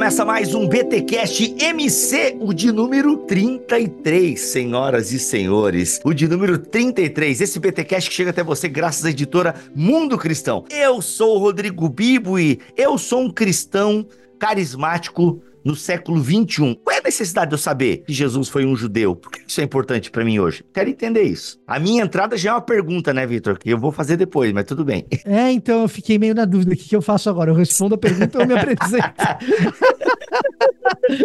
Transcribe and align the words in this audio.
Começa 0.00 0.24
mais 0.24 0.54
um 0.54 0.66
BTcast 0.66 1.56
MC, 1.58 2.38
o 2.40 2.54
de 2.54 2.72
número 2.72 3.18
33, 3.18 4.40
senhoras 4.40 5.12
e 5.12 5.18
senhores. 5.18 6.00
O 6.02 6.14
de 6.14 6.26
número 6.26 6.56
33, 6.56 7.42
esse 7.42 7.60
BTcast 7.60 8.08
que 8.08 8.16
chega 8.16 8.30
até 8.30 8.42
você 8.42 8.66
graças 8.66 9.04
à 9.04 9.10
editora 9.10 9.54
Mundo 9.74 10.16
Cristão. 10.16 10.64
Eu 10.70 11.02
sou 11.02 11.36
o 11.36 11.38
Rodrigo 11.38 11.86
Bibo 11.86 12.38
e 12.38 12.58
eu 12.78 12.96
sou 12.96 13.20
um 13.20 13.30
cristão 13.30 14.06
carismático 14.38 15.42
no 15.64 15.74
século 15.76 16.20
21. 16.20 16.74
Qual 16.74 16.96
é 16.96 17.00
a 17.00 17.02
necessidade 17.02 17.50
de 17.50 17.54
eu 17.54 17.58
saber 17.58 18.04
que 18.06 18.12
Jesus 18.12 18.48
foi 18.48 18.64
um 18.64 18.76
judeu? 18.76 19.14
Por 19.14 19.30
que 19.30 19.42
isso 19.46 19.60
é 19.60 19.64
importante 19.64 20.10
para 20.10 20.24
mim 20.24 20.38
hoje? 20.38 20.64
Quero 20.72 20.90
entender 20.90 21.22
isso. 21.22 21.60
A 21.66 21.78
minha 21.78 22.02
entrada 22.02 22.36
já 22.36 22.50
é 22.50 22.52
uma 22.54 22.60
pergunta, 22.60 23.12
né, 23.12 23.26
Vitor? 23.26 23.58
Que 23.58 23.70
eu 23.70 23.78
vou 23.78 23.92
fazer 23.92 24.16
depois, 24.16 24.52
mas 24.52 24.64
tudo 24.64 24.84
bem. 24.84 25.06
É, 25.30 25.52
então 25.52 25.82
eu 25.82 25.88
fiquei 25.88 26.18
meio 26.18 26.34
na 26.34 26.44
dúvida. 26.44 26.72
O 26.72 26.76
que, 26.76 26.88
que 26.88 26.96
eu 26.96 27.02
faço 27.02 27.30
agora? 27.30 27.50
Eu 27.50 27.54
respondo 27.54 27.94
a 27.94 27.98
pergunta 27.98 28.38
ou 28.38 28.44
eu 28.44 28.48
me 28.48 28.54
apresento? 28.54 29.14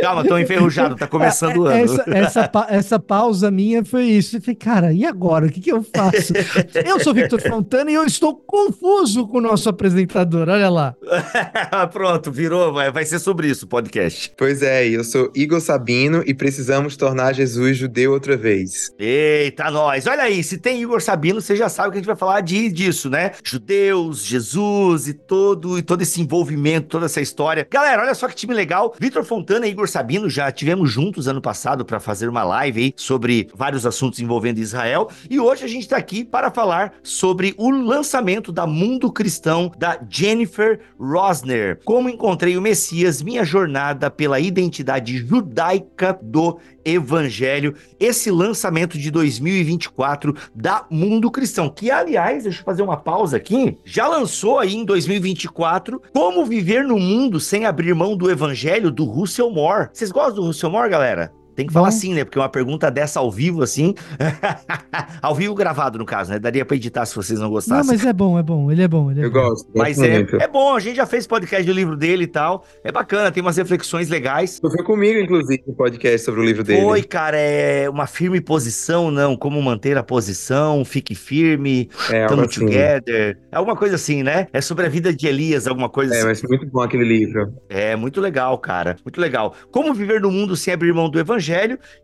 Calma, 0.02 0.24
tô 0.26 0.38
enferrujado, 0.38 0.96
tá 0.96 1.08
começando 1.08 1.58
o 1.58 1.66
ano. 1.66 1.78
Essa, 1.84 2.04
essa, 2.08 2.48
pa- 2.48 2.68
essa 2.70 3.00
pausa 3.00 3.52
minha 3.52 3.84
foi 3.84 4.04
isso. 4.06 4.38
Eu 4.38 4.42
falei, 4.42 4.56
cara, 4.56 4.94
e 4.94 5.06
agora? 5.06 5.46
O 5.48 5.52
que, 5.52 5.60
que 5.60 5.72
eu 5.72 5.84
faço? 5.84 6.34
Eu 6.86 7.00
sou 7.00 7.14
Victor 7.14 7.42
Fontana 7.42 7.92
e 7.92 7.94
eu 7.94 8.04
estou 8.04 8.36
confuso 8.36 9.28
com 9.28 9.38
o 9.38 9.42
nosso 9.42 9.68
apresentador. 9.70 10.48
Olha 10.50 10.70
lá. 10.70 10.96
Pronto, 11.92 12.32
virou, 12.32 12.74
vai, 12.74 12.92
vai 12.92 13.06
ser 13.06 13.20
sobre 13.20 13.48
isso 13.48 13.66
o 13.66 13.68
podcast. 13.68 14.32
Pois 14.38 14.62
é, 14.62 14.88
eu 14.88 15.04
sou 15.04 15.32
Igor 15.36 15.60
Sabino 15.62 16.24
e 16.26 16.34
precisamos 16.34 16.96
tornar 16.98 17.34
Jesus 17.34 17.78
judeu 17.78 18.12
outra 18.12 18.38
vez. 18.38 18.94
Eita, 18.98 19.70
nós. 19.72 20.08
Olha 20.08 20.24
aí, 20.24 20.44
se 20.44 20.58
tem 20.58 20.82
Igor 20.82 21.02
Sabino, 21.02 21.42
você 21.42 21.56
já 21.56 21.70
sabe 21.70 21.90
que 21.92 21.98
a 21.98 22.00
gente 22.00 22.08
vai 22.08 22.16
falar 22.16 22.42
de, 22.42 22.70
disso, 22.72 23.10
né? 23.10 23.32
Judeus, 23.44 24.24
Jesus 24.24 25.08
e 25.08 25.14
todo, 25.14 25.78
e 25.78 25.82
todo 25.82 26.02
esse 26.02 26.22
envolvimento, 26.22 26.88
toda 26.88 27.06
essa 27.06 27.22
história. 27.22 27.68
Galera, 27.70 28.04
olha 28.04 28.14
só 28.14 28.28
que 28.28 28.36
time 28.36 28.54
legal. 28.54 28.94
Vitor 29.00 29.24
Fontana 29.26 29.68
e 29.68 29.72
Igor 29.72 29.90
Sabino 29.90 30.30
já 30.30 30.52
tivemos 30.52 30.90
juntos 30.90 31.28
ano 31.28 31.42
passado 31.42 31.84
para 31.84 32.00
fazer 32.00 32.30
uma 32.30 32.44
live 32.44 32.84
aí 32.84 32.94
sobre 32.96 33.50
vários 33.54 33.86
assuntos 33.86 34.20
envolvendo 34.20 34.60
Israel. 34.60 35.10
E 35.30 35.40
hoje 35.40 35.66
a 35.66 35.68
gente 35.68 35.90
tá 35.90 35.98
aqui 35.98 36.24
para 36.24 36.52
falar 36.52 36.94
sobre 37.04 37.54
o 37.58 37.70
lançamento 37.70 38.52
da 38.52 38.66
Mundo 38.66 39.12
Cristão 39.12 39.72
da 39.78 40.00
Jennifer 40.10 40.80
Rosner. 40.98 41.80
Como 41.84 42.08
encontrei 42.08 42.56
o 42.56 42.62
Messias, 42.62 43.22
minha 43.22 43.44
jornada 43.44 44.10
pela 44.10 44.40
identidade 44.40 45.18
judaica 45.18 46.18
do 46.22 46.60
Evangelho, 46.86 47.74
esse 48.00 48.30
lançamento 48.30 48.98
de 48.98 49.10
2024 49.10 50.36
da 50.54 50.86
Mundo 50.90 51.32
Cristão, 51.32 51.68
que 51.68 51.90
aliás, 51.90 52.44
deixa 52.44 52.62
eu 52.62 52.66
fazer 52.66 52.84
uma 52.84 52.96
pausa 52.96 53.38
aqui, 53.38 53.76
já 53.84 54.08
lançou 54.08 54.60
aí 54.60 54.76
em 54.76 54.86
2024 54.86 56.00
Como 56.14 56.46
Viver 56.46 56.84
no 56.84 57.00
Mundo 57.00 57.40
Sem 57.40 57.66
Abrir 57.66 57.96
Mão 57.96 58.16
do 58.16 58.30
Evangelho, 58.30 58.92
do 58.92 59.04
Russell 59.16 59.50
Moore. 59.50 59.90
Vocês 59.94 60.12
gostam 60.12 60.36
do 60.36 60.48
Russell 60.48 60.70
Moore, 60.70 60.90
galera? 60.90 61.32
Tem 61.56 61.66
que 61.68 61.74
falar 61.74 61.90
Bom. 61.90 61.96
assim, 61.96 62.14
né? 62.14 62.24
Porque 62.26 62.38
uma 62.38 62.50
pergunta 62.50 62.92
dessa 62.92 63.20
ao 63.20 63.32
vivo, 63.32 63.64
assim. 63.64 63.94
ao 65.22 65.34
vivo 65.36 65.54
gravado, 65.56 65.98
no 65.98 66.06
caso, 66.06 66.32
né? 66.32 66.40
Daria 66.40 66.66
pra 66.66 66.76
editar 66.76 67.06
se 67.06 67.16
vocês 67.16 67.40
não 67.40 67.46
Não, 67.48 67.54
gostassem. 67.54 67.86
mas 67.86 68.06
é 68.06 68.12
bom, 68.14 68.38
é 68.38 68.44
bom. 68.44 68.72
Ele 68.72 68.82
é 68.84 68.88
bom. 68.88 69.10
Ele 69.12 69.22
é 69.22 69.26
Eu 69.26 69.32
bom. 69.32 69.42
gosto. 69.42 69.70
Mas 69.76 69.98
é, 70.02 70.26
é 70.40 70.48
bom, 70.48 70.76
a 70.76 70.80
gente 70.80 70.96
já 70.98 71.06
fez 71.06 71.26
podcast 71.28 71.66
do 71.66 71.72
livro 71.74 71.96
dele 71.96 72.24
e 72.24 72.28
tal. 72.28 72.66
É 72.84 72.92
bacana, 72.92 73.32
tem 73.32 73.42
umas 73.42 73.58
reflexões 73.58 74.10
legais. 74.10 74.60
Tu 74.60 74.70
foi 74.70 74.84
comigo, 74.84 75.20
inclusive, 75.20 75.64
no 75.68 75.74
podcast 75.74 76.20
sobre 76.26 76.42
o 76.42 76.44
livro 76.44 76.64
dele. 76.64 76.82
Foi, 76.82 77.04
cara, 77.04 77.38
é 77.38 77.90
uma 77.90 78.08
firme 78.08 78.42
posição, 78.42 79.10
não? 79.12 79.36
Como 79.38 79.62
manter 79.62 79.98
a 79.98 80.04
posição, 80.04 80.84
fique 80.84 81.16
firme, 81.16 81.90
é, 82.10 82.28
come 82.28 82.44
assim. 82.44 82.60
together. 82.66 83.38
É 83.52 83.56
alguma 83.58 83.76
coisa 83.76 83.96
assim, 83.96 84.24
né? 84.24 84.48
É 84.52 84.60
sobre 84.62 84.86
a 84.86 84.90
vida 84.90 85.14
de 85.14 85.28
Elias, 85.28 85.68
alguma 85.68 85.90
coisa 85.90 86.14
É, 86.14 86.18
assim. 86.18 86.28
mas 86.28 86.44
muito 86.44 86.66
bom 86.68 86.82
aquele 86.82 87.06
livro. 87.06 87.54
É, 87.70 87.96
muito 87.96 88.20
legal, 88.20 88.58
cara. 88.58 88.98
Muito 89.06 89.22
legal. 89.22 89.54
Como 89.72 89.94
viver 89.94 90.20
no 90.22 90.32
mundo 90.32 90.56
sem 90.56 90.74
abrir 90.74 90.94
mão 90.94 91.10
do 91.10 91.20
evangelho. 91.20 91.45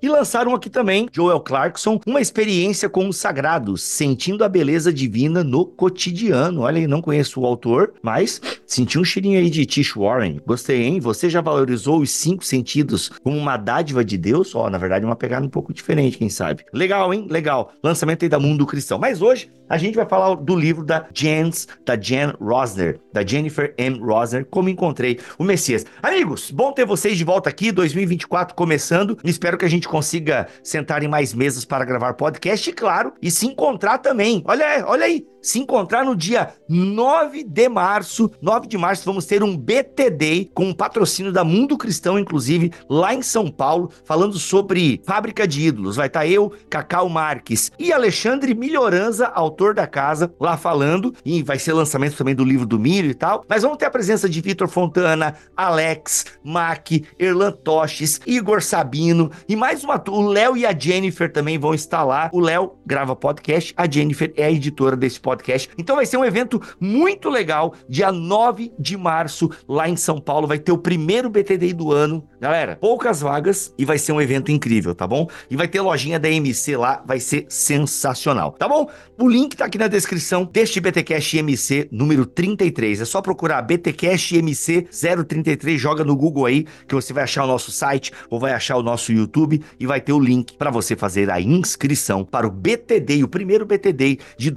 E 0.02 0.10
lançaram 0.10 0.54
aqui 0.54 0.70
também, 0.70 1.08
Joel 1.12 1.40
Clarkson, 1.40 2.00
uma 2.06 2.22
experiência 2.22 2.90
com 2.90 3.08
o 3.08 3.14
sagrado, 3.14 3.78
sentindo 3.78 4.44
a 4.44 4.50
beleza 4.50 4.92
divina 4.92 5.44
no 5.44 5.66
cotidiano. 5.66 6.62
Olha 6.62 6.80
aí, 6.80 6.88
não 6.88 7.02
conheço 7.02 7.42
o 7.42 7.46
autor, 7.46 7.94
mas 8.02 8.42
senti 8.66 9.00
um 9.00 9.04
cheirinho 9.04 9.40
aí 9.40 9.50
de 9.50 9.66
Tish 9.66 9.96
Warren. 9.96 10.40
Gostei, 10.46 10.84
hein? 10.84 11.00
Você 11.00 11.30
já 11.30 11.42
valorizou 11.42 12.02
os 12.02 12.12
cinco 12.12 12.44
sentidos 12.46 13.10
como 13.24 13.38
uma 13.38 13.58
dádiva 13.58 14.04
de 14.04 14.18
Deus? 14.18 14.54
Ó, 14.56 14.70
na 14.70 14.78
verdade, 14.78 15.06
uma 15.06 15.16
pegada 15.16 15.46
um 15.46 15.50
pouco 15.50 15.74
diferente, 15.74 16.18
quem 16.18 16.30
sabe. 16.30 16.64
Legal, 16.74 17.14
hein? 17.14 17.28
Legal. 17.30 17.74
Lançamento 17.84 18.24
aí 18.24 18.30
da 18.30 18.40
Mundo 18.40 18.66
Cristão. 18.66 18.98
Mas 19.00 19.22
hoje 19.22 19.50
a 19.72 19.78
gente 19.78 19.96
vai 19.96 20.06
falar 20.06 20.36
do 20.36 20.54
livro 20.54 20.84
da 20.84 21.08
Jens, 21.14 21.66
da 21.86 21.96
Jen 21.96 22.34
Rosner, 22.42 23.00
da 23.14 23.26
Jennifer 23.26 23.74
M. 23.78 24.00
Rosner, 24.00 24.46
Como 24.46 24.68
Encontrei 24.68 25.18
o 25.38 25.46
Messias. 25.46 25.86
Amigos, 26.04 26.52
bom 26.52 26.74
ter 26.74 26.86
vocês 26.86 27.18
de 27.18 27.24
volta 27.24 27.50
aqui, 27.50 27.72
2024 27.72 28.54
começando. 28.54 29.18
Espero 29.32 29.58
que 29.58 29.66
a 29.66 29.70
gente 29.70 29.88
consiga 29.88 30.48
sentar 30.64 31.02
em 31.04 31.08
mais 31.08 31.34
mesas 31.34 31.66
para 31.66 31.86
gravar 31.86 32.14
podcast 32.14 32.72
claro, 32.74 33.14
e 33.22 33.32
se 33.32 33.48
encontrar 33.48 33.98
também. 33.98 34.44
Olha, 34.46 34.86
olha 34.86 35.06
aí, 35.06 35.26
se 35.42 35.60
encontrar 35.60 36.06
no 36.06 36.16
dia 36.16 36.54
9 36.70 37.44
de 37.44 37.68
março. 37.68 38.32
9 38.42 38.68
de 38.68 38.78
março 38.78 39.06
vamos 39.06 39.26
ter 39.26 39.44
um 39.44 39.58
BTD 39.58 40.52
com 40.54 40.66
um 40.66 40.74
patrocínio 40.74 41.32
da 41.32 41.44
Mundo 41.44 41.78
Cristão, 41.78 42.20
inclusive, 42.20 42.72
lá 42.90 43.14
em 43.14 43.22
São 43.22 43.50
Paulo, 43.50 43.92
falando 44.06 44.38
sobre 44.38 45.02
fábrica 45.06 45.48
de 45.48 45.68
ídolos. 45.68 45.96
Vai 45.96 46.08
estar 46.08 46.28
eu, 46.28 46.52
Cacau 46.70 47.10
Marques 47.10 47.72
e 47.80 47.92
Alexandre 47.92 48.54
Milhoranza, 48.54 49.28
autor 49.28 49.74
da 49.74 49.88
casa, 49.88 50.34
lá 50.40 50.58
falando. 50.58 51.14
E 51.26 51.42
vai 51.42 51.58
ser 51.58 51.74
lançamento 51.74 52.16
também 52.16 52.36
do 52.36 52.44
livro 52.44 52.66
do 52.66 52.80
Milho 52.80 53.10
e 53.10 53.16
tal. 53.16 53.44
Mas 53.50 53.64
vamos 53.64 53.78
ter 53.78 53.86
a 53.86 53.92
presença 53.92 54.30
de 54.30 54.42
Vitor 54.42 54.68
Fontana, 54.68 55.36
Alex, 55.56 56.26
Mac, 56.44 56.88
Erlan 57.18 57.52
Toches, 57.52 58.20
Igor 58.26 58.62
Sabino 58.62 59.32
e 59.48 59.56
mais 59.56 59.84
uma. 59.84 60.02
O 60.10 60.22
Léo 60.22 60.56
e 60.56 60.66
a 60.66 60.78
Jennifer 60.78 61.32
também 61.32 61.58
vão 61.58 61.74
estar 61.74 62.04
lá. 62.04 62.30
O 62.32 62.40
Léo 62.40 62.74
grava 62.86 63.16
podcast, 63.16 63.74
a 63.76 63.90
Jennifer 63.90 64.34
é 64.36 64.46
a 64.46 64.52
editora 64.52 64.96
desse 64.96 65.20
podcast. 65.20 65.31
Então 65.78 65.96
vai 65.96 66.06
ser 66.06 66.18
um 66.18 66.26
evento 66.26 66.62
muito 66.80 67.30
legal. 67.30 67.74
Dia 67.88 68.12
9 68.12 68.74
de 68.78 68.98
março, 68.98 69.50
lá 69.68 69.88
em 69.88 69.96
São 69.96 70.20
Paulo, 70.20 70.48
vai 70.48 70.60
ter 70.60 70.72
o 70.72 70.78
primeiro 70.78 71.30
BTD 71.30 71.74
do 71.74 71.92
ano. 71.92 72.28
Galera, 72.40 72.76
poucas 72.76 73.22
vagas 73.22 73.74
e 73.78 73.86
vai 73.86 73.98
ser 73.98 74.12
um 74.12 74.22
evento 74.22 74.52
incrível, 74.52 74.96
tá 74.96 75.08
bom? 75.08 75.28
E 75.50 75.56
vai 75.56 75.68
ter 75.68 75.82
lojinha 75.82 76.20
da 76.20 76.30
MC 76.30 76.76
lá, 76.76 77.04
vai 77.06 77.20
ser 77.20 77.46
sensacional, 77.50 78.52
tá 78.54 78.68
bom? 78.68 78.90
O 79.20 79.30
link 79.30 79.56
tá 79.56 79.66
aqui 79.66 79.78
na 79.78 79.88
descrição 79.88 80.44
deste 80.44 80.80
BTcast 80.80 81.38
MC 81.38 81.88
número 81.92 82.26
33. 82.26 83.02
É 83.02 83.06
só 83.06 83.22
procurar 83.22 83.62
BTcast 83.62 84.36
MC 84.38 84.88
033, 85.28 85.80
joga 85.80 86.04
no 86.04 86.16
Google 86.16 86.46
aí 86.46 86.66
que 86.88 86.96
você 86.96 87.14
vai 87.14 87.24
achar 87.24 87.44
o 87.44 87.48
nosso 87.48 87.72
site 87.72 88.12
ou 88.30 88.40
vai 88.40 88.54
achar 88.54 88.78
o 88.78 88.84
nosso 88.84 89.12
YouTube 89.12 89.62
e 89.80 89.86
vai 89.86 90.02
ter 90.02 90.14
o 90.14 90.20
link 90.20 90.54
para 90.58 90.72
você 90.72 90.96
fazer 90.96 91.30
a 91.30 91.40
inscrição 91.40 92.26
para 92.26 92.48
o 92.48 92.52
BTD, 92.52 93.24
o 93.24 93.28
primeiro 93.28 93.66
BTD 93.66 94.20
de 94.38 94.52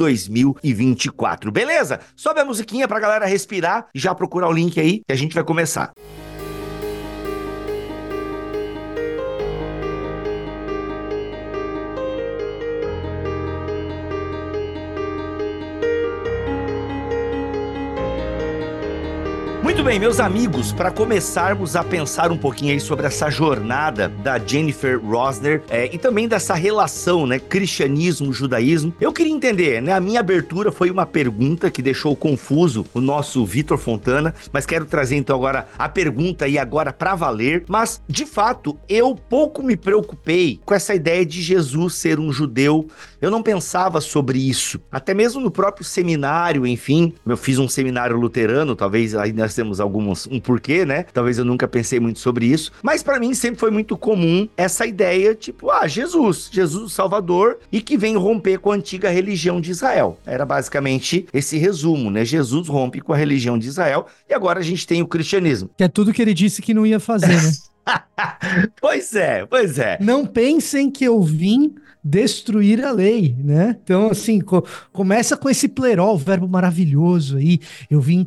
2024. 0.72 1.52
Beleza? 1.52 2.00
Sobe 2.16 2.41
a 2.41 2.44
musiquinha 2.44 2.88
pra 2.88 3.00
galera 3.00 3.26
respirar 3.26 3.86
e 3.94 3.98
já 3.98 4.14
procurar 4.14 4.48
o 4.48 4.52
link 4.52 4.80
aí 4.80 5.02
que 5.06 5.12
a 5.12 5.16
gente 5.16 5.34
vai 5.34 5.44
começar. 5.44 5.92
Muito 19.84 19.92
bem, 19.92 20.01
meus 20.01 20.19
amigos, 20.19 20.72
para 20.72 20.91
começarmos 20.91 21.77
a 21.77 21.84
pensar 21.84 22.33
um 22.33 22.39
pouquinho 22.39 22.72
aí 22.72 22.81
sobre 22.81 23.04
essa 23.04 23.28
jornada 23.28 24.09
da 24.09 24.39
Jennifer 24.39 24.98
Rosner 24.98 25.63
é, 25.69 25.95
e 25.95 25.98
também 25.98 26.27
dessa 26.27 26.54
relação, 26.54 27.27
né, 27.27 27.39
cristianismo, 27.39 28.33
judaísmo, 28.33 28.95
eu 28.98 29.13
queria 29.13 29.34
entender, 29.34 29.83
né, 29.83 29.92
a 29.92 30.01
minha 30.01 30.21
abertura 30.21 30.72
foi 30.72 30.91
uma 30.91 31.04
pergunta 31.04 31.71
que 31.71 31.83
deixou 31.83 32.16
confuso 32.16 32.86
o 32.95 33.01
nosso 33.01 33.45
Vitor 33.45 33.77
Fontana, 33.77 34.34
mas 34.51 34.65
quero 34.65 34.86
trazer 34.86 35.16
então 35.16 35.36
agora 35.36 35.69
a 35.78 35.87
pergunta 35.87 36.47
aí 36.47 36.59
agora 36.59 36.91
para 36.91 37.15
valer, 37.15 37.65
mas 37.69 38.01
de 38.09 38.25
fato 38.25 38.78
eu 38.89 39.15
pouco 39.15 39.63
me 39.63 39.77
preocupei 39.77 40.59
com 40.65 40.72
essa 40.72 40.95
ideia 40.95 41.27
de 41.27 41.42
Jesus 41.42 41.97
ser 41.97 42.19
um 42.19 42.33
judeu, 42.33 42.89
eu 43.21 43.30
não 43.30 43.42
pensava 43.42 44.01
sobre 44.01 44.39
isso, 44.39 44.80
até 44.91 45.13
mesmo 45.13 45.42
no 45.42 45.51
próprio 45.51 45.84
seminário, 45.84 46.66
enfim, 46.66 47.13
eu 47.27 47.37
fiz 47.37 47.59
um 47.59 47.69
seminário 47.69 48.16
luterano, 48.16 48.75
talvez 48.75 49.15
aí 49.15 49.34
nós 49.34 49.54
temos 49.54 49.73
alguns 49.80 50.26
um 50.26 50.41
porquê, 50.41 50.84
né? 50.84 51.04
Talvez 51.12 51.38
eu 51.38 51.44
nunca 51.44 51.66
pensei 51.68 52.00
muito 52.00 52.18
sobre 52.18 52.47
isso, 52.47 52.72
mas 52.82 53.03
para 53.03 53.18
mim 53.18 53.34
sempre 53.34 53.60
foi 53.60 53.71
muito 53.71 53.97
comum 53.97 54.48
essa 54.56 54.86
ideia, 54.86 55.34
tipo, 55.34 55.71
ah, 55.71 55.86
Jesus, 55.86 56.48
Jesus 56.50 56.84
o 56.84 56.88
Salvador 56.88 57.59
e 57.71 57.80
que 57.80 57.97
vem 57.97 58.16
romper 58.16 58.59
com 58.59 58.72
a 58.72 58.74
antiga 58.74 59.10
religião 59.10 59.60
de 59.60 59.71
Israel. 59.71 60.18
Era 60.26 60.44
basicamente 60.44 61.26
esse 61.32 61.59
resumo, 61.59 62.10
né? 62.10 62.24
Jesus 62.24 62.68
rompe 62.68 63.00
com 63.00 63.12
a 63.12 63.16
religião 63.16 63.59
de 63.59 63.68
Israel 63.68 64.06
e 64.28 64.34
agora 64.34 64.60
a 64.60 64.62
gente 64.62 64.86
tem 64.86 65.03
o 65.03 65.06
cristianismo. 65.06 65.71
Que 65.77 65.84
é 65.84 65.88
tudo 65.88 66.12
que 66.12 66.22
ele 66.22 66.34
disse 66.34 66.62
que 66.62 66.74
não 66.74 66.86
ia 66.86 67.00
fazer, 67.00 67.42
né? 67.42 67.53
pois 68.80 69.15
é, 69.15 69.44
pois 69.47 69.78
é. 69.78 69.98
Não 70.00 70.24
pensem 70.27 70.91
que 70.91 71.04
eu 71.04 71.20
vim 71.22 71.74
destruir 72.04 72.84
a 72.84 72.92
lei, 72.92 73.34
né? 73.39 73.77
Então, 73.83 74.10
assim, 74.10 74.39
co 74.39 74.62
começa 74.92 75.36
com 75.36 75.48
esse 75.48 75.66
plerol, 75.68 76.18
verbo 76.18 76.47
maravilhoso 76.47 77.39
aí, 77.39 77.59
eu 77.91 77.98
vim, 77.98 78.24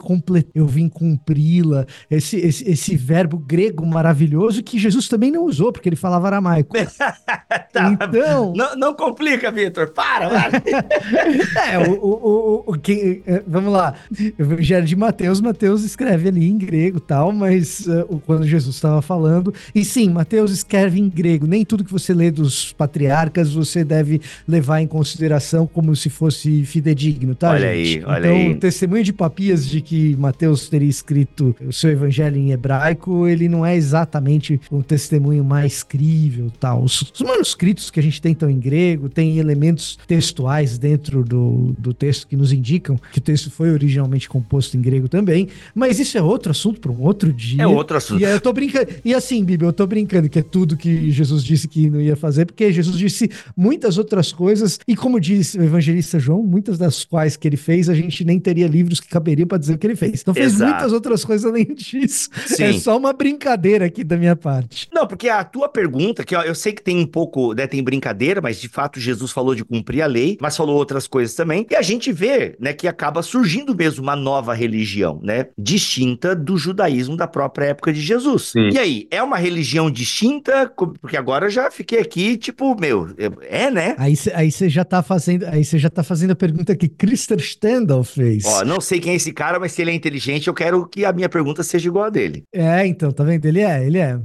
eu 0.56 0.66
vim 0.66 0.90
cumpri-la, 0.90 1.86
esse, 2.10 2.38
esse, 2.38 2.68
esse, 2.68 2.96
verbo 2.96 3.38
grego 3.38 3.86
maravilhoso 3.86 4.64
que 4.64 4.80
Jesus 4.80 5.08
também 5.08 5.32
não 5.32 5.46
usou, 5.46 5.72
porque 5.72 5.88
ele 5.88 5.96
falava 5.96 6.28
aramaico. 6.28 6.76
tá. 7.72 7.92
Então... 7.92 8.54
Não, 8.56 8.76
não 8.76 8.94
complica, 8.96 9.52
Vitor, 9.52 9.90
para, 9.90 10.30
para. 10.30 10.58
é, 11.72 11.78
o, 11.78 11.94
o, 11.94 12.64
o, 12.68 12.74
o 12.74 12.80
que, 12.80 13.22
é, 13.28 13.44
vamos 13.46 13.72
lá, 13.72 13.94
Evangelho 14.40 14.86
de 14.86 14.96
Mateus, 14.96 15.40
Mateus 15.40 15.84
escreve 15.84 16.30
ali 16.30 16.50
em 16.50 16.58
grego 16.58 17.00
tal, 17.00 17.32
mas 17.32 17.86
uh, 17.86 18.22
quando 18.26 18.48
Jesus 18.48 18.76
estava 18.76 19.02
falando, 19.02 19.54
e 19.76 19.86
sim, 19.86 20.10
Mateus 20.10 20.52
escreve 20.52 21.00
em 21.00 21.10
grego, 21.10 21.46
nem 21.46 21.64
tudo 21.64 21.84
que 21.84 21.92
você 21.92 22.14
lê 22.14 22.32
dos 22.32 22.74
patriarcas, 22.74 23.54
você 23.54 23.67
você 23.68 23.84
deve 23.84 24.22
levar 24.48 24.82
em 24.82 24.88
consideração 24.88 25.68
como 25.68 25.96
se 25.96 26.10
fosse 26.10 26.64
fidedigno, 26.66 27.36
tá? 27.36 27.52
Olha 27.52 27.74
gente? 27.74 27.98
aí, 28.00 28.04
olha 28.06 28.20
então, 28.20 28.36
aí. 28.36 28.46
Então, 28.48 28.60
testemunho 28.60 29.04
de 29.04 29.14
Papias 29.14 29.68
de 29.68 29.82
que 29.82 30.16
Mateus 30.18 30.70
teria 30.70 30.90
escrito 30.90 31.56
o 31.66 31.74
seu 31.74 31.92
evangelho 31.92 32.38
em 32.38 32.52
hebraico, 32.52 33.28
ele 33.28 33.48
não 33.48 33.66
é 33.66 33.76
exatamente 33.76 34.60
o 34.72 34.84
testemunho 34.84 35.44
mais 35.44 35.84
crível, 35.84 36.52
tal. 36.60 36.84
Os, 36.84 37.02
os 37.02 37.22
manuscritos 37.22 37.90
que 37.90 38.00
a 38.00 38.04
gente 38.04 38.22
tem 38.22 38.32
estão 38.32 38.50
em 38.50 38.60
grego, 38.60 39.10
tem 39.10 39.38
elementos 39.38 39.98
textuais 40.08 40.78
dentro 40.78 41.24
do, 41.24 41.76
do 41.78 41.94
texto 41.94 42.28
que 42.28 42.36
nos 42.36 42.52
indicam 42.52 43.00
que 43.12 43.20
o 43.20 43.22
texto 43.22 43.50
foi 43.50 43.72
originalmente 43.72 44.30
composto 44.30 44.78
em 44.78 44.82
grego 44.82 45.08
também, 45.08 45.48
mas 45.74 46.00
isso 46.00 46.18
é 46.18 46.22
outro 46.22 46.52
assunto 46.52 46.80
para 46.80 46.92
um 46.92 47.02
outro 47.02 47.32
dia. 47.32 47.64
É 47.64 47.68
outro 47.68 47.98
assunto. 47.98 48.22
E 48.22 48.24
eu 48.24 48.40
tô 48.40 48.54
brincando, 48.54 48.88
e 49.04 49.14
assim, 49.14 49.44
Bíblia, 49.44 49.70
eu 49.70 49.74
tô 49.74 49.86
brincando 49.86 50.30
que 50.30 50.40
é 50.40 50.44
tudo 50.44 50.78
que 50.78 51.12
Jesus 51.12 51.44
disse 51.44 51.68
que 51.68 51.90
não 51.90 52.02
ia 52.02 52.16
fazer, 52.16 52.46
porque 52.46 52.72
Jesus 52.72 52.98
disse 52.98 53.30
muitas 53.58 53.98
outras 53.98 54.32
coisas, 54.32 54.80
e 54.88 54.96
como 54.96 55.20
diz 55.20 55.56
o 55.56 55.62
evangelista 55.62 56.20
João, 56.20 56.44
muitas 56.44 56.78
das 56.78 57.04
quais 57.04 57.36
que 57.36 57.48
ele 57.48 57.58
fez, 57.58 57.90
a 57.90 57.96
gente 57.96 58.24
nem 58.24 58.40
teria 58.40 58.68
livros 58.68 59.00
que 59.00 59.08
caberiam 59.08 59.48
para 59.48 59.58
dizer 59.58 59.74
o 59.74 59.78
que 59.78 59.88
ele 59.88 59.96
fez. 59.96 60.22
Então 60.22 60.34
fez 60.34 60.54
Exato. 60.54 60.72
muitas 60.72 60.94
outras 60.94 61.26
coisas 61.26 61.46
além 61.50 61.74
disso. 61.74 62.30
Sim. 62.46 62.64
É 62.64 62.74
só 62.74 62.96
uma 62.96 63.14
brincadeira 63.14 63.86
aqui 63.86 64.04
da 64.04 64.16
minha 64.16 64.36
parte. 64.36 64.88
Não, 64.94 65.08
porque 65.08 65.30
a 65.30 65.44
tua 65.44 65.68
pergunta, 65.68 66.24
que 66.24 66.36
ó, 66.36 66.44
eu 66.44 66.54
sei 66.54 66.74
que 66.74 66.84
tem 66.84 66.98
um 66.98 67.06
pouco, 67.06 67.54
né, 67.54 67.66
tem 67.66 67.84
brincadeira, 67.84 68.42
mas 68.42 68.62
de 68.62 68.70
fato 68.70 69.00
Jesus 69.00 69.32
falou 69.32 69.56
de 69.56 69.66
cumprir 69.66 70.02
a 70.02 70.08
lei, 70.08 70.38
mas 70.40 70.56
falou 70.56 70.76
outras 70.76 71.08
coisas 71.08 71.36
também, 71.36 71.66
e 71.70 71.76
a 71.76 71.82
gente 71.82 72.12
vê, 72.12 72.56
né, 72.60 72.74
que 72.74 72.88
acaba 72.88 73.24
surgindo 73.24 73.76
mesmo 73.76 74.04
uma 74.04 74.16
nova 74.16 74.54
religião, 74.54 75.20
né, 75.24 75.48
distinta 75.58 76.36
do 76.36 76.58
judaísmo 76.58 77.16
da 77.18 77.28
própria 77.28 77.68
época 77.68 77.92
de 77.92 78.02
Jesus. 78.02 78.52
Sim. 78.52 78.70
E 78.72 78.78
aí, 78.78 79.08
é 79.10 79.24
uma 79.24 79.38
religião 79.38 79.90
distinta? 79.90 80.72
Porque 81.02 81.18
agora 81.18 81.48
eu 81.48 81.50
já 81.50 81.72
fiquei 81.72 82.00
aqui, 82.00 82.38
tipo, 82.38 82.80
meu, 82.80 83.10
é, 83.50 83.72
né? 83.72 83.96
Aí 83.98 84.16
você 84.52 84.70
já 84.70 84.84
tá 84.84 85.02
fazendo, 85.02 85.46
aí 85.46 85.64
você 85.64 85.78
já 85.78 85.90
tá 85.90 86.04
fazendo 86.04 86.32
a 86.32 86.36
pergunta 86.36 86.76
que 86.76 86.88
Christer 86.88 87.40
Stendhal 87.40 88.04
fez. 88.04 88.46
Ó, 88.46 88.64
não 88.64 88.80
sei 88.82 89.00
quem 89.00 89.14
é 89.14 89.16
esse 89.16 89.32
cara, 89.32 89.60
mas 89.60 89.72
se 89.72 89.82
ele 89.82 89.92
é 89.92 89.94
inteligente, 89.94 90.48
eu 90.48 90.54
quero 90.54 90.88
que 90.88 91.06
a 91.06 91.14
minha 91.14 91.30
pergunta 91.30 91.64
seja 91.64 91.88
igual 91.88 92.06
a 92.06 92.10
dele. 92.10 92.44
É, 92.54 92.86
então, 92.86 93.12
tá 93.12 93.24
vendo? 93.24 93.46
Ele 93.46 93.62
é, 93.62 93.86
ele 93.86 93.98
é. 93.98 94.16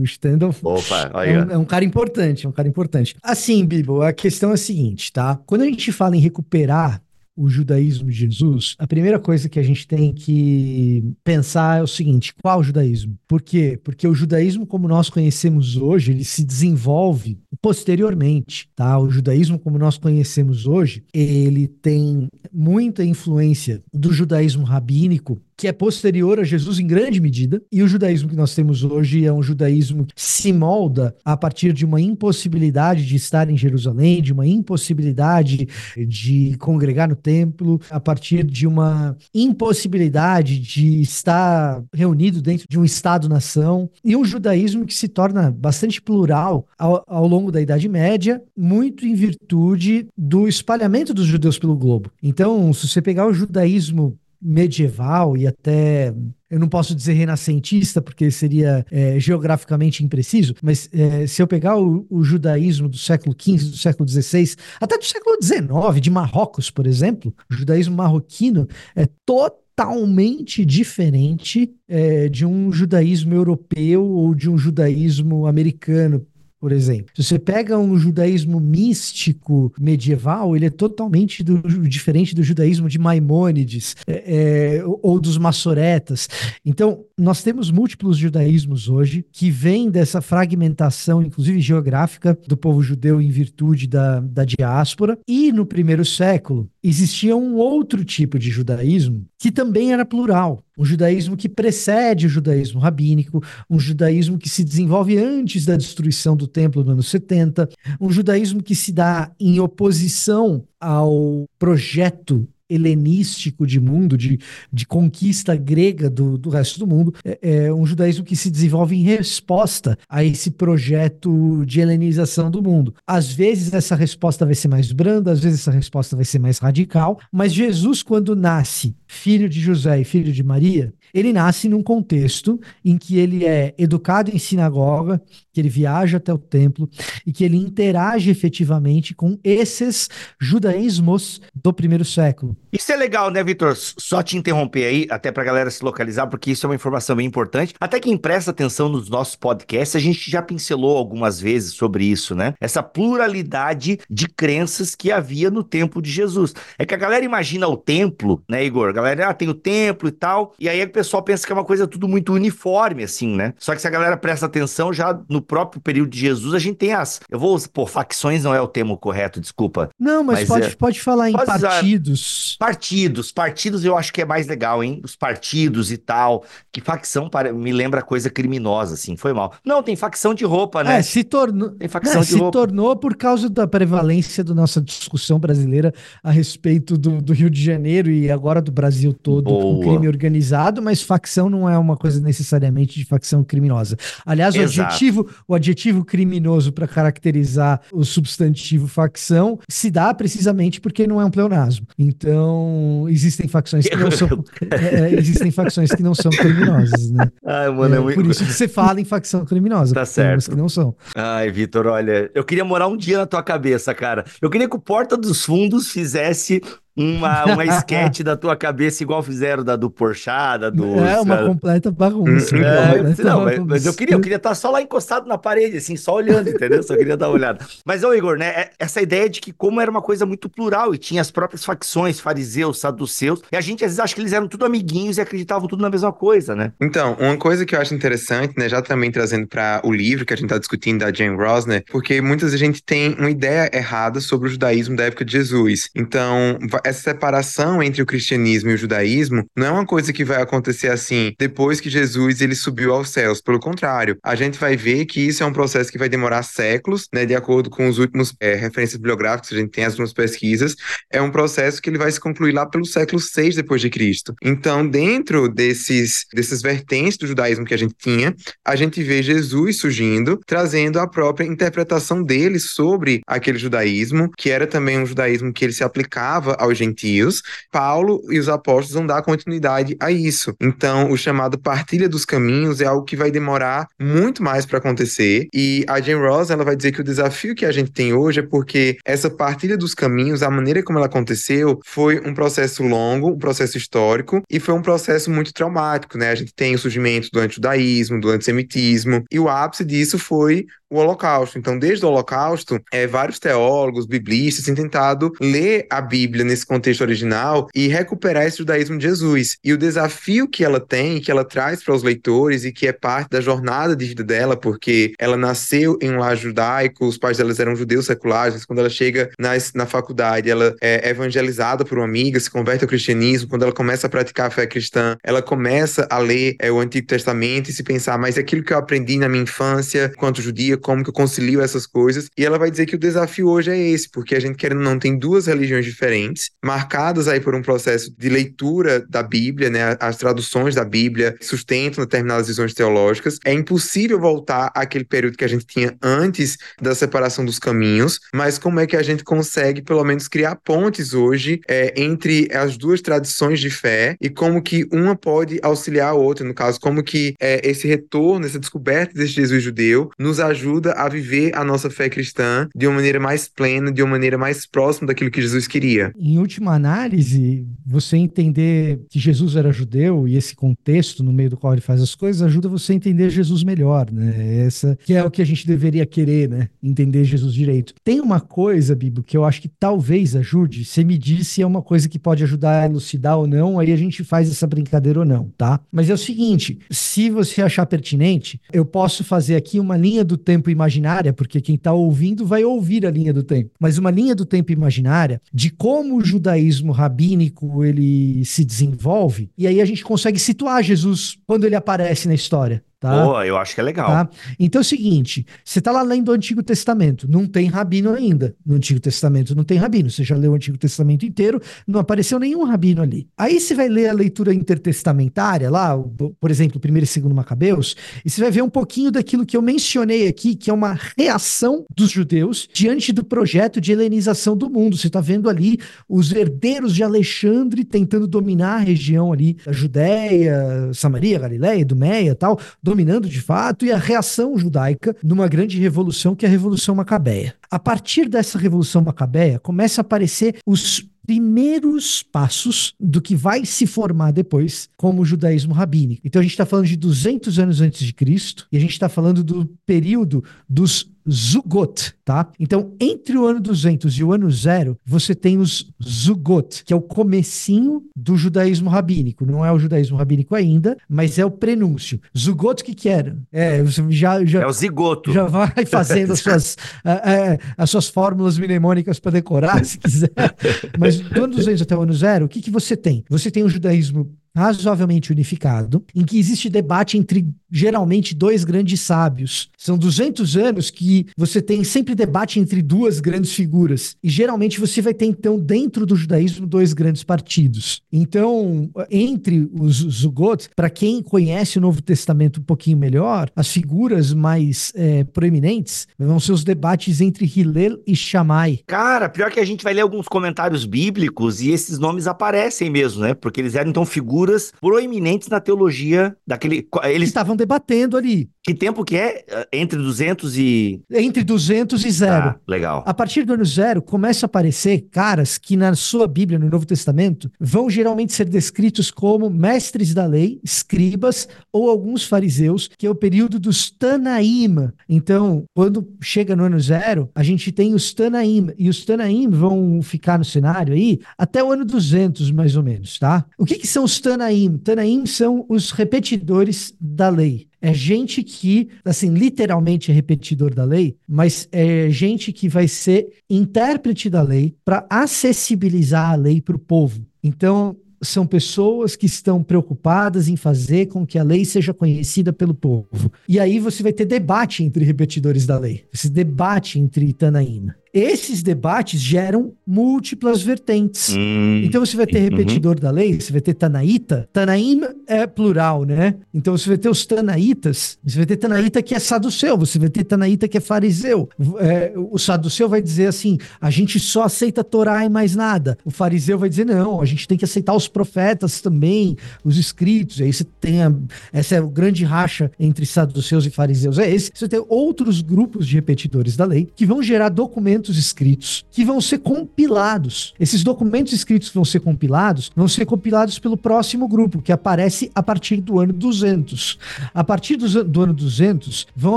O 0.00 0.06
Stendhal 0.06 0.54
Opa, 0.62 1.10
olha. 1.14 1.30
É 1.30 1.44
um, 1.44 1.50
é 1.50 1.58
um 1.58 1.64
cara 1.64 1.84
importante, 1.84 2.46
é 2.46 2.48
um 2.48 2.52
cara 2.52 2.68
importante. 2.68 3.16
Assim, 3.22 3.64
Bibo, 3.64 4.02
a 4.02 4.12
questão 4.12 4.50
é 4.50 4.54
a 4.54 4.56
seguinte, 4.56 5.12
tá? 5.12 5.38
Quando 5.46 5.62
a 5.62 5.66
gente 5.66 5.92
fala 5.92 6.16
em 6.16 6.20
recuperar 6.20 7.02
o 7.38 7.48
judaísmo 7.48 8.10
de 8.10 8.16
Jesus, 8.16 8.74
a 8.80 8.86
primeira 8.86 9.20
coisa 9.20 9.48
que 9.48 9.60
a 9.60 9.62
gente 9.62 9.86
tem 9.86 10.12
que 10.12 11.04
pensar 11.22 11.78
é 11.78 11.82
o 11.82 11.86
seguinte: 11.86 12.34
qual 12.42 12.64
judaísmo? 12.64 13.16
Por 13.28 13.40
quê? 13.40 13.78
Porque 13.84 14.08
o 14.08 14.14
judaísmo, 14.14 14.66
como 14.66 14.88
nós 14.88 15.08
conhecemos 15.08 15.76
hoje, 15.76 16.10
ele 16.10 16.24
se 16.24 16.44
desenvolve 16.44 17.38
posteriormente, 17.62 18.68
tá? 18.74 18.98
O 18.98 19.08
judaísmo, 19.08 19.56
como 19.56 19.78
nós 19.78 19.96
conhecemos 19.96 20.66
hoje, 20.66 21.04
ele 21.14 21.68
tem 21.68 22.28
muita 22.52 23.04
influência 23.04 23.82
do 23.94 24.12
judaísmo 24.12 24.64
rabínico 24.64 25.40
que 25.58 25.66
é 25.66 25.72
posterior 25.72 26.38
a 26.38 26.44
Jesus 26.44 26.78
em 26.78 26.86
grande 26.86 27.20
medida, 27.20 27.60
e 27.70 27.82
o 27.82 27.88
judaísmo 27.88 28.28
que 28.28 28.36
nós 28.36 28.54
temos 28.54 28.84
hoje 28.84 29.26
é 29.26 29.32
um 29.32 29.42
judaísmo 29.42 30.06
que 30.06 30.12
se 30.14 30.52
molda 30.52 31.16
a 31.24 31.36
partir 31.36 31.72
de 31.72 31.84
uma 31.84 32.00
impossibilidade 32.00 33.04
de 33.04 33.16
estar 33.16 33.50
em 33.50 33.56
Jerusalém, 33.56 34.22
de 34.22 34.32
uma 34.32 34.46
impossibilidade 34.46 35.66
de 35.96 36.56
congregar 36.58 37.08
no 37.08 37.16
templo, 37.16 37.80
a 37.90 37.98
partir 37.98 38.44
de 38.44 38.68
uma 38.68 39.16
impossibilidade 39.34 40.60
de 40.60 41.00
estar 41.00 41.82
reunido 41.92 42.40
dentro 42.40 42.66
de 42.70 42.78
um 42.78 42.84
Estado-nação, 42.84 43.90
e 44.04 44.14
um 44.14 44.24
judaísmo 44.24 44.86
que 44.86 44.94
se 44.94 45.08
torna 45.08 45.50
bastante 45.50 46.00
plural 46.00 46.68
ao, 46.78 47.02
ao 47.04 47.26
longo 47.26 47.50
da 47.50 47.60
Idade 47.60 47.88
Média, 47.88 48.40
muito 48.56 49.04
em 49.04 49.14
virtude 49.14 50.06
do 50.16 50.46
espalhamento 50.46 51.12
dos 51.12 51.26
judeus 51.26 51.58
pelo 51.58 51.76
globo. 51.76 52.12
Então, 52.22 52.72
se 52.72 52.86
você 52.86 53.02
pegar 53.02 53.26
o 53.26 53.34
judaísmo 53.34 54.16
medieval 54.40 55.36
e 55.36 55.46
até 55.46 56.14
eu 56.50 56.58
não 56.58 56.68
posso 56.68 56.94
dizer 56.94 57.12
renascentista 57.12 58.00
porque 58.00 58.30
seria 58.30 58.84
é, 58.90 59.18
geograficamente 59.18 60.02
impreciso, 60.04 60.54
mas 60.62 60.88
é, 60.92 61.26
se 61.26 61.42
eu 61.42 61.46
pegar 61.46 61.78
o, 61.78 62.06
o, 62.08 62.22
judaísmo 62.22 62.88
do 62.88 62.96
século 62.96 63.36
XV, 63.38 63.70
do 63.70 63.76
século 63.76 64.08
XVI, 64.08 64.56
até 64.80 64.96
do 64.96 65.04
século 65.04 65.36
XIX, 65.42 66.00
de 66.00 66.10
Marrocos, 66.10 66.70
por 66.70 66.86
exemplo, 66.86 67.34
o 67.50 67.54
judaísmo 67.54 67.96
marroquino 67.96 68.66
é 68.96 69.06
totalmente 69.26 70.64
diferente 70.64 71.70
é, 71.86 72.28
de 72.28 72.46
um 72.46 72.72
judaísmo 72.72 73.34
europeu 73.34 74.04
ou 74.04 74.34
de 74.34 74.48
um 74.48 74.56
judaísmo 74.56 75.46
americano, 75.46 76.26
por 76.60 76.72
exemplo. 76.72 77.06
Se 77.14 77.22
você 77.22 77.38
pega 77.38 77.78
um 77.78 77.96
judaísmo 77.96 78.58
místico 78.60 79.72
medieval, 79.78 80.56
ele 80.56 80.66
é 80.66 80.70
totalmente 80.70 81.42
do, 81.42 81.60
diferente 81.88 82.34
do 82.34 82.42
judaísmo 82.42 82.88
de 82.88 82.98
Maimônides 82.98 83.96
é, 84.06 84.78
é, 84.78 84.84
ou 85.02 85.20
dos 85.20 85.38
maçoretas. 85.38 86.28
Então, 86.64 87.04
nós 87.16 87.42
temos 87.42 87.70
múltiplos 87.70 88.16
judaísmos 88.16 88.88
hoje 88.88 89.24
que 89.32 89.50
vêm 89.50 89.90
dessa 89.90 90.20
fragmentação, 90.20 91.22
inclusive 91.22 91.60
geográfica, 91.60 92.38
do 92.46 92.56
povo 92.56 92.82
judeu 92.82 93.20
em 93.20 93.30
virtude 93.30 93.86
da, 93.86 94.20
da 94.20 94.44
diáspora. 94.44 95.18
E 95.26 95.52
no 95.52 95.64
primeiro 95.64 96.04
século, 96.04 96.68
existia 96.82 97.36
um 97.36 97.56
outro 97.56 98.04
tipo 98.04 98.38
de 98.38 98.50
judaísmo 98.50 99.26
que 99.38 99.50
também 99.50 99.92
era 99.92 100.04
plural, 100.04 100.62
um 100.76 100.84
judaísmo 100.84 101.36
que 101.36 101.48
precede 101.48 102.26
o 102.26 102.28
judaísmo 102.28 102.80
rabínico, 102.80 103.42
um 103.68 103.78
judaísmo 103.78 104.38
que 104.38 104.48
se 104.48 104.62
desenvolve 104.62 105.16
antes 105.16 105.64
da 105.64 105.76
destruição 105.76 106.36
do 106.36 106.46
templo 106.46 106.84
no 106.84 106.92
ano 106.92 107.02
70, 107.02 107.68
um 108.00 108.10
judaísmo 108.10 108.62
que 108.62 108.74
se 108.74 108.92
dá 108.92 109.32
em 109.40 109.58
oposição 109.60 110.64
ao 110.80 111.46
projeto 111.58 112.48
helenístico 112.68 113.66
de 113.66 113.80
mundo, 113.80 114.16
de, 114.16 114.38
de 114.72 114.86
conquista 114.86 115.56
grega 115.56 116.10
do, 116.10 116.36
do 116.36 116.50
resto 116.50 116.78
do 116.78 116.86
mundo, 116.86 117.14
é, 117.24 117.38
é, 117.66 117.72
um 117.72 117.86
judaísmo 117.86 118.24
que 118.24 118.36
se 118.36 118.50
desenvolve 118.50 118.96
em 118.96 119.02
resposta 119.02 119.98
a 120.08 120.24
esse 120.24 120.50
projeto 120.50 121.64
de 121.64 121.80
helenização 121.80 122.50
do 122.50 122.62
mundo. 122.62 122.94
Às 123.06 123.32
vezes 123.32 123.72
essa 123.72 123.94
resposta 123.94 124.44
vai 124.44 124.54
ser 124.54 124.68
mais 124.68 124.92
branda, 124.92 125.32
às 125.32 125.40
vezes 125.40 125.60
essa 125.60 125.70
resposta 125.70 126.16
vai 126.16 126.24
ser 126.24 126.38
mais 126.38 126.58
radical, 126.58 127.18
mas 127.32 127.52
Jesus, 127.52 128.02
quando 128.02 128.36
nasce 128.36 128.94
filho 129.06 129.48
de 129.48 129.60
José 129.60 130.00
e 130.00 130.04
filho 130.04 130.32
de 130.32 130.42
Maria, 130.42 130.92
ele 131.14 131.32
nasce 131.32 131.68
num 131.68 131.82
contexto 131.82 132.60
em 132.84 132.98
que 132.98 133.18
ele 133.18 133.44
é 133.44 133.74
educado 133.78 134.30
em 134.30 134.38
sinagoga, 134.38 135.20
que 135.52 135.60
ele 135.60 135.68
viaja 135.68 136.18
até 136.18 136.32
o 136.32 136.38
templo 136.38 136.88
e 137.26 137.32
que 137.32 137.44
ele 137.44 137.56
interage 137.56 138.30
efetivamente 138.30 139.14
com 139.14 139.38
esses 139.42 140.08
judaísmos 140.40 141.40
do 141.54 141.72
primeiro 141.72 142.04
século. 142.04 142.56
Isso 142.72 142.92
é 142.92 142.96
legal, 142.96 143.30
né, 143.30 143.42
Vitor? 143.42 143.74
Só 143.76 144.22
te 144.22 144.36
interromper 144.36 144.84
aí, 144.84 145.06
até 145.10 145.32
para 145.32 145.42
a 145.42 145.46
galera 145.46 145.70
se 145.70 145.82
localizar, 145.82 146.26
porque 146.26 146.50
isso 146.50 146.66
é 146.66 146.68
uma 146.68 146.74
informação 146.74 147.16
bem 147.16 147.26
importante. 147.26 147.74
Até 147.80 147.98
quem 147.98 148.16
presta 148.16 148.50
atenção 148.50 148.88
nos 148.88 149.08
nossos 149.08 149.36
podcasts, 149.36 149.96
a 149.96 149.98
gente 149.98 150.30
já 150.30 150.42
pincelou 150.42 150.96
algumas 150.96 151.40
vezes 151.40 151.74
sobre 151.74 152.04
isso, 152.04 152.34
né? 152.34 152.54
Essa 152.60 152.82
pluralidade 152.82 153.98
de 154.08 154.28
crenças 154.28 154.94
que 154.94 155.10
havia 155.10 155.50
no 155.50 155.64
tempo 155.64 156.02
de 156.02 156.10
Jesus. 156.10 156.54
É 156.78 156.84
que 156.84 156.94
a 156.94 156.98
galera 156.98 157.24
imagina 157.24 157.66
o 157.66 157.76
templo, 157.76 158.42
né, 158.48 158.64
Igor? 158.64 158.92
galera, 158.92 159.28
ah, 159.28 159.34
tem 159.34 159.48
o 159.48 159.54
templo 159.54 160.08
e 160.08 160.12
tal. 160.12 160.54
E 160.58 160.68
aí 160.68 160.82
o 160.82 160.90
pessoal 160.98 161.22
pensa 161.22 161.46
que 161.46 161.52
é 161.52 161.54
uma 161.54 161.64
coisa 161.64 161.86
tudo 161.86 162.08
muito 162.08 162.32
uniforme, 162.32 163.04
assim, 163.04 163.36
né? 163.36 163.54
Só 163.56 163.72
que 163.74 163.80
se 163.80 163.86
a 163.86 163.90
galera 163.90 164.16
presta 164.16 164.46
atenção, 164.46 164.92
já 164.92 165.18
no 165.28 165.40
próprio 165.40 165.80
período 165.80 166.10
de 166.10 166.18
Jesus, 166.18 166.54
a 166.54 166.58
gente 166.58 166.76
tem 166.76 166.92
as. 166.92 167.20
Eu 167.30 167.38
vou, 167.38 167.56
pô, 167.72 167.86
facções 167.86 168.42
não 168.42 168.52
é 168.52 168.60
o 168.60 168.66
termo 168.66 168.98
correto, 168.98 169.40
desculpa. 169.40 169.90
Não, 169.98 170.24
mas, 170.24 170.40
mas 170.40 170.48
pode, 170.48 170.66
é... 170.66 170.70
pode 170.70 171.00
falar 171.00 171.30
em 171.30 171.32
pode 171.32 171.46
partidos. 171.46 172.56
Usar... 172.56 172.66
Partidos. 172.66 173.32
Partidos 173.32 173.84
eu 173.84 173.96
acho 173.96 174.12
que 174.12 174.22
é 174.22 174.24
mais 174.24 174.48
legal, 174.48 174.82
hein? 174.82 175.00
Os 175.04 175.14
partidos 175.14 175.92
e 175.92 175.96
tal. 175.96 176.44
Que 176.72 176.80
facção 176.80 177.30
me 177.54 177.72
lembra 177.72 178.02
coisa 178.02 178.28
criminosa, 178.28 178.94
assim. 178.94 179.16
Foi 179.16 179.32
mal. 179.32 179.54
Não, 179.64 179.82
tem 179.82 179.94
facção 179.94 180.34
de 180.34 180.44
roupa, 180.44 180.82
né? 180.82 180.98
É, 180.98 181.02
se 181.02 181.22
tornou. 181.22 181.70
Tem 181.70 181.88
facção 181.88 182.22
é, 182.22 182.24
de 182.24 182.30
se 182.30 182.38
roupa. 182.38 182.58
tornou 182.58 182.96
por 182.96 183.16
causa 183.16 183.48
da 183.48 183.68
prevalência 183.68 184.42
da 184.42 184.54
nossa 184.54 184.80
discussão 184.80 185.38
brasileira 185.38 185.94
a 186.22 186.32
respeito 186.32 186.98
do, 186.98 187.22
do 187.22 187.32
Rio 187.32 187.48
de 187.48 187.62
Janeiro 187.62 188.10
e 188.10 188.30
agora 188.30 188.60
do 188.60 188.72
Brasil 188.72 189.12
todo 189.12 189.44
Boa. 189.44 189.60
com 189.60 189.80
crime 189.80 190.08
organizado, 190.08 190.82
mas 190.88 191.02
facção 191.02 191.50
não 191.50 191.68
é 191.68 191.76
uma 191.76 191.98
coisa 191.98 192.18
necessariamente 192.18 192.98
de 192.98 193.04
facção 193.04 193.44
criminosa. 193.44 193.94
Aliás, 194.24 194.54
o 194.56 194.60
adjetivo, 194.62 195.28
o 195.46 195.54
adjetivo 195.54 196.02
criminoso 196.02 196.72
para 196.72 196.88
caracterizar 196.88 197.82
o 197.92 198.06
substantivo 198.06 198.88
facção 198.88 199.58
se 199.68 199.90
dá 199.90 200.14
precisamente 200.14 200.80
porque 200.80 201.06
não 201.06 201.20
é 201.20 201.26
um 201.26 201.30
pleonasmo. 201.30 201.86
Então, 201.98 203.04
existem 203.10 203.46
facções 203.46 203.86
que 203.86 203.96
não 203.96 204.10
são 204.10 204.28
é, 204.70 204.94
é, 204.94 205.14
existem 205.14 205.50
facções 205.50 205.90
que 205.90 206.02
não 206.02 206.14
são 206.14 206.30
criminosas, 206.30 207.10
né? 207.10 207.30
Ai, 207.44 207.68
mano, 207.68 208.08
é, 208.08 208.12
é 208.12 208.14
Por 208.14 208.24
isso 208.24 208.46
que 208.46 208.52
você 208.54 208.66
fala 208.66 208.98
em 208.98 209.04
facção 209.04 209.44
criminosa. 209.44 209.94
Tá 209.94 210.06
certo. 210.06 210.48
que 210.48 210.56
não 210.56 210.70
são. 210.70 210.96
Ai, 211.14 211.50
Vitor, 211.50 211.86
olha, 211.86 212.30
eu 212.34 212.42
queria 212.42 212.64
morar 212.64 212.88
um 212.88 212.96
dia 212.96 213.18
na 213.18 213.26
tua 213.26 213.42
cabeça, 213.42 213.94
cara. 213.94 214.24
Eu 214.40 214.48
queria 214.48 214.66
que 214.66 214.76
o 214.76 214.80
Porta 214.80 215.18
dos 215.18 215.44
Fundos 215.44 215.92
fizesse 215.92 216.62
uma, 216.98 217.44
uma 217.54 217.64
sketch 217.64 218.20
da 218.20 218.36
tua 218.36 218.56
cabeça, 218.56 219.02
igual 219.02 219.22
fizeram 219.22 219.62
da 219.62 219.76
do 219.76 219.88
Porchat, 219.88 220.60
da 220.60 220.70
do. 220.70 220.98
É, 220.98 221.20
uma 221.20 221.46
completa 221.46 221.90
bagunça. 221.90 222.56
É, 222.56 223.22
não, 223.22 223.44
mas, 223.44 223.58
mas, 223.60 223.86
eu 223.86 223.94
queria, 223.94 224.16
eu 224.16 224.20
queria 224.20 224.36
estar 224.36 224.54
só 224.54 224.70
lá 224.70 224.82
encostado 224.82 225.28
na 225.28 225.38
parede, 225.38 225.76
assim, 225.76 225.96
só 225.96 226.16
olhando, 226.16 226.50
entendeu? 226.50 226.82
Só 226.82 226.96
queria 226.96 227.16
dar 227.16 227.28
uma 227.28 227.34
olhada. 227.34 227.64
Mas, 227.84 228.02
ô 228.02 228.12
Igor, 228.12 228.36
né, 228.36 228.48
é, 228.48 228.70
essa 228.78 229.00
ideia 229.00 229.28
de 229.28 229.40
que, 229.40 229.52
como 229.52 229.80
era 229.80 229.90
uma 229.90 230.02
coisa 230.02 230.26
muito 230.26 230.48
plural 230.48 230.94
e 230.94 230.98
tinha 230.98 231.20
as 231.20 231.30
próprias 231.30 231.64
facções, 231.64 232.18
fariseus, 232.18 232.80
saduceus, 232.80 233.42
e 233.52 233.56
a 233.56 233.60
gente 233.60 233.84
às 233.84 233.90
vezes 233.90 234.00
acha 234.00 234.14
que 234.14 234.20
eles 234.20 234.32
eram 234.32 234.48
tudo 234.48 234.64
amiguinhos 234.64 235.18
e 235.18 235.20
acreditavam 235.20 235.68
tudo 235.68 235.82
na 235.82 235.90
mesma 235.90 236.12
coisa, 236.12 236.56
né? 236.56 236.72
Então, 236.80 237.16
uma 237.20 237.36
coisa 237.36 237.64
que 237.64 237.74
eu 237.74 237.80
acho 237.80 237.94
interessante, 237.94 238.54
né, 238.58 238.68
já 238.68 238.82
também 238.82 239.10
trazendo 239.10 239.46
para 239.46 239.80
o 239.84 239.92
livro 239.92 240.26
que 240.26 240.34
a 240.34 240.36
gente 240.36 240.48
tá 240.48 240.58
discutindo 240.58 241.00
da 241.00 241.12
Jane 241.12 241.36
Rosner, 241.36 241.84
porque 241.90 242.20
muitas 242.20 242.50
vezes 242.50 242.62
a 242.62 242.64
gente 242.64 242.82
tem 242.82 243.14
uma 243.18 243.30
ideia 243.30 243.70
errada 243.72 244.20
sobre 244.20 244.48
o 244.48 244.50
judaísmo 244.50 244.96
da 244.96 245.04
época 245.04 245.24
de 245.24 245.32
Jesus. 245.32 245.90
Então, 245.94 246.58
essa 246.88 247.02
separação 247.02 247.82
entre 247.82 248.02
o 248.02 248.06
cristianismo 248.06 248.70
e 248.70 248.74
o 248.74 248.78
judaísmo 248.78 249.44
não 249.56 249.66
é 249.66 249.70
uma 249.70 249.86
coisa 249.86 250.12
que 250.12 250.24
vai 250.24 250.40
acontecer 250.40 250.88
assim 250.88 251.32
depois 251.38 251.80
que 251.80 251.90
Jesus 251.90 252.40
ele 252.40 252.54
subiu 252.54 252.92
aos 252.92 253.10
céus. 253.10 253.40
Pelo 253.40 253.60
contrário, 253.60 254.16
a 254.22 254.34
gente 254.34 254.58
vai 254.58 254.76
ver 254.76 255.04
que 255.04 255.20
isso 255.20 255.42
é 255.42 255.46
um 255.46 255.52
processo 255.52 255.92
que 255.92 255.98
vai 255.98 256.08
demorar 256.08 256.42
séculos, 256.42 257.06
né? 257.12 257.26
De 257.26 257.34
acordo 257.34 257.70
com 257.70 257.88
os 257.88 257.98
últimos 257.98 258.34
é, 258.40 258.54
referências 258.54 258.96
bibliográficas, 258.96 259.52
a 259.52 259.60
gente 259.60 259.70
tem 259.70 259.84
as 259.84 259.92
últimas 259.92 260.12
pesquisas, 260.12 260.74
é 261.12 261.20
um 261.20 261.30
processo 261.30 261.80
que 261.80 261.90
ele 261.90 261.98
vai 261.98 262.10
se 262.10 262.20
concluir 262.20 262.52
lá 262.52 262.66
pelo 262.66 262.84
século 262.84 263.20
6 263.20 263.56
depois 263.56 263.80
de 263.80 263.90
Cristo. 263.90 264.34
Então, 264.42 264.86
dentro 264.86 265.48
desses 265.48 266.24
desses 266.32 266.62
vertentes 266.62 267.18
do 267.18 267.26
judaísmo 267.26 267.64
que 267.64 267.74
a 267.74 267.78
gente 267.78 267.94
tinha, 267.98 268.34
a 268.64 268.76
gente 268.76 269.02
vê 269.02 269.22
Jesus 269.22 269.78
surgindo, 269.78 270.40
trazendo 270.46 270.98
a 270.98 271.06
própria 271.06 271.44
interpretação 271.44 272.22
dele 272.22 272.58
sobre 272.58 273.20
aquele 273.26 273.58
judaísmo, 273.58 274.30
que 274.36 274.50
era 274.50 274.66
também 274.66 274.98
um 274.98 275.06
judaísmo 275.06 275.52
que 275.52 275.64
ele 275.64 275.72
se 275.72 275.84
aplicava 275.84 276.54
aos 276.54 276.77
gentios. 276.78 277.42
Paulo 277.70 278.22
e 278.30 278.38
os 278.38 278.48
apóstolos 278.48 278.94
vão 278.94 279.06
dar 279.06 279.22
continuidade 279.22 279.96
a 280.00 280.10
isso. 280.10 280.54
Então, 280.60 281.10
o 281.10 281.16
chamado 281.16 281.58
partilha 281.58 282.08
dos 282.08 282.24
caminhos 282.24 282.80
é 282.80 282.86
algo 282.86 283.04
que 283.04 283.16
vai 283.16 283.30
demorar 283.30 283.86
muito 284.00 284.42
mais 284.42 284.64
para 284.64 284.78
acontecer. 284.78 285.48
E 285.52 285.84
a 285.88 286.00
Jane 286.00 286.26
Ross 286.26 286.50
ela 286.50 286.64
vai 286.64 286.76
dizer 286.76 286.92
que 286.92 287.00
o 287.00 287.04
desafio 287.04 287.54
que 287.54 287.66
a 287.66 287.72
gente 287.72 287.90
tem 287.90 288.12
hoje 288.12 288.40
é 288.40 288.42
porque 288.42 288.96
essa 289.04 289.28
partilha 289.28 289.76
dos 289.76 289.94
caminhos, 289.94 290.42
a 290.42 290.50
maneira 290.50 290.82
como 290.82 290.98
ela 290.98 291.06
aconteceu, 291.06 291.78
foi 291.84 292.20
um 292.20 292.34
processo 292.34 292.82
longo, 292.82 293.30
um 293.30 293.38
processo 293.38 293.76
histórico 293.76 294.42
e 294.50 294.60
foi 294.60 294.74
um 294.74 294.82
processo 294.82 295.30
muito 295.30 295.52
traumático, 295.52 296.16
né? 296.16 296.30
A 296.30 296.34
gente 296.34 296.54
tem 296.54 296.74
o 296.74 296.78
surgimento 296.78 297.28
do 297.32 297.40
antijudaísmo, 297.40 298.20
do 298.20 298.30
antissemitismo 298.30 299.24
e 299.30 299.38
o 299.38 299.48
ápice 299.48 299.84
disso 299.84 300.18
foi 300.18 300.66
o 300.90 300.98
Holocausto. 300.98 301.58
Então, 301.58 301.78
desde 301.78 302.04
o 302.04 302.08
Holocausto, 302.08 302.80
é, 302.92 303.06
vários 303.06 303.38
teólogos, 303.38 304.06
biblistas 304.06 304.64
têm 304.64 304.74
tentado 304.74 305.32
ler 305.40 305.86
a 305.90 306.00
Bíblia 306.00 306.44
nesse 306.44 306.66
contexto 306.66 307.02
original 307.02 307.68
e 307.74 307.88
recuperar 307.88 308.46
esse 308.46 308.58
judaísmo 308.58 308.98
de 308.98 309.04
Jesus. 309.04 309.58
E 309.62 309.72
o 309.72 309.78
desafio 309.78 310.48
que 310.48 310.64
ela 310.64 310.80
tem, 310.80 311.20
que 311.20 311.30
ela 311.30 311.44
traz 311.44 311.82
para 311.82 311.94
os 311.94 312.02
leitores 312.02 312.64
e 312.64 312.72
que 312.72 312.86
é 312.86 312.92
parte 312.92 313.30
da 313.30 313.40
jornada 313.40 313.94
de 313.94 314.06
vida 314.06 314.24
dela, 314.24 314.56
porque 314.56 315.12
ela 315.18 315.36
nasceu 315.36 315.98
em 316.00 316.10
um 316.10 316.18
lar 316.18 316.36
judaico, 316.36 317.06
os 317.06 317.18
pais 317.18 317.36
delas 317.36 317.60
eram 317.60 317.76
judeus 317.76 318.06
seculares, 318.06 318.64
quando 318.64 318.78
ela 318.80 318.90
chega 318.90 319.30
na, 319.38 319.50
na 319.74 319.86
faculdade, 319.86 320.50
ela 320.50 320.74
é 320.80 321.08
evangelizada 321.08 321.84
por 321.84 321.98
uma 321.98 322.04
amiga, 322.04 322.40
se 322.40 322.50
converte 322.50 322.84
ao 322.84 322.88
cristianismo, 322.88 323.48
quando 323.48 323.62
ela 323.62 323.72
começa 323.72 324.06
a 324.06 324.10
praticar 324.10 324.46
a 324.46 324.50
fé 324.50 324.66
cristã, 324.66 325.16
ela 325.22 325.42
começa 325.42 326.06
a 326.10 326.18
ler 326.18 326.56
é, 326.58 326.70
o 326.70 326.80
Antigo 326.80 327.06
Testamento 327.06 327.70
e 327.70 327.72
se 327.72 327.82
pensar, 327.82 328.18
mas 328.18 328.36
é 328.36 328.40
aquilo 328.40 328.62
que 328.62 328.72
eu 328.72 328.78
aprendi 328.78 329.18
na 329.18 329.28
minha 329.28 329.42
infância, 329.42 330.12
quanto 330.16 330.40
judia, 330.40 330.77
como 330.78 331.02
que 331.02 331.10
eu 331.10 331.14
concilio 331.14 331.60
essas 331.60 331.86
coisas. 331.86 332.28
E 332.36 332.44
ela 332.44 332.58
vai 332.58 332.70
dizer 332.70 332.86
que 332.86 332.94
o 332.94 332.98
desafio 332.98 333.48
hoje 333.48 333.70
é 333.70 333.78
esse, 333.78 334.08
porque 334.10 334.34
a 334.34 334.40
gente 334.40 334.56
querendo 334.56 334.80
não 334.80 334.98
tem 334.98 335.18
duas 335.18 335.46
religiões 335.46 335.84
diferentes, 335.84 336.50
marcadas 336.64 337.28
aí 337.28 337.40
por 337.40 337.54
um 337.54 337.62
processo 337.62 338.12
de 338.16 338.28
leitura 338.28 339.04
da 339.08 339.22
Bíblia, 339.22 339.70
né? 339.70 339.96
As 340.00 340.16
traduções 340.16 340.74
da 340.74 340.84
Bíblia 340.84 341.36
sustentam 341.40 342.04
determinadas 342.04 342.48
visões 342.48 342.74
teológicas. 342.74 343.38
É 343.44 343.52
impossível 343.52 344.18
voltar 344.18 344.70
àquele 344.74 345.04
período 345.04 345.36
que 345.36 345.44
a 345.44 345.48
gente 345.48 345.66
tinha 345.66 345.96
antes 346.02 346.56
da 346.80 346.94
separação 346.94 347.44
dos 347.44 347.58
caminhos, 347.58 348.20
mas 348.34 348.58
como 348.58 348.80
é 348.80 348.86
que 348.86 348.96
a 348.96 349.02
gente 349.02 349.24
consegue, 349.24 349.82
pelo 349.82 350.04
menos, 350.04 350.28
criar 350.28 350.56
pontes 350.56 351.14
hoje 351.14 351.60
é, 351.68 351.94
entre 352.00 352.48
as 352.52 352.76
duas 352.76 353.00
tradições 353.00 353.60
de 353.60 353.70
fé 353.70 354.16
e 354.20 354.28
como 354.28 354.62
que 354.62 354.86
uma 354.92 355.16
pode 355.16 355.58
auxiliar 355.62 356.10
a 356.10 356.14
outra, 356.14 356.46
no 356.46 356.54
caso, 356.54 356.80
como 356.80 357.02
que 357.02 357.34
é, 357.40 357.60
esse 357.68 357.86
retorno, 357.86 358.46
essa 358.46 358.58
descoberta 358.58 359.14
desse 359.14 359.32
Jesus 359.32 359.62
judeu 359.62 360.10
nos 360.18 360.40
ajuda 360.40 360.67
ajuda 360.68 360.92
a 360.92 361.08
viver 361.08 361.54
a 361.54 361.64
nossa 361.64 361.88
fé 361.88 362.08
cristã 362.08 362.68
de 362.74 362.86
uma 362.86 362.96
maneira 362.96 363.18
mais 363.18 363.48
plena, 363.48 363.90
de 363.90 364.02
uma 364.02 364.10
maneira 364.10 364.36
mais 364.36 364.66
próxima 364.66 365.06
daquilo 365.06 365.30
que 365.30 365.40
Jesus 365.40 365.66
queria. 365.66 366.12
Em 366.18 366.38
última 366.38 366.74
análise, 366.74 367.66
você 367.86 368.16
entender 368.16 369.00
que 369.08 369.18
Jesus 369.18 369.56
era 369.56 369.72
judeu 369.72 370.28
e 370.28 370.36
esse 370.36 370.54
contexto 370.54 371.22
no 371.22 371.32
meio 371.32 371.50
do 371.50 371.56
qual 371.56 371.72
ele 371.72 371.80
faz 371.80 372.02
as 372.02 372.14
coisas 372.14 372.42
ajuda 372.42 372.68
você 372.68 372.92
a 372.92 372.96
entender 372.96 373.30
Jesus 373.30 373.64
melhor, 373.64 374.10
né? 374.12 374.66
Essa 374.66 374.96
que 375.04 375.14
é 375.14 375.24
o 375.24 375.30
que 375.30 375.40
a 375.40 375.46
gente 375.46 375.66
deveria 375.66 376.04
querer, 376.04 376.48
né? 376.48 376.68
Entender 376.82 377.24
Jesus 377.24 377.54
direito. 377.54 377.94
Tem 378.04 378.20
uma 378.20 378.40
coisa, 378.40 378.94
Bibo, 378.94 379.22
que 379.22 379.36
eu 379.36 379.44
acho 379.44 379.62
que 379.62 379.68
talvez 379.68 380.36
ajude. 380.36 380.84
Você 380.84 381.02
me 381.02 381.16
disse 381.16 381.48
se 381.48 381.62
é 381.62 381.66
uma 381.66 381.80
coisa 381.80 382.08
que 382.08 382.18
pode 382.18 382.44
ajudar 382.44 382.82
a 382.82 382.86
elucidar 382.86 383.38
ou 383.38 383.46
não, 383.46 383.78
aí 383.78 383.90
a 383.90 383.96
gente 383.96 384.22
faz 384.22 384.50
essa 384.50 384.66
brincadeira 384.66 385.20
ou 385.20 385.24
não, 385.24 385.50
tá? 385.56 385.80
Mas 385.90 386.10
é 386.10 386.14
o 386.14 386.18
seguinte, 386.18 386.78
se 386.90 387.30
você 387.30 387.62
achar 387.62 387.86
pertinente, 387.86 388.60
eu 388.70 388.84
posso 388.84 389.24
fazer 389.24 389.56
aqui 389.56 389.80
uma 389.80 389.96
linha 389.96 390.24
do 390.24 390.36
tempo 390.36 390.57
tempo 390.58 390.70
imaginária, 390.70 391.32
porque 391.32 391.60
quem 391.60 391.76
está 391.76 391.92
ouvindo 391.92 392.44
vai 392.44 392.64
ouvir 392.64 393.06
a 393.06 393.10
linha 393.10 393.32
do 393.32 393.42
tempo, 393.42 393.70
mas 393.78 393.96
uma 393.96 394.10
linha 394.10 394.34
do 394.34 394.44
tempo 394.44 394.72
imaginária 394.72 395.40
de 395.52 395.70
como 395.70 396.16
o 396.16 396.24
judaísmo 396.24 396.92
rabínico 396.92 397.84
ele 397.84 398.44
se 398.44 398.64
desenvolve, 398.64 399.50
e 399.56 399.66
aí 399.66 399.80
a 399.80 399.84
gente 399.84 400.04
consegue 400.04 400.38
situar 400.38 400.82
Jesus 400.82 401.38
quando 401.46 401.64
ele 401.64 401.76
aparece 401.76 402.26
na 402.26 402.34
história. 402.34 402.82
Tá? 403.00 403.24
Boa, 403.24 403.46
eu 403.46 403.56
acho 403.56 403.74
que 403.74 403.80
é 403.80 403.84
legal. 403.84 404.08
Tá? 404.08 404.28
Então 404.58 404.80
é 404.80 404.82
o 404.82 404.84
seguinte: 404.84 405.46
você 405.64 405.78
está 405.78 405.92
lá 405.92 406.02
lendo 406.02 406.30
o 406.30 406.32
Antigo 406.32 406.62
Testamento, 406.62 407.30
não 407.30 407.46
tem 407.46 407.66
rabino 407.66 408.12
ainda. 408.12 408.56
No 408.66 408.74
Antigo 408.74 408.98
Testamento 408.98 409.54
não 409.54 409.62
tem 409.62 409.78
rabino. 409.78 410.10
Você 410.10 410.24
já 410.24 410.36
leu 410.36 410.52
o 410.52 410.54
Antigo 410.54 410.76
Testamento 410.76 411.24
inteiro, 411.24 411.60
não 411.86 412.00
apareceu 412.00 412.40
nenhum 412.40 412.64
rabino 412.64 413.00
ali. 413.00 413.28
Aí 413.36 413.60
você 413.60 413.74
vai 413.74 413.88
ler 413.88 414.08
a 414.08 414.12
leitura 414.12 414.52
intertestamentária, 414.52 415.70
lá, 415.70 415.96
por 416.40 416.50
exemplo, 416.50 416.80
primeiro 416.80 417.04
e 417.04 417.06
segundo 417.06 417.34
Macabeus, 417.34 417.94
e 418.24 418.30
você 418.30 418.40
vai 418.40 418.50
ver 418.50 418.62
um 418.62 418.70
pouquinho 418.70 419.12
daquilo 419.12 419.46
que 419.46 419.56
eu 419.56 419.62
mencionei 419.62 420.26
aqui, 420.26 420.56
que 420.56 420.68
é 420.68 420.74
uma 420.74 420.98
reação 421.16 421.84
dos 421.94 422.10
judeus 422.10 422.68
diante 422.72 423.12
do 423.12 423.22
projeto 423.22 423.80
de 423.80 423.92
helenização 423.92 424.56
do 424.56 424.68
mundo. 424.68 424.96
Você 424.96 425.06
está 425.06 425.20
vendo 425.20 425.48
ali 425.48 425.78
os 426.08 426.32
herdeiros 426.32 426.94
de 426.94 427.04
Alexandre 427.04 427.84
tentando 427.84 428.26
dominar 428.26 428.74
a 428.74 428.78
região 428.78 429.32
ali 429.32 429.56
da 429.64 429.70
Judéia, 429.70 430.90
Samaria, 430.92 431.38
Galiléia, 431.38 431.80
Idumeia 431.80 432.34
tal 432.34 432.58
dominando 432.88 433.28
de 433.28 433.42
fato, 433.42 433.84
e 433.84 433.92
a 433.92 433.98
reação 433.98 434.56
judaica 434.56 435.14
numa 435.22 435.46
grande 435.46 435.78
revolução 435.78 436.34
que 436.34 436.46
é 436.46 436.48
a 436.48 436.50
Revolução 436.50 436.94
Macabeia. 436.94 437.54
A 437.70 437.78
partir 437.78 438.26
dessa 438.30 438.58
Revolução 438.58 439.02
Macabeia, 439.02 439.58
começa 439.58 440.00
a 440.00 440.02
aparecer 440.02 440.56
os 440.66 441.06
primeiros 441.26 442.22
passos 442.22 442.94
do 442.98 443.20
que 443.20 443.36
vai 443.36 443.66
se 443.66 443.86
formar 443.86 444.30
depois 444.30 444.88
como 444.96 445.26
judaísmo 445.26 445.74
rabínico. 445.74 446.22
Então 446.24 446.40
a 446.40 446.42
gente 446.42 446.52
está 446.52 446.64
falando 446.64 446.86
de 446.86 446.96
200 446.96 447.58
anos 447.58 447.82
antes 447.82 448.06
de 448.06 448.14
Cristo 448.14 448.66
e 448.72 448.78
a 448.78 448.80
gente 448.80 448.92
está 448.92 449.10
falando 449.10 449.44
do 449.44 449.66
período 449.84 450.42
dos 450.66 451.06
Zugot, 451.30 452.14
tá? 452.24 452.48
Então, 452.58 452.92
entre 453.00 453.36
o 453.36 453.46
ano 453.46 453.60
200 453.60 454.18
e 454.18 454.24
o 454.24 454.32
ano 454.32 454.50
zero, 454.50 454.98
você 455.04 455.34
tem 455.34 455.58
os 455.58 455.90
Zugot, 456.02 456.82
que 456.84 456.92
é 456.92 456.96
o 456.96 457.00
comecinho 457.00 458.02
do 458.14 458.36
judaísmo 458.36 458.88
rabínico. 458.90 459.44
Não 459.46 459.64
é 459.64 459.72
o 459.72 459.78
judaísmo 459.78 460.16
rabínico 460.16 460.54
ainda, 460.54 460.96
mas 461.08 461.38
é 461.38 461.44
o 461.44 461.50
prenúncio. 461.50 462.20
Zugot, 462.36 462.82
o 462.82 462.84
que 462.84 462.94
que 462.94 463.08
era? 463.08 463.36
É, 463.52 463.82
você 463.82 464.02
já, 464.10 464.44
já, 464.44 464.62
É 464.62 464.66
o 464.66 464.72
zigoto. 464.72 465.32
já 465.32 465.44
vai 465.44 465.84
fazendo 465.86 466.32
as 466.32 466.40
suas, 466.40 466.76
a- 467.04 467.12
a- 467.12 467.58
as 467.76 467.90
suas 467.90 468.08
fórmulas 468.08 468.58
mnemônicas 468.58 469.18
para 469.18 469.32
decorar, 469.32 469.84
se 469.84 469.98
quiser. 469.98 470.30
Mas 470.98 471.18
do 471.20 471.44
ano 471.44 471.54
200 471.54 471.82
até 471.82 471.96
o 471.96 472.02
ano 472.02 472.12
zero, 472.12 472.46
o 472.46 472.48
que, 472.48 472.60
que 472.60 472.70
você 472.70 472.96
tem? 472.96 473.24
Você 473.28 473.50
tem 473.50 473.62
o 473.64 473.68
judaísmo 473.68 474.30
razoavelmente 474.54 475.32
unificado, 475.32 476.04
em 476.14 476.24
que 476.24 476.38
existe 476.38 476.68
debate 476.68 477.16
entre 477.16 477.46
geralmente 477.70 478.34
dois 478.34 478.64
grandes 478.64 479.00
sábios. 479.00 479.68
São 479.76 479.98
200 479.98 480.56
anos 480.56 480.90
que 480.90 481.26
você 481.36 481.60
tem 481.60 481.84
sempre 481.84 482.14
debate 482.14 482.58
entre 482.58 482.82
duas 482.82 483.20
grandes 483.20 483.52
figuras. 483.52 484.16
E 484.22 484.28
geralmente 484.28 484.80
você 484.80 485.02
vai 485.02 485.14
ter, 485.14 485.26
então, 485.26 485.58
dentro 485.58 486.06
do 486.06 486.16
judaísmo, 486.16 486.66
dois 486.66 486.92
grandes 486.92 487.22
partidos. 487.22 488.02
Então, 488.12 488.90
entre 489.10 489.68
os 489.78 489.96
Zugot, 489.96 490.70
para 490.74 490.90
quem 490.90 491.22
conhece 491.22 491.78
o 491.78 491.80
Novo 491.80 492.00
Testamento 492.00 492.60
um 492.60 492.64
pouquinho 492.64 492.96
melhor, 492.96 493.50
as 493.54 493.68
figuras 493.68 494.32
mais 494.32 494.92
eh, 494.94 495.24
proeminentes 495.24 496.08
vão 496.18 496.40
ser 496.40 496.52
os 496.52 496.64
debates 496.64 497.20
entre 497.20 497.44
Hillel 497.44 497.98
e 498.06 498.16
Shammai. 498.16 498.80
Cara, 498.86 499.28
pior 499.28 499.50
que 499.50 499.60
a 499.60 499.64
gente 499.64 499.84
vai 499.84 499.92
ler 499.92 500.00
alguns 500.00 500.26
comentários 500.26 500.84
bíblicos 500.84 501.60
e 501.60 501.70
esses 501.70 501.98
nomes 501.98 502.26
aparecem 502.26 502.90
mesmo, 502.90 503.22
né? 503.22 503.34
Porque 503.34 503.60
eles 503.60 503.74
eram 503.74 503.90
então 503.90 504.06
figuras 504.06 504.37
proeminentes 504.80 505.48
na 505.48 505.60
teologia 505.60 506.36
daquele. 506.46 506.86
Eles 507.04 507.28
estavam 507.28 507.56
debatendo 507.56 508.16
ali, 508.16 508.48
Que 508.62 508.74
tempo 508.74 509.04
que 509.04 509.16
é? 509.16 509.44
Entre 509.72 509.98
200 509.98 510.56
e. 510.58 511.02
entre 511.10 511.42
200 511.42 512.04
e 512.04 512.10
zero. 512.10 512.52
Tá, 512.52 512.60
legal. 512.66 513.02
A 513.06 513.14
partir 513.14 513.44
do 513.44 513.54
ano 513.54 513.64
zero, 513.64 514.02
começa 514.02 514.44
a 514.44 514.48
aparecer 514.48 515.08
caras 515.10 515.58
que 515.58 515.76
na 515.76 515.94
sua 515.94 516.26
Bíblia, 516.26 516.58
no 516.58 516.68
Novo 516.68 516.86
Testamento, 516.86 517.50
vão 517.58 517.88
geralmente 517.88 518.32
ser 518.32 518.46
descritos 518.48 519.10
como 519.10 519.50
mestres 519.50 520.12
da 520.14 520.26
lei, 520.26 520.60
escribas 520.62 521.48
ou 521.72 521.88
alguns 521.90 522.24
fariseus, 522.24 522.90
que 522.96 523.06
é 523.06 523.10
o 523.10 523.14
período 523.14 523.58
dos 523.58 523.90
Tanaim. 523.90 524.90
Então, 525.08 525.64
quando 525.74 526.06
chega 526.20 526.54
no 526.54 526.64
ano 526.64 526.78
zero, 526.80 527.30
a 527.34 527.42
gente 527.42 527.72
tem 527.72 527.94
os 527.94 528.12
Tanaim, 528.12 528.68
e 528.78 528.88
os 528.88 529.04
Tanaim 529.04 529.48
vão 529.48 530.00
ficar 530.02 530.38
no 530.38 530.44
cenário 530.44 530.94
aí 530.94 531.20
até 531.36 531.62
o 531.62 531.72
ano 531.72 531.84
200, 531.84 532.50
mais 532.50 532.76
ou 532.76 532.82
menos, 532.82 533.18
tá? 533.18 533.44
O 533.56 533.64
que, 533.64 533.76
que 533.76 533.86
são 533.86 534.04
os 534.04 534.20
Tanaim? 534.28 534.76
Tanaim 534.76 535.24
são 535.24 535.64
os 535.70 535.90
repetidores 535.90 536.92
da 537.00 537.30
lei. 537.30 537.66
É 537.80 537.94
gente 537.94 538.42
que, 538.42 538.88
assim, 539.04 539.32
literalmente 539.32 540.10
é 540.10 540.14
repetidor 540.14 540.74
da 540.74 540.84
lei, 540.84 541.16
mas 541.26 541.66
é 541.72 542.10
gente 542.10 542.52
que 542.52 542.68
vai 542.68 542.86
ser 542.86 543.28
intérprete 543.48 544.28
da 544.28 544.42
lei 544.42 544.74
para 544.84 545.06
acessibilizar 545.08 546.32
a 546.32 546.34
lei 546.34 546.60
para 546.60 546.76
o 546.76 546.78
povo. 546.78 547.24
Então, 547.42 547.96
são 548.20 548.46
pessoas 548.46 549.16
que 549.16 549.26
estão 549.26 549.62
preocupadas 549.62 550.48
em 550.48 550.56
fazer 550.56 551.06
com 551.06 551.24
que 551.24 551.38
a 551.38 551.42
lei 551.42 551.64
seja 551.64 551.94
conhecida 551.94 552.52
pelo 552.52 552.74
povo. 552.74 553.32
E 553.48 553.58
aí 553.58 553.78
você 553.78 554.02
vai 554.02 554.12
ter 554.12 554.26
debate 554.26 554.82
entre 554.82 555.04
repetidores 555.04 555.64
da 555.64 555.78
lei, 555.78 556.04
esse 556.12 556.28
debate 556.28 556.98
entre 556.98 557.32
Tanaína. 557.32 557.96
Esses 558.18 558.62
debates 558.62 559.20
geram 559.20 559.72
múltiplas 559.86 560.62
vertentes. 560.62 561.34
Hum, 561.36 561.82
Então 561.84 562.04
você 562.04 562.16
vai 562.16 562.26
ter 562.26 562.38
Uhum. 562.38 562.44
repetidor 562.58 562.98
da 562.98 563.10
lei, 563.10 563.40
você 563.40 563.52
vai 563.52 563.60
ter 563.60 563.74
Tanaíta. 563.74 564.48
Tanaim 564.52 565.00
é 565.26 565.46
plural, 565.46 566.04
né? 566.04 566.34
Então 566.52 566.76
você 566.76 566.88
vai 566.88 566.98
ter 566.98 567.08
os 567.08 567.24
Tanaítas, 567.26 568.18
você 568.24 568.36
vai 568.36 568.46
ter 568.46 568.56
Tanaíta 568.56 569.02
que 569.02 569.14
é 569.14 569.18
saduceu, 569.18 569.76
você 569.76 569.98
vai 569.98 570.08
ter 570.08 570.24
Tanaíta 570.24 570.66
que 570.68 570.76
é 570.76 570.80
fariseu. 570.80 571.48
É, 571.80 572.12
o 572.16 572.38
saduceu 572.38 572.88
vai 572.88 573.00
dizer 573.02 573.26
assim: 573.26 573.58
a 573.80 573.90
gente 573.90 574.18
só 574.20 574.42
aceita 574.44 574.80
a 574.80 574.84
Torá 574.84 575.24
e 575.24 575.28
mais 575.28 575.54
nada. 575.56 575.96
O 576.04 576.10
fariseu 576.10 576.58
vai 576.58 576.68
dizer: 576.68 576.84
não, 576.86 577.20
a 577.20 577.24
gente 577.24 577.46
tem 577.48 577.56
que 577.58 577.64
aceitar 577.64 577.94
os 577.94 578.08
profetas 578.08 578.80
também, 578.80 579.36
os 579.64 579.76
escritos. 579.78 580.40
E 580.40 580.44
aí 580.44 580.52
você 580.52 580.64
tem 580.64 581.02
a, 581.02 581.12
essa 581.52 581.74
é 581.76 581.80
o 581.80 581.88
grande 581.88 582.24
racha 582.24 582.70
entre 582.78 583.06
saduceus 583.06 583.66
e 583.66 583.70
fariseus. 583.70 584.18
É 584.18 584.28
esse. 584.30 584.50
Você 584.54 584.68
tem 584.68 584.82
outros 584.88 585.40
grupos 585.42 585.86
de 585.86 585.94
repetidores 585.96 586.56
da 586.56 586.64
lei 586.64 586.88
que 586.94 587.06
vão 587.06 587.22
gerar 587.22 587.48
documentos 587.48 588.07
escritos 588.16 588.84
que 588.90 589.04
vão 589.04 589.20
ser 589.20 589.38
compilados. 589.38 590.54
Esses 590.58 590.82
documentos 590.82 591.32
escritos 591.32 591.68
que 591.68 591.74
vão 591.74 591.84
ser 591.84 592.00
compilados 592.00 592.70
vão 592.74 592.88
ser 592.88 593.04
compilados 593.04 593.58
pelo 593.58 593.76
próximo 593.76 594.26
grupo, 594.28 594.62
que 594.62 594.72
aparece 594.72 595.30
a 595.34 595.42
partir 595.42 595.80
do 595.80 595.98
ano 596.00 596.12
200. 596.12 596.98
A 597.34 597.42
partir 597.44 597.76
an- 597.82 598.04
do 598.04 598.22
ano 598.22 598.32
200 598.32 599.06
vão 599.16 599.36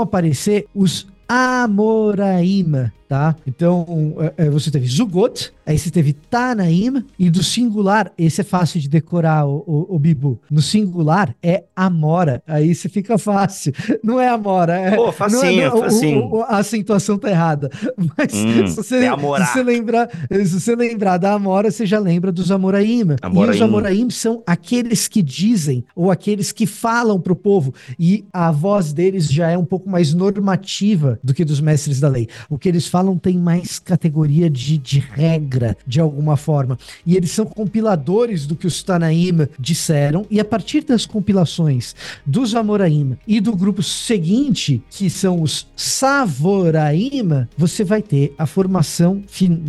aparecer 0.00 0.66
os 0.74 1.06
Amoraima, 1.28 2.92
tá? 3.12 3.36
Então, 3.46 4.14
é, 4.38 4.46
é, 4.46 4.48
você 4.50 4.70
teve 4.70 4.86
Zugot, 4.86 5.52
aí 5.66 5.78
você 5.78 5.90
teve 5.90 6.14
Tanaim, 6.14 7.04
e 7.18 7.28
do 7.28 7.42
singular, 7.42 8.10
esse 8.16 8.40
é 8.40 8.44
fácil 8.44 8.80
de 8.80 8.88
decorar, 8.88 9.46
o, 9.46 9.62
o, 9.66 9.96
o 9.96 9.98
Bibu. 9.98 10.40
No 10.50 10.62
singular 10.62 11.34
é 11.42 11.64
Amora, 11.76 12.42
aí 12.46 12.74
você 12.74 12.88
fica 12.88 13.18
fácil. 13.18 13.70
Não 14.02 14.18
é 14.18 14.28
Amora, 14.28 14.76
é. 14.78 14.96
Pô, 14.96 15.10
é- 15.10 15.12
facinho, 15.12 15.68
não, 15.68 15.76
o- 15.76 15.80
facinho. 15.82 16.24
o- 16.36 16.42
a 16.42 16.56
acentuação 16.56 17.18
tá 17.18 17.28
errada. 17.28 17.68
Mas 18.16 18.32
Hum, 18.32 18.66
se, 18.66 18.76
você, 18.76 18.96
é 19.04 19.10
se, 19.14 19.52
você 19.52 19.62
lembrar, 19.62 20.08
se 20.30 20.60
você 20.60 20.74
lembrar 20.74 21.18
da 21.18 21.34
Amora, 21.34 21.70
você 21.70 21.84
já 21.84 21.98
lembra 21.98 22.32
dos 22.32 22.50
Amoraíma. 22.50 23.16
E 23.22 23.26
Amoraim. 23.26 23.50
os 23.56 23.60
Amoraim 23.62 24.08
são 24.10 24.42
aqueles 24.46 25.06
que 25.06 25.20
dizem, 25.22 25.84
ou 25.94 26.10
aqueles 26.10 26.50
que 26.50 26.64
falam 26.66 27.20
para 27.20 27.34
o 27.34 27.36
povo, 27.36 27.74
e 27.98 28.24
a 28.32 28.50
voz 28.50 28.90
deles 28.94 29.30
já 29.30 29.50
é 29.50 29.58
um 29.58 29.66
pouco 29.66 29.90
mais 29.90 30.14
normativa 30.14 31.18
do 31.22 31.34
que 31.34 31.44
dos 31.44 31.60
mestres 31.60 32.00
da 32.00 32.08
lei. 32.08 32.26
O 32.48 32.56
que 32.58 32.70
eles 32.70 32.86
falam 32.86 33.01
tem 33.18 33.38
mais 33.38 33.78
categoria 33.78 34.48
de, 34.48 34.78
de 34.78 34.98
regra, 34.98 35.76
de 35.86 36.00
alguma 36.00 36.36
forma. 36.36 36.78
E 37.04 37.16
eles 37.16 37.30
são 37.30 37.44
compiladores 37.44 38.46
do 38.46 38.56
que 38.56 38.66
os 38.66 38.82
Tanaim 38.82 39.48
disseram, 39.58 40.26
e 40.30 40.40
a 40.40 40.44
partir 40.44 40.84
das 40.84 41.06
compilações 41.06 41.94
dos 42.24 42.54
Amoraim 42.54 43.16
e 43.26 43.40
do 43.40 43.56
grupo 43.56 43.82
seguinte, 43.82 44.82
que 44.90 45.08
são 45.08 45.42
os 45.42 45.66
Savoraim, 45.76 47.46
você 47.56 47.84
vai 47.84 48.02
ter 48.02 48.34
a 48.38 48.46
formação 48.46 49.22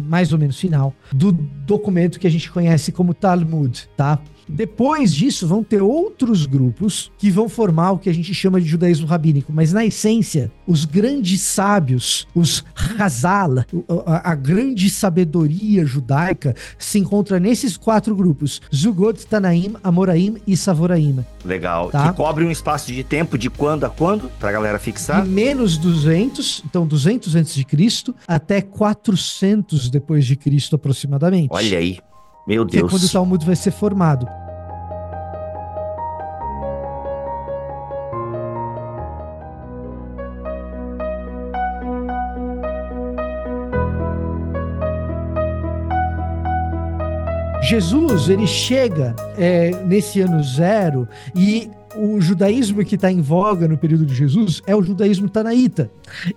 mais 0.08 0.32
ou 0.32 0.39
menos 0.39 0.60
final 0.60 0.93
do 1.12 1.32
documento 1.32 2.19
que 2.19 2.28
a 2.28 2.32
gente 2.32 2.52
conhece 2.52 2.91
como 2.91 3.13
Talmud, 3.13 3.88
tá? 3.96 4.19
Depois 4.54 5.13
disso, 5.13 5.48
vão 5.48 5.63
ter 5.63 5.82
outros 5.82 6.46
grupos 6.46 7.12
que 7.18 7.32
vão 7.32 7.50
formar 7.50 7.94
o 7.94 7.98
que 7.98 8.10
a 8.10 8.13
gente 8.13 8.34
chama 8.36 8.62
de 8.62 8.68
judaísmo 8.68 9.08
rabínico, 9.08 9.52
mas 9.52 9.74
na 9.74 9.84
essência, 9.84 10.52
os 10.68 10.86
grandes 10.86 11.42
sábios, 11.42 12.28
os 12.36 12.63
Hazal, 13.00 13.66
a, 14.06 14.32
a 14.32 14.36
grande 14.36 14.89
sabedoria 14.89 15.86
judaica, 15.86 16.56
se 16.78 17.00
encontra 17.00 17.39
nesses 17.39 17.76
quatro 17.76 18.16
grupos: 18.16 18.62
Zugot, 18.74 19.26
Tanaim, 19.26 19.74
Amoraim 19.84 20.38
e 20.46 20.56
Savoraim. 20.56 21.26
Legal. 21.44 21.89
Tá. 21.89 22.10
Que 22.10 22.16
cobre 22.16 22.46
um 22.46 22.52
espaço 22.52 22.92
de 22.92 23.04
tempo 23.04 23.38
de 23.38 23.50
quando 23.50 23.86
a 23.86 23.89
quando, 23.89 24.30
pra 24.39 24.52
galera 24.52 24.78
fixar. 24.78 25.24
De 25.24 25.30
menos 25.30 25.78
200, 25.78 26.63
então 26.66 26.86
200 26.86 27.36
antes 27.36 27.56
de 27.56 27.66
Cristo, 27.66 28.13
até 28.28 28.62
400 28.62 29.89
depois 29.89 30.26
de 30.26 30.36
Cristo 30.36 30.76
aproximadamente. 30.76 31.50
Olha 31.52 31.78
aí. 31.80 31.98
Meu 32.48 32.66
que 32.66 32.78
é 32.78 32.82
quando 32.82 32.94
o 32.96 33.00
Deus. 33.00 33.12
Talmud 33.12 33.46
vai 33.46 33.56
ser 33.56 33.72
formado. 33.72 34.28
Jesus, 47.74 48.30
ele 48.30 48.46
chega 48.46 49.16
é, 49.36 49.72
nesse 49.88 50.22
ano 50.22 50.44
zero 50.44 51.08
e 51.36 51.72
o 51.96 52.22
judaísmo 52.22 52.86
que 52.86 52.94
está 52.94 53.12
em 53.12 53.20
voga 53.20 53.68
no 53.68 53.80
período 53.80 54.06
de 54.06 54.14
Jesus 54.14 54.62
é 54.68 54.76
o 54.76 54.84
judaísmo 54.84 55.28
tanaíta. 55.28 55.90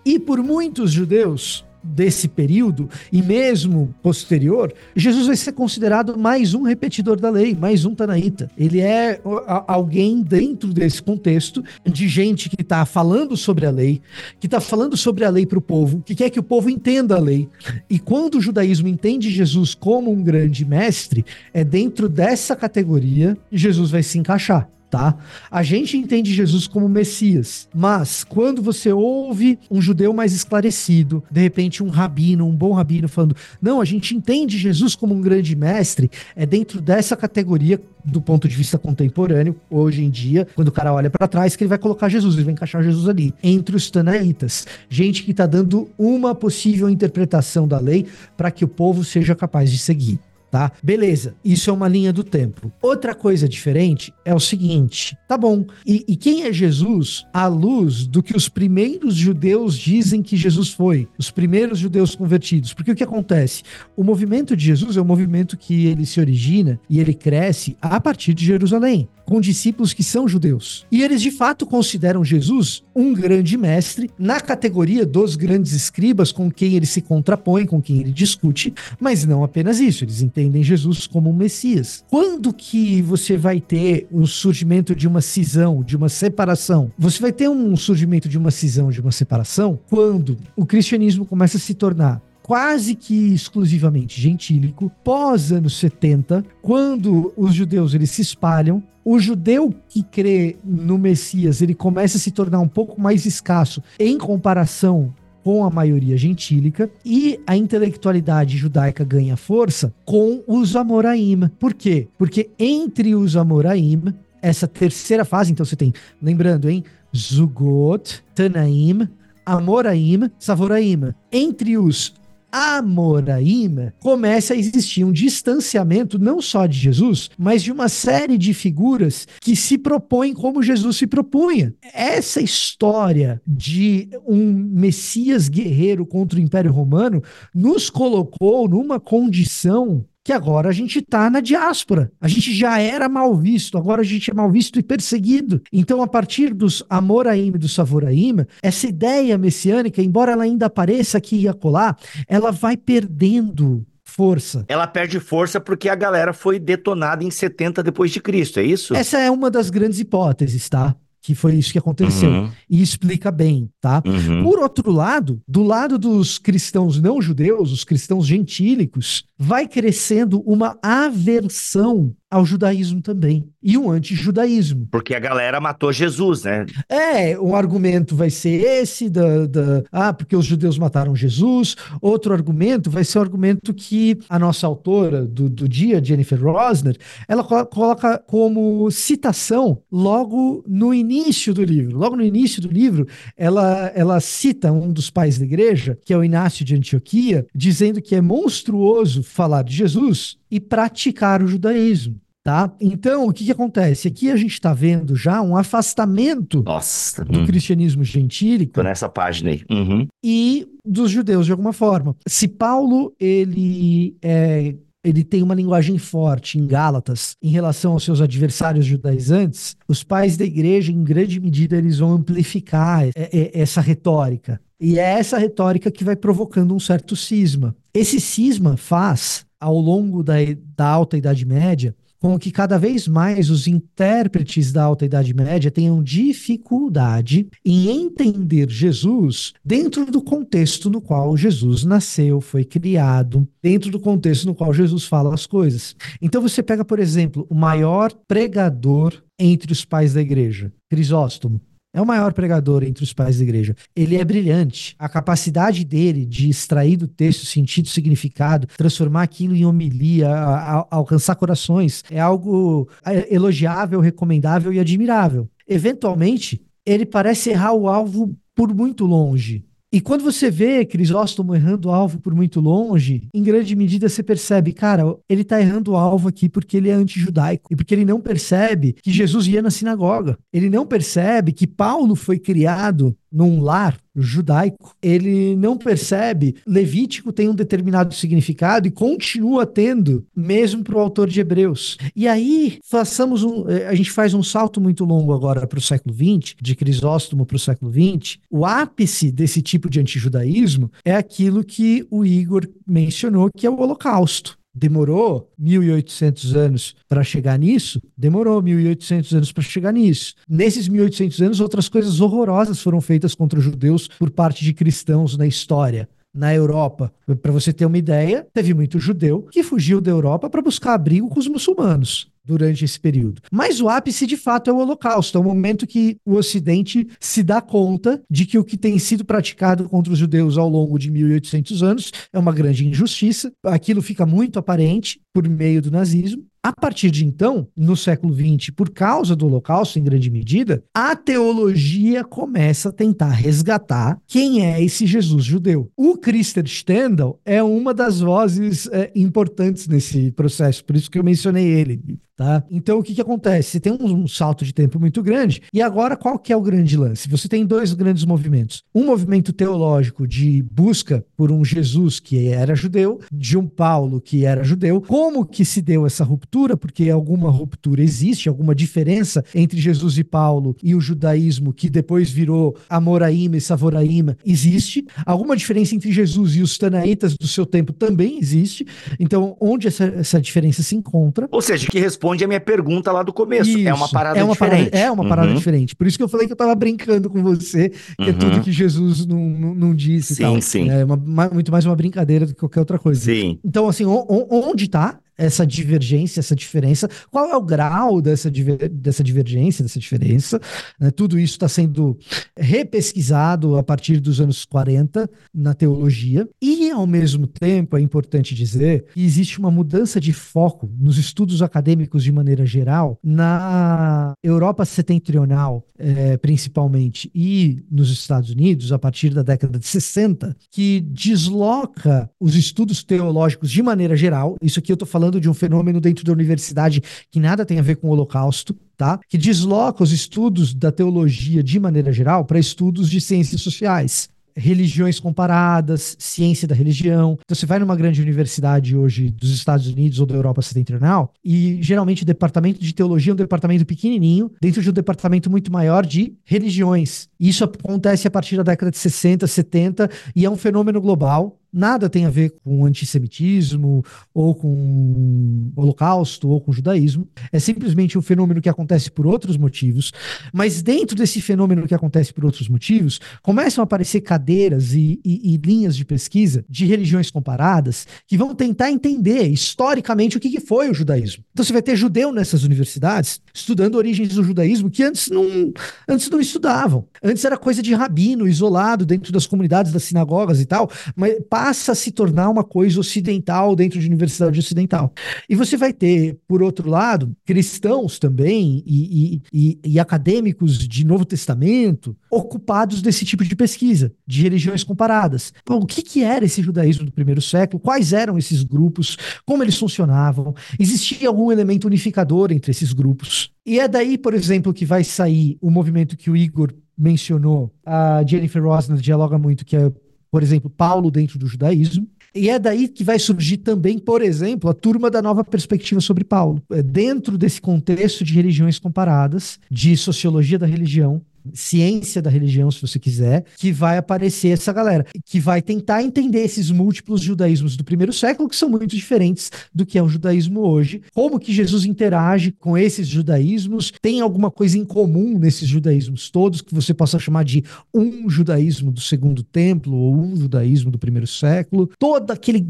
E 0.02 0.18
por 0.18 0.42
muitos 0.42 0.92
judeus 0.92 1.65
desse 1.94 2.28
período 2.28 2.88
e 3.12 3.22
mesmo 3.22 3.94
posterior, 4.02 4.72
Jesus 4.94 5.26
vai 5.26 5.36
ser 5.36 5.52
considerado 5.52 6.18
mais 6.18 6.54
um 6.54 6.62
repetidor 6.62 7.18
da 7.18 7.30
lei, 7.30 7.54
mais 7.54 7.84
um 7.84 7.94
tanaíta. 7.94 8.50
Ele 8.56 8.80
é 8.80 9.20
alguém 9.66 10.22
dentro 10.22 10.72
desse 10.72 11.02
contexto 11.02 11.64
de 11.84 12.08
gente 12.08 12.48
que 12.48 12.62
está 12.62 12.84
falando 12.84 13.36
sobre 13.36 13.66
a 13.66 13.70
lei, 13.70 14.00
que 14.40 14.46
está 14.46 14.60
falando 14.60 14.96
sobre 14.96 15.24
a 15.24 15.30
lei 15.30 15.46
para 15.46 15.58
o 15.58 15.62
povo, 15.62 16.02
que 16.04 16.14
quer 16.14 16.30
que 16.30 16.40
o 16.40 16.42
povo 16.42 16.68
entenda 16.68 17.16
a 17.16 17.20
lei. 17.20 17.48
E 17.88 17.98
quando 17.98 18.36
o 18.36 18.40
judaísmo 18.40 18.88
entende 18.88 19.30
Jesus 19.30 19.74
como 19.74 20.10
um 20.10 20.22
grande 20.22 20.64
mestre, 20.64 21.24
é 21.52 21.64
dentro 21.64 22.08
dessa 22.08 22.56
categoria 22.56 23.36
que 23.50 23.56
Jesus 23.56 23.90
vai 23.90 24.02
se 24.02 24.18
encaixar. 24.18 24.68
Tá? 24.90 25.16
A 25.50 25.62
gente 25.62 25.96
entende 25.96 26.32
Jesus 26.32 26.66
como 26.66 26.88
Messias, 26.88 27.68
mas 27.74 28.24
quando 28.24 28.62
você 28.62 28.92
ouve 28.92 29.58
um 29.70 29.80
judeu 29.80 30.12
mais 30.12 30.32
esclarecido, 30.32 31.22
de 31.30 31.40
repente 31.40 31.82
um 31.82 31.88
rabino, 31.88 32.46
um 32.46 32.54
bom 32.54 32.72
rabino 32.72 33.08
falando, 33.08 33.36
não, 33.60 33.80
a 33.80 33.84
gente 33.84 34.14
entende 34.14 34.58
Jesus 34.58 34.94
como 34.94 35.14
um 35.14 35.20
grande 35.20 35.54
mestre, 35.56 36.10
é 36.34 36.46
dentro 36.46 36.80
dessa 36.80 37.16
categoria 37.16 37.80
do 38.04 38.20
ponto 38.20 38.46
de 38.46 38.54
vista 38.54 38.78
contemporâneo, 38.78 39.56
hoje 39.68 40.04
em 40.04 40.10
dia, 40.10 40.46
quando 40.54 40.68
o 40.68 40.72
cara 40.72 40.92
olha 40.92 41.10
para 41.10 41.26
trás, 41.26 41.56
que 41.56 41.64
ele 41.64 41.68
vai 41.68 41.78
colocar 41.78 42.08
Jesus, 42.08 42.36
ele 42.36 42.44
vai 42.44 42.52
encaixar 42.52 42.82
Jesus 42.82 43.08
ali, 43.08 43.34
entre 43.42 43.74
os 43.74 43.90
tanaitas, 43.90 44.64
gente 44.88 45.24
que 45.24 45.32
está 45.32 45.44
dando 45.44 45.90
uma 45.98 46.34
possível 46.34 46.88
interpretação 46.88 47.66
da 47.66 47.80
lei 47.80 48.06
para 48.36 48.52
que 48.52 48.64
o 48.64 48.68
povo 48.68 49.02
seja 49.02 49.34
capaz 49.34 49.70
de 49.70 49.78
seguir 49.78 50.20
tá? 50.50 50.72
Beleza, 50.82 51.34
isso 51.44 51.70
é 51.70 51.72
uma 51.72 51.88
linha 51.88 52.12
do 52.12 52.24
tempo. 52.24 52.72
Outra 52.80 53.14
coisa 53.14 53.48
diferente 53.48 54.12
é 54.24 54.34
o 54.34 54.40
seguinte, 54.40 55.16
tá 55.28 55.36
bom, 55.36 55.64
e, 55.86 56.04
e, 56.08 56.16
quem 56.16 56.44
é 56.44 56.52
Jesus 56.52 57.24
à 57.32 57.46
luz 57.46 58.06
do 58.06 58.22
que 58.22 58.36
os 58.36 58.48
primeiros 58.48 59.14
judeus 59.14 59.76
dizem 59.76 60.22
que 60.22 60.36
Jesus 60.36 60.70
foi? 60.70 61.08
Os 61.18 61.30
primeiros 61.30 61.78
judeus 61.78 62.14
convertidos. 62.14 62.72
Porque 62.72 62.90
o 62.90 62.94
que 62.94 63.04
acontece? 63.04 63.62
O 63.96 64.02
movimento 64.02 64.56
de 64.56 64.64
Jesus 64.64 64.96
é 64.96 65.00
um 65.00 65.04
movimento 65.04 65.56
que 65.56 65.86
ele 65.86 66.06
se 66.06 66.20
origina 66.20 66.80
e 66.88 67.00
ele 67.00 67.14
cresce 67.14 67.76
a 67.80 68.00
partir 68.00 68.34
de 68.34 68.44
Jerusalém 68.44 69.08
com 69.26 69.40
discípulos 69.40 69.92
que 69.92 70.04
são 70.04 70.28
judeus. 70.28 70.86
E 70.90 71.02
eles 71.02 71.20
de 71.20 71.32
fato 71.32 71.66
consideram 71.66 72.24
Jesus 72.24 72.82
um 72.94 73.12
grande 73.12 73.58
mestre 73.58 74.08
na 74.16 74.40
categoria 74.40 75.04
dos 75.04 75.34
grandes 75.34 75.72
escribas 75.72 76.30
com 76.30 76.50
quem 76.50 76.74
ele 76.74 76.86
se 76.86 77.02
contrapõe, 77.02 77.66
com 77.66 77.82
quem 77.82 77.98
ele 77.98 78.12
discute, 78.12 78.72
mas 79.00 79.24
não 79.24 79.42
apenas 79.42 79.80
isso, 79.80 80.04
eles 80.04 80.22
entendem 80.22 80.45
Jesus 80.62 81.06
como 81.06 81.30
um 81.30 81.32
Messias. 81.32 82.04
Quando 82.10 82.52
que 82.52 83.02
você 83.02 83.36
vai 83.36 83.60
ter 83.60 84.06
o 84.10 84.26
surgimento 84.26 84.94
de 84.94 85.06
uma 85.06 85.20
cisão, 85.20 85.82
de 85.82 85.96
uma 85.96 86.08
separação? 86.08 86.90
Você 86.98 87.20
vai 87.20 87.32
ter 87.32 87.48
um 87.48 87.76
surgimento 87.76 88.28
de 88.28 88.38
uma 88.38 88.50
cisão, 88.50 88.90
de 88.90 89.00
uma 89.00 89.12
separação, 89.12 89.78
quando 89.88 90.36
o 90.56 90.66
cristianismo 90.66 91.24
começa 91.24 91.56
a 91.56 91.60
se 91.60 91.74
tornar 91.74 92.22
quase 92.46 92.94
que 92.94 93.34
exclusivamente 93.34 94.20
gentílico, 94.20 94.88
pós 95.02 95.50
anos 95.50 95.76
70, 95.78 96.44
quando 96.62 97.32
os 97.36 97.52
judeus 97.52 97.92
eles 97.92 98.12
se 98.12 98.22
espalham, 98.22 98.80
o 99.04 99.18
judeu 99.18 99.74
que 99.88 100.00
crê 100.00 100.56
no 100.64 100.96
Messias, 100.96 101.60
ele 101.60 101.74
começa 101.74 102.18
a 102.18 102.20
se 102.20 102.30
tornar 102.30 102.60
um 102.60 102.68
pouco 102.68 103.00
mais 103.00 103.26
escasso 103.26 103.82
em 103.98 104.16
comparação 104.16 105.12
com 105.46 105.64
a 105.64 105.70
maioria 105.70 106.16
gentílica 106.16 106.90
e 107.04 107.38
a 107.46 107.56
intelectualidade 107.56 108.56
judaica 108.56 109.04
ganha 109.04 109.36
força 109.36 109.94
com 110.04 110.42
os 110.44 110.74
Amoraim. 110.74 111.48
Por 111.56 111.72
quê? 111.72 112.08
Porque 112.18 112.50
entre 112.58 113.14
os 113.14 113.36
Amoraim, 113.36 114.12
essa 114.42 114.66
terceira 114.66 115.24
fase, 115.24 115.52
então 115.52 115.64
você 115.64 115.76
tem, 115.76 115.92
lembrando, 116.20 116.68
hein, 116.68 116.82
Zugot, 117.16 118.24
Tanaim, 118.34 119.08
Amoraim, 119.46 120.28
Savoraim. 120.36 121.14
Entre 121.30 121.78
os 121.78 122.12
Amoraim, 122.50 123.90
começa 124.00 124.54
a 124.54 124.56
existir 124.56 125.04
um 125.04 125.12
distanciamento 125.12 126.18
não 126.18 126.40
só 126.40 126.66
de 126.66 126.78
Jesus, 126.78 127.30
mas 127.38 127.62
de 127.62 127.72
uma 127.72 127.88
série 127.88 128.38
de 128.38 128.54
figuras 128.54 129.26
que 129.40 129.54
se 129.54 129.76
propõem 129.76 130.32
como 130.32 130.62
Jesus 130.62 130.96
se 130.96 131.06
propunha. 131.06 131.74
Essa 131.92 132.40
história 132.40 133.40
de 133.46 134.08
um 134.26 134.52
Messias 134.52 135.48
guerreiro 135.48 136.06
contra 136.06 136.38
o 136.38 136.42
Império 136.42 136.72
Romano 136.72 137.22
nos 137.54 137.90
colocou 137.90 138.68
numa 138.68 138.98
condição 138.98 140.04
que 140.26 140.32
agora 140.32 140.70
a 140.70 140.72
gente 140.72 140.98
está 140.98 141.30
na 141.30 141.38
diáspora. 141.38 142.10
A 142.20 142.26
gente 142.26 142.52
já 142.52 142.80
era 142.80 143.08
mal 143.08 143.32
visto, 143.36 143.78
agora 143.78 144.00
a 144.00 144.04
gente 144.04 144.28
é 144.28 144.34
mal 144.34 144.50
visto 144.50 144.76
e 144.76 144.82
perseguido. 144.82 145.62
Então, 145.72 146.02
a 146.02 146.08
partir 146.08 146.52
dos 146.52 146.82
Amoraim 146.90 147.52
e 147.54 147.58
do 147.58 147.68
Savoraim, 147.68 148.44
essa 148.60 148.88
ideia 148.88 149.38
messiânica, 149.38 150.02
embora 150.02 150.32
ela 150.32 150.42
ainda 150.42 150.66
apareça 150.66 151.16
aqui 151.16 151.42
e 151.42 151.48
acolá, 151.48 151.94
ela 152.26 152.50
vai 152.50 152.76
perdendo 152.76 153.86
força. 154.02 154.64
Ela 154.66 154.88
perde 154.88 155.20
força 155.20 155.60
porque 155.60 155.88
a 155.88 155.94
galera 155.94 156.32
foi 156.32 156.58
detonada 156.58 157.22
em 157.22 157.30
70 157.30 157.80
depois 157.84 158.10
de 158.10 158.20
Cristo, 158.20 158.58
é 158.58 158.64
isso? 158.64 158.96
Essa 158.96 159.20
é 159.20 159.30
uma 159.30 159.48
das 159.48 159.70
grandes 159.70 160.00
hipóteses, 160.00 160.68
tá? 160.68 160.96
que 161.26 161.34
foi 161.34 161.56
isso 161.56 161.72
que 161.72 161.78
aconteceu. 161.78 162.30
Uhum. 162.30 162.50
E 162.70 162.80
explica 162.80 163.32
bem, 163.32 163.68
tá? 163.80 164.00
Uhum. 164.06 164.44
Por 164.44 164.60
outro 164.60 164.92
lado, 164.92 165.42
do 165.46 165.64
lado 165.64 165.98
dos 165.98 166.38
cristãos 166.38 167.00
não 167.00 167.20
judeus, 167.20 167.72
os 167.72 167.82
cristãos 167.82 168.28
gentílicos, 168.28 169.24
vai 169.38 169.68
crescendo 169.68 170.40
uma 170.40 170.78
aversão 170.82 172.14
ao 172.30 172.44
judaísmo 172.44 173.00
também. 173.00 173.48
E 173.62 173.78
um 173.78 173.90
anti-judaísmo. 173.90 174.88
Porque 174.90 175.14
a 175.14 175.20
galera 175.20 175.60
matou 175.60 175.92
Jesus, 175.92 176.42
né? 176.42 176.66
É, 176.88 177.38
um 177.38 177.54
argumento 177.54 178.16
vai 178.16 178.30
ser 178.30 178.62
esse, 178.62 179.08
da, 179.08 179.46
da, 179.46 179.82
ah, 179.92 180.12
porque 180.12 180.36
os 180.36 180.44
judeus 180.44 180.78
mataram 180.78 181.14
Jesus. 181.14 181.76
Outro 182.00 182.32
argumento 182.32 182.90
vai 182.90 183.04
ser 183.04 183.18
o 183.18 183.22
argumento 183.22 183.72
que 183.72 184.18
a 184.28 184.38
nossa 184.38 184.66
autora 184.66 185.24
do, 185.24 185.48
do 185.48 185.68
dia, 185.68 186.02
Jennifer 186.02 186.40
Rosner, 186.42 186.96
ela 187.28 187.44
coloca 187.44 188.18
como 188.26 188.90
citação 188.90 189.82
logo 189.90 190.64
no 190.66 190.92
início 190.92 191.54
do 191.54 191.62
livro. 191.62 191.96
Logo 191.96 192.16
no 192.16 192.24
início 192.24 192.60
do 192.60 192.68
livro, 192.68 193.06
ela, 193.36 193.90
ela 193.94 194.20
cita 194.20 194.72
um 194.72 194.92
dos 194.92 195.10
pais 195.10 195.38
da 195.38 195.44
igreja, 195.44 195.98
que 196.04 196.12
é 196.12 196.16
o 196.16 196.24
Inácio 196.24 196.64
de 196.64 196.74
Antioquia, 196.74 197.46
dizendo 197.54 198.02
que 198.02 198.14
é 198.14 198.20
monstruoso 198.20 199.22
falar 199.26 199.62
de 199.62 199.74
Jesus 199.74 200.36
e 200.50 200.60
praticar 200.60 201.42
o 201.42 201.46
judaísmo. 201.46 202.20
Tá? 202.42 202.72
Então, 202.80 203.26
o 203.26 203.32
que, 203.32 203.44
que 203.44 203.50
acontece? 203.50 204.06
Aqui 204.06 204.30
a 204.30 204.36
gente 204.36 204.52
está 204.52 204.72
vendo 204.72 205.16
já 205.16 205.42
um 205.42 205.56
afastamento 205.56 206.62
Nossa, 206.62 207.24
do 207.24 207.40
hum. 207.40 207.44
cristianismo 207.44 208.04
gentílico. 208.04 208.74
Tô 208.74 208.84
nessa 208.84 209.08
página 209.08 209.50
aí. 209.50 209.64
Uhum. 209.68 210.06
E 210.24 210.64
dos 210.84 211.10
judeus, 211.10 211.46
de 211.46 211.50
alguma 211.50 211.72
forma. 211.72 212.14
Se 212.24 212.46
Paulo, 212.46 213.12
ele 213.18 214.16
é 214.22 214.76
ele 215.06 215.22
tem 215.22 215.40
uma 215.40 215.54
linguagem 215.54 215.98
forte 215.98 216.58
em 216.58 216.66
Gálatas 216.66 217.36
em 217.40 217.48
relação 217.48 217.92
aos 217.92 218.02
seus 218.02 218.20
adversários 218.20 218.84
judaizantes, 218.84 219.76
os 219.86 220.02
pais 220.02 220.36
da 220.36 220.44
igreja, 220.44 220.90
em 220.90 221.04
grande 221.04 221.38
medida, 221.38 221.76
eles 221.76 222.00
vão 222.00 222.12
amplificar 222.12 223.04
essa 223.14 223.80
retórica. 223.80 224.60
E 224.80 224.98
é 224.98 225.18
essa 225.18 225.38
retórica 225.38 225.92
que 225.92 226.02
vai 226.02 226.16
provocando 226.16 226.74
um 226.74 226.80
certo 226.80 227.14
cisma. 227.14 227.74
Esse 227.94 228.20
cisma 228.20 228.76
faz, 228.76 229.46
ao 229.60 229.78
longo 229.78 230.24
da, 230.24 230.34
da 230.76 230.88
Alta 230.88 231.16
Idade 231.16 231.46
Média, 231.46 231.94
com 232.20 232.38
que 232.38 232.50
cada 232.50 232.78
vez 232.78 233.06
mais 233.06 233.50
os 233.50 233.66
intérpretes 233.66 234.72
da 234.72 234.84
Alta 234.84 235.04
Idade 235.04 235.34
Média 235.34 235.70
tenham 235.70 236.02
dificuldade 236.02 237.48
em 237.64 237.88
entender 237.88 238.70
Jesus 238.70 239.52
dentro 239.64 240.06
do 240.06 240.22
contexto 240.22 240.90
no 240.90 241.00
qual 241.00 241.36
Jesus 241.36 241.84
nasceu, 241.84 242.40
foi 242.40 242.64
criado, 242.64 243.46
dentro 243.62 243.90
do 243.90 244.00
contexto 244.00 244.46
no 244.46 244.54
qual 244.54 244.72
Jesus 244.72 245.04
fala 245.04 245.34
as 245.34 245.46
coisas. 245.46 245.94
Então 246.20 246.40
você 246.42 246.62
pega, 246.62 246.84
por 246.84 246.98
exemplo, 246.98 247.46
o 247.48 247.54
maior 247.54 248.12
pregador 248.26 249.12
entre 249.38 249.72
os 249.72 249.84
pais 249.84 250.14
da 250.14 250.20
igreja, 250.20 250.72
Crisóstomo. 250.88 251.60
É 251.96 252.02
o 252.02 252.04
maior 252.04 252.34
pregador 252.34 252.84
entre 252.84 253.02
os 253.02 253.14
pais 253.14 253.38
da 253.38 253.42
igreja. 253.42 253.74
Ele 253.96 254.16
é 254.16 254.24
brilhante. 254.24 254.94
A 254.98 255.08
capacidade 255.08 255.82
dele 255.82 256.26
de 256.26 256.50
extrair 256.50 256.94
do 256.94 257.08
texto 257.08 257.46
sentido, 257.46 257.88
significado, 257.88 258.66
transformar 258.76 259.22
aquilo 259.22 259.56
em 259.56 259.64
homilia, 259.64 260.28
a, 260.28 260.80
a, 260.80 260.86
alcançar 260.90 261.34
corações, 261.36 262.04
é 262.10 262.20
algo 262.20 262.86
é, 263.02 263.34
elogiável, 263.34 263.98
recomendável 263.98 264.74
e 264.74 264.78
admirável. 264.78 265.48
Eventualmente, 265.66 266.60
ele 266.84 267.06
parece 267.06 267.48
errar 267.48 267.72
o 267.72 267.88
alvo 267.88 268.36
por 268.54 268.74
muito 268.74 269.06
longe. 269.06 269.64
E 269.92 270.00
quando 270.00 270.24
você 270.24 270.50
vê 270.50 270.84
Crisóstomo 270.84 271.54
errando 271.54 271.88
o 271.88 271.92
alvo 271.92 272.20
por 272.20 272.34
muito 272.34 272.60
longe, 272.60 273.28
em 273.32 273.42
grande 273.42 273.74
medida 273.76 274.08
você 274.08 274.22
percebe, 274.22 274.72
cara, 274.72 275.16
ele 275.28 275.44
tá 275.44 275.60
errando 275.60 275.92
o 275.92 275.96
alvo 275.96 276.28
aqui 276.28 276.48
porque 276.48 276.76
ele 276.76 276.88
é 276.88 276.92
anti-judaico 276.92 277.72
e 277.72 277.76
porque 277.76 277.94
ele 277.94 278.04
não 278.04 278.20
percebe 278.20 278.94
que 278.94 279.12
Jesus 279.12 279.46
ia 279.46 279.62
na 279.62 279.70
sinagoga. 279.70 280.38
Ele 280.52 280.68
não 280.68 280.86
percebe 280.86 281.52
que 281.52 281.66
Paulo 281.66 282.16
foi 282.16 282.38
criado 282.38 283.16
num 283.36 283.60
lar 283.60 283.98
judaico, 284.16 284.96
ele 285.02 285.54
não 285.56 285.76
percebe. 285.76 286.56
Levítico 286.66 287.30
tem 287.30 287.50
um 287.50 287.54
determinado 287.54 288.14
significado 288.14 288.88
e 288.88 288.90
continua 288.90 289.66
tendo, 289.66 290.26
mesmo 290.34 290.82
para 290.82 290.96
o 290.96 291.00
autor 291.00 291.28
de 291.28 291.38
Hebreus. 291.38 291.98
E 292.16 292.26
aí, 292.26 292.78
façamos 292.82 293.42
um, 293.42 293.68
eh, 293.68 293.86
a 293.86 293.94
gente 293.94 294.10
faz 294.10 294.32
um 294.32 294.42
salto 294.42 294.80
muito 294.80 295.04
longo 295.04 295.34
agora 295.34 295.66
para 295.66 295.78
o 295.78 295.82
século 295.82 296.14
XX, 296.14 296.54
de 296.58 296.74
Crisóstomo 296.74 297.44
para 297.44 297.56
o 297.56 297.60
século 297.60 297.92
XX. 297.92 298.38
O 298.50 298.64
ápice 298.64 299.30
desse 299.30 299.60
tipo 299.60 299.90
de 299.90 300.00
antijudaísmo 300.00 300.90
é 301.04 301.14
aquilo 301.14 301.62
que 301.62 302.06
o 302.10 302.24
Igor 302.24 302.66
mencionou, 302.86 303.50
que 303.54 303.66
é 303.66 303.70
o 303.70 303.78
Holocausto. 303.78 304.56
Demorou 304.78 305.50
1.800 305.58 306.54
anos 306.54 306.94
para 307.08 307.24
chegar 307.24 307.58
nisso? 307.58 307.98
Demorou 308.14 308.62
1.800 308.62 309.36
anos 309.36 309.50
para 309.50 309.62
chegar 309.62 309.90
nisso. 309.90 310.34
Nesses 310.46 310.86
1.800 310.86 311.46
anos, 311.46 311.60
outras 311.60 311.88
coisas 311.88 312.20
horrorosas 312.20 312.82
foram 312.82 313.00
feitas 313.00 313.34
contra 313.34 313.58
os 313.58 313.64
judeus 313.64 314.06
por 314.06 314.30
parte 314.30 314.62
de 314.62 314.74
cristãos 314.74 315.34
na 315.38 315.46
história 315.46 316.06
na 316.36 316.54
Europa. 316.54 317.10
Para 317.40 317.50
você 317.50 317.72
ter 317.72 317.86
uma 317.86 317.96
ideia, 317.96 318.46
teve 318.52 318.74
muito 318.74 319.00
judeu 319.00 319.48
que 319.50 319.62
fugiu 319.62 320.02
da 320.02 320.10
Europa 320.10 320.50
para 320.50 320.60
buscar 320.60 320.92
abrigo 320.92 321.30
com 321.30 321.40
os 321.40 321.48
muçulmanos. 321.48 322.30
Durante 322.46 322.84
esse 322.84 322.98
período. 322.98 323.42
Mas 323.50 323.80
o 323.80 323.88
ápice, 323.88 324.26
de 324.26 324.36
fato, 324.36 324.70
é 324.70 324.72
o 324.72 324.78
Holocausto. 324.78 325.36
É 325.36 325.40
o 325.40 325.44
momento 325.44 325.86
que 325.86 326.16
o 326.24 326.34
Ocidente 326.34 327.06
se 327.18 327.42
dá 327.42 327.60
conta 327.60 328.22
de 328.30 328.46
que 328.46 328.58
o 328.58 328.64
que 328.64 328.76
tem 328.76 328.98
sido 328.98 329.24
praticado 329.24 329.88
contra 329.88 330.12
os 330.12 330.18
judeus 330.18 330.56
ao 330.56 330.68
longo 330.68 330.98
de 330.98 331.10
1800 331.10 331.82
anos 331.82 332.12
é 332.32 332.38
uma 332.38 332.52
grande 332.52 332.86
injustiça. 332.86 333.52
Aquilo 333.64 334.00
fica 334.00 334.24
muito 334.24 334.58
aparente 334.58 335.20
por 335.36 335.46
meio 335.46 335.82
do 335.82 335.90
nazismo. 335.90 336.46
A 336.62 336.72
partir 336.72 337.10
de 337.10 337.24
então, 337.26 337.68
no 337.76 337.94
século 337.94 338.34
XX, 338.34 338.70
por 338.74 338.88
causa 338.88 339.36
do 339.36 339.46
Holocausto, 339.46 339.98
em 339.98 340.02
grande 340.02 340.30
medida, 340.30 340.82
a 340.94 341.14
teologia 341.14 342.24
começa 342.24 342.88
a 342.88 342.92
tentar 342.92 343.28
resgatar 343.28 344.18
quem 344.26 344.64
é 344.64 344.82
esse 344.82 345.06
Jesus 345.06 345.44
judeu. 345.44 345.90
O 345.94 346.16
Christer 346.16 346.66
Stendhal 346.66 347.38
é 347.44 347.62
uma 347.62 347.92
das 347.92 348.20
vozes 348.20 348.88
é, 348.90 349.12
importantes 349.14 349.86
nesse 349.86 350.32
processo, 350.32 350.82
por 350.84 350.96
isso 350.96 351.10
que 351.10 351.18
eu 351.18 351.22
mencionei 351.22 351.66
ele. 351.66 352.00
Tá? 352.36 352.62
Então 352.70 352.98
o 352.98 353.02
que, 353.02 353.14
que 353.14 353.20
acontece? 353.22 353.70
Você 353.70 353.80
tem 353.80 353.92
um, 353.94 354.24
um, 354.24 354.28
salto 354.28 354.62
de 354.62 354.74
tempo 354.74 355.00
muito 355.00 355.22
grande, 355.22 355.62
e 355.72 355.80
agora 355.80 356.18
qual 356.18 356.38
que 356.38 356.52
é 356.52 356.56
o 356.56 356.60
grande 356.60 356.94
lance? 356.94 357.30
Você 357.30 357.48
tem 357.48 357.64
dois 357.64 357.94
grandes 357.94 358.26
movimentos. 358.26 358.82
Um 358.94 359.06
movimento 359.06 359.54
teológico 359.54 360.26
de 360.26 360.62
busca 360.70 361.24
por 361.34 361.50
um 361.50 361.64
Jesus 361.64 362.20
que 362.20 362.48
era 362.48 362.74
judeu, 362.74 363.20
de 363.32 363.56
um 363.56 363.66
Paulo 363.66 364.20
que 364.20 364.44
era 364.44 364.62
judeu. 364.62 365.02
Como 365.26 365.44
que 365.44 365.64
se 365.64 365.82
deu 365.82 366.06
essa 366.06 366.22
ruptura? 366.22 366.76
Porque 366.76 367.10
alguma 367.10 367.50
ruptura 367.50 368.00
existe, 368.00 368.48
alguma 368.48 368.72
diferença 368.76 369.44
entre 369.52 369.76
Jesus 369.80 370.16
e 370.18 370.22
Paulo 370.22 370.76
e 370.80 370.94
o 370.94 371.00
judaísmo 371.00 371.72
que 371.72 371.90
depois 371.90 372.30
virou 372.30 372.76
Amoraíma 372.88 373.56
e 373.56 373.60
Savoraíma 373.60 374.36
existe. 374.46 375.04
Alguma 375.26 375.56
diferença 375.56 375.96
entre 375.96 376.12
Jesus 376.12 376.54
e 376.54 376.62
os 376.62 376.78
Tanaítas 376.78 377.36
do 377.36 377.48
seu 377.48 377.66
tempo 377.66 377.92
também 377.92 378.38
existe. 378.38 378.86
Então, 379.18 379.56
onde 379.60 379.88
essa, 379.88 380.04
essa 380.04 380.40
diferença 380.40 380.80
se 380.84 380.94
encontra? 380.94 381.48
Ou 381.50 381.60
seja, 381.60 381.88
que 381.88 381.98
responde 381.98 382.44
a 382.44 382.46
minha 382.46 382.60
pergunta 382.60 383.10
lá 383.10 383.24
do 383.24 383.32
começo. 383.32 383.68
Isso, 383.68 383.88
é 383.88 383.92
uma 383.92 384.08
parada 384.08 384.38
é 384.38 384.44
uma 384.44 384.52
diferente. 384.52 384.90
Parada, 384.90 385.06
é 385.08 385.10
uma 385.10 385.28
parada 385.28 385.48
uhum. 385.48 385.56
diferente. 385.56 385.96
Por 385.96 386.06
isso 386.06 386.16
que 386.16 386.22
eu 386.22 386.28
falei 386.28 386.46
que 386.46 386.52
eu 386.52 386.56
tava 386.56 386.74
brincando 386.76 387.28
com 387.28 387.42
você, 387.42 387.88
que 387.88 387.96
é 388.20 388.24
uhum. 388.26 388.30
é 388.30 388.32
tudo 388.32 388.60
que 388.60 388.70
Jesus 388.70 389.26
não, 389.26 389.40
não, 389.40 389.74
não 389.74 389.92
disse. 389.92 390.36
Sim, 390.36 390.60
sim. 390.60 390.88
É 390.88 391.04
uma, 391.04 391.16
muito 391.52 391.72
mais 391.72 391.84
uma 391.84 391.96
brincadeira 391.96 392.46
do 392.46 392.54
que 392.54 392.60
qualquer 392.60 392.78
outra 392.78 392.96
coisa. 392.96 393.22
Sim. 393.22 393.58
Então, 393.64 393.88
assim, 393.88 394.04
onde 394.06 394.86
tá 394.88 395.15
essa 395.36 395.66
divergência, 395.66 396.40
essa 396.40 396.54
diferença, 396.54 397.08
qual 397.30 397.46
é 397.50 397.56
o 397.56 397.62
grau 397.62 398.20
dessa, 398.20 398.50
diver, 398.50 398.88
dessa 398.88 399.22
divergência, 399.22 399.82
dessa 399.82 399.98
diferença. 399.98 400.60
Né? 400.98 401.10
Tudo 401.10 401.38
isso 401.38 401.54
está 401.54 401.68
sendo 401.68 402.18
repesquisado 402.56 403.76
a 403.76 403.82
partir 403.82 404.20
dos 404.20 404.40
anos 404.40 404.64
40 404.64 405.28
na 405.52 405.74
teologia, 405.74 406.48
e 406.60 406.90
ao 406.90 407.06
mesmo 407.06 407.46
tempo 407.46 407.96
é 407.96 408.00
importante 408.00 408.54
dizer 408.54 409.06
que 409.12 409.24
existe 409.24 409.58
uma 409.58 409.70
mudança 409.70 410.20
de 410.20 410.32
foco 410.32 410.90
nos 410.98 411.18
estudos 411.18 411.62
acadêmicos 411.62 412.22
de 412.22 412.32
maneira 412.32 412.64
geral, 412.64 413.18
na 413.22 414.34
Europa 414.42 414.84
setentrional, 414.84 415.84
é, 415.98 416.36
principalmente, 416.36 417.30
e 417.34 417.84
nos 417.90 418.10
Estados 418.10 418.50
Unidos, 418.50 418.92
a 418.92 418.98
partir 418.98 419.30
da 419.30 419.42
década 419.42 419.78
de 419.78 419.86
60, 419.86 420.56
que 420.70 421.00
desloca 421.00 422.30
os 422.40 422.54
estudos 422.54 423.02
teológicos 423.02 423.70
de 423.70 423.82
maneira 423.82 424.16
geral. 424.16 424.56
Isso 424.62 424.78
aqui 424.78 424.92
eu 424.92 424.94
estou 424.94 425.06
falando 425.06 425.25
falando 425.26 425.40
de 425.40 425.50
um 425.50 425.54
fenômeno 425.54 426.00
dentro 426.00 426.24
da 426.24 426.32
universidade 426.32 427.02
que 427.30 427.40
nada 427.40 427.66
tem 427.66 427.78
a 427.78 427.82
ver 427.82 427.96
com 427.96 428.08
o 428.08 428.10
Holocausto, 428.10 428.76
tá? 428.96 429.18
Que 429.28 429.36
desloca 429.36 430.02
os 430.02 430.12
estudos 430.12 430.72
da 430.72 430.92
teologia 430.92 431.62
de 431.62 431.80
maneira 431.80 432.12
geral 432.12 432.44
para 432.44 432.58
estudos 432.58 433.10
de 433.10 433.20
ciências 433.20 433.60
sociais 433.60 434.28
religiões 434.58 435.20
comparadas, 435.20 436.16
ciência 436.18 436.66
da 436.66 436.74
religião. 436.74 437.38
Então 437.44 437.54
você 437.54 437.66
vai 437.66 437.78
numa 437.78 437.94
grande 437.94 438.22
universidade 438.22 438.96
hoje 438.96 439.28
dos 439.28 439.50
Estados 439.50 439.86
Unidos 439.86 440.18
ou 440.18 440.24
da 440.24 440.34
Europa 440.34 440.62
Setentrional 440.62 441.30
e 441.44 441.78
geralmente 441.82 442.22
o 442.22 442.26
departamento 442.26 442.80
de 442.80 442.94
teologia 442.94 443.32
é 443.32 443.34
um 443.34 443.36
departamento 443.36 443.84
pequenininho 443.84 444.50
dentro 444.58 444.80
de 444.80 444.88
um 444.88 444.94
departamento 444.94 445.50
muito 445.50 445.70
maior 445.70 446.06
de 446.06 446.34
religiões. 446.42 447.28
Isso 447.38 447.64
acontece 447.64 448.26
a 448.26 448.30
partir 448.30 448.56
da 448.56 448.62
década 448.62 448.90
de 448.90 448.96
60, 448.96 449.46
70 449.46 450.10
e 450.34 450.46
é 450.46 450.50
um 450.50 450.56
fenômeno 450.56 451.02
global 451.02 451.58
nada 451.76 452.08
tem 452.08 452.24
a 452.24 452.30
ver 452.30 452.54
com 452.64 452.86
antissemitismo, 452.86 454.02
ou 454.32 454.54
com 454.54 455.72
holocausto, 455.76 456.48
ou 456.48 456.60
com 456.60 456.72
judaísmo. 456.72 457.28
É 457.52 457.58
simplesmente 457.58 458.16
um 458.16 458.22
fenômeno 458.22 458.60
que 458.60 458.68
acontece 458.68 459.10
por 459.10 459.26
outros 459.26 459.56
motivos. 459.56 460.12
Mas 460.52 460.82
dentro 460.82 461.16
desse 461.16 461.40
fenômeno 461.40 461.86
que 461.86 461.94
acontece 461.94 462.32
por 462.32 462.44
outros 462.44 462.68
motivos, 462.68 463.20
começam 463.42 463.82
a 463.82 463.84
aparecer 463.84 464.22
cadeiras 464.22 464.94
e, 464.94 465.20
e, 465.24 465.54
e 465.54 465.56
linhas 465.58 465.96
de 465.96 466.04
pesquisa 466.04 466.64
de 466.68 466.86
religiões 466.86 467.30
comparadas 467.30 468.06
que 468.26 468.36
vão 468.36 468.54
tentar 468.54 468.90
entender 468.90 469.46
historicamente 469.48 470.36
o 470.36 470.40
que, 470.40 470.50
que 470.50 470.60
foi 470.60 470.90
o 470.90 470.94
judaísmo. 470.94 471.44
Então 471.52 471.64
você 471.64 471.72
vai 471.72 471.82
ter 471.82 471.96
judeu 471.96 472.32
nessas 472.32 472.64
universidades 472.64 473.40
estudando 473.52 473.96
origens 473.96 474.34
do 474.34 474.42
judaísmo 474.42 474.90
que 474.90 475.02
antes 475.02 475.28
não, 475.28 475.72
antes 476.08 476.30
não 476.30 476.40
estudavam. 476.40 477.06
Antes 477.22 477.44
era 477.44 477.56
coisa 477.56 477.82
de 477.82 477.94
rabino, 477.94 478.48
isolado 478.48 479.04
dentro 479.04 479.32
das 479.32 479.46
comunidades, 479.46 479.92
das 479.92 480.04
sinagogas 480.04 480.60
e 480.60 480.66
tal, 480.66 480.90
mas 481.14 481.36
passa 481.66 481.90
a 481.90 481.94
se 481.96 482.12
tornar 482.12 482.48
uma 482.48 482.62
coisa 482.62 483.00
ocidental 483.00 483.74
dentro 483.74 483.98
de 483.98 484.06
universidade 484.06 484.56
ocidental. 484.56 485.12
E 485.48 485.56
você 485.56 485.76
vai 485.76 485.92
ter, 485.92 486.38
por 486.46 486.62
outro 486.62 486.88
lado, 486.88 487.36
cristãos 487.44 488.20
também 488.20 488.84
e, 488.86 489.40
e, 489.42 489.42
e, 489.52 489.78
e 489.84 489.98
acadêmicos 489.98 490.78
de 490.78 491.04
Novo 491.04 491.24
Testamento 491.24 492.16
ocupados 492.30 493.02
desse 493.02 493.24
tipo 493.24 493.42
de 493.42 493.56
pesquisa, 493.56 494.12
de 494.24 494.44
religiões 494.44 494.84
comparadas. 494.84 495.52
Bom, 495.66 495.80
o 495.80 495.86
que, 495.86 496.02
que 496.02 496.22
era 496.22 496.44
esse 496.44 496.62
judaísmo 496.62 497.04
do 497.04 497.10
primeiro 497.10 497.42
século? 497.42 497.80
Quais 497.80 498.12
eram 498.12 498.38
esses 498.38 498.62
grupos? 498.62 499.16
Como 499.44 499.64
eles 499.64 499.76
funcionavam? 499.76 500.54
Existia 500.78 501.26
algum 501.26 501.50
elemento 501.50 501.88
unificador 501.88 502.52
entre 502.52 502.70
esses 502.70 502.92
grupos? 502.92 503.50
E 503.66 503.80
é 503.80 503.88
daí, 503.88 504.16
por 504.16 504.34
exemplo, 504.34 504.72
que 504.72 504.86
vai 504.86 505.02
sair 505.02 505.58
o 505.60 505.68
movimento 505.68 506.16
que 506.16 506.30
o 506.30 506.36
Igor 506.36 506.72
mencionou. 506.96 507.74
A 507.84 508.22
Jennifer 508.24 508.62
Rosner 508.62 508.98
dialoga 508.98 509.36
muito, 509.36 509.64
que 509.64 509.76
é 509.76 509.90
por 510.36 510.42
exemplo, 510.42 510.68
Paulo 510.68 511.10
dentro 511.10 511.38
do 511.38 511.46
judaísmo. 511.46 512.06
E 512.34 512.50
é 512.50 512.58
daí 512.58 512.88
que 512.88 513.02
vai 513.02 513.18
surgir 513.18 513.56
também, 513.56 513.98
por 513.98 514.20
exemplo, 514.20 514.68
a 514.68 514.74
turma 514.74 515.10
da 515.10 515.22
nova 515.22 515.42
perspectiva 515.42 515.98
sobre 515.98 516.24
Paulo. 516.24 516.62
É 516.70 516.82
dentro 516.82 517.38
desse 517.38 517.58
contexto 517.58 518.22
de 518.22 518.34
religiões 518.34 518.78
comparadas, 518.78 519.58
de 519.70 519.96
sociologia 519.96 520.58
da 520.58 520.66
religião, 520.66 521.22
ciência 521.54 522.20
da 522.22 522.30
religião, 522.30 522.70
se 522.70 522.80
você 522.80 522.98
quiser, 522.98 523.44
que 523.56 523.72
vai 523.72 523.98
aparecer 523.98 524.48
essa 524.48 524.72
galera, 524.72 525.06
que 525.24 525.40
vai 525.40 525.62
tentar 525.62 526.02
entender 526.02 526.40
esses 526.40 526.70
múltiplos 526.70 527.20
judaísmos 527.20 527.76
do 527.76 527.84
primeiro 527.84 528.12
século, 528.12 528.48
que 528.48 528.56
são 528.56 528.68
muito 528.68 528.86
diferentes 528.86 529.50
do 529.74 529.84
que 529.84 529.98
é 529.98 530.02
o 530.02 530.08
judaísmo 530.08 530.60
hoje. 530.60 531.02
Como 531.14 531.38
que 531.38 531.52
Jesus 531.52 531.84
interage 531.84 532.52
com 532.52 532.76
esses 532.76 533.06
judaísmos? 533.06 533.92
Tem 534.00 534.20
alguma 534.20 534.50
coisa 534.50 534.78
em 534.78 534.84
comum 534.84 535.38
nesses 535.38 535.68
judaísmos 535.68 536.30
todos 536.30 536.60
que 536.60 536.74
você 536.74 536.92
possa 536.92 537.18
chamar 537.18 537.44
de 537.44 537.64
um 537.94 538.28
judaísmo 538.28 538.90
do 538.90 539.00
segundo 539.00 539.42
templo 539.42 539.96
ou 539.96 540.16
um 540.16 540.36
judaísmo 540.36 540.90
do 540.90 540.98
primeiro 540.98 541.26
século? 541.26 541.90
Todo 541.98 542.30
aquele 542.30 542.66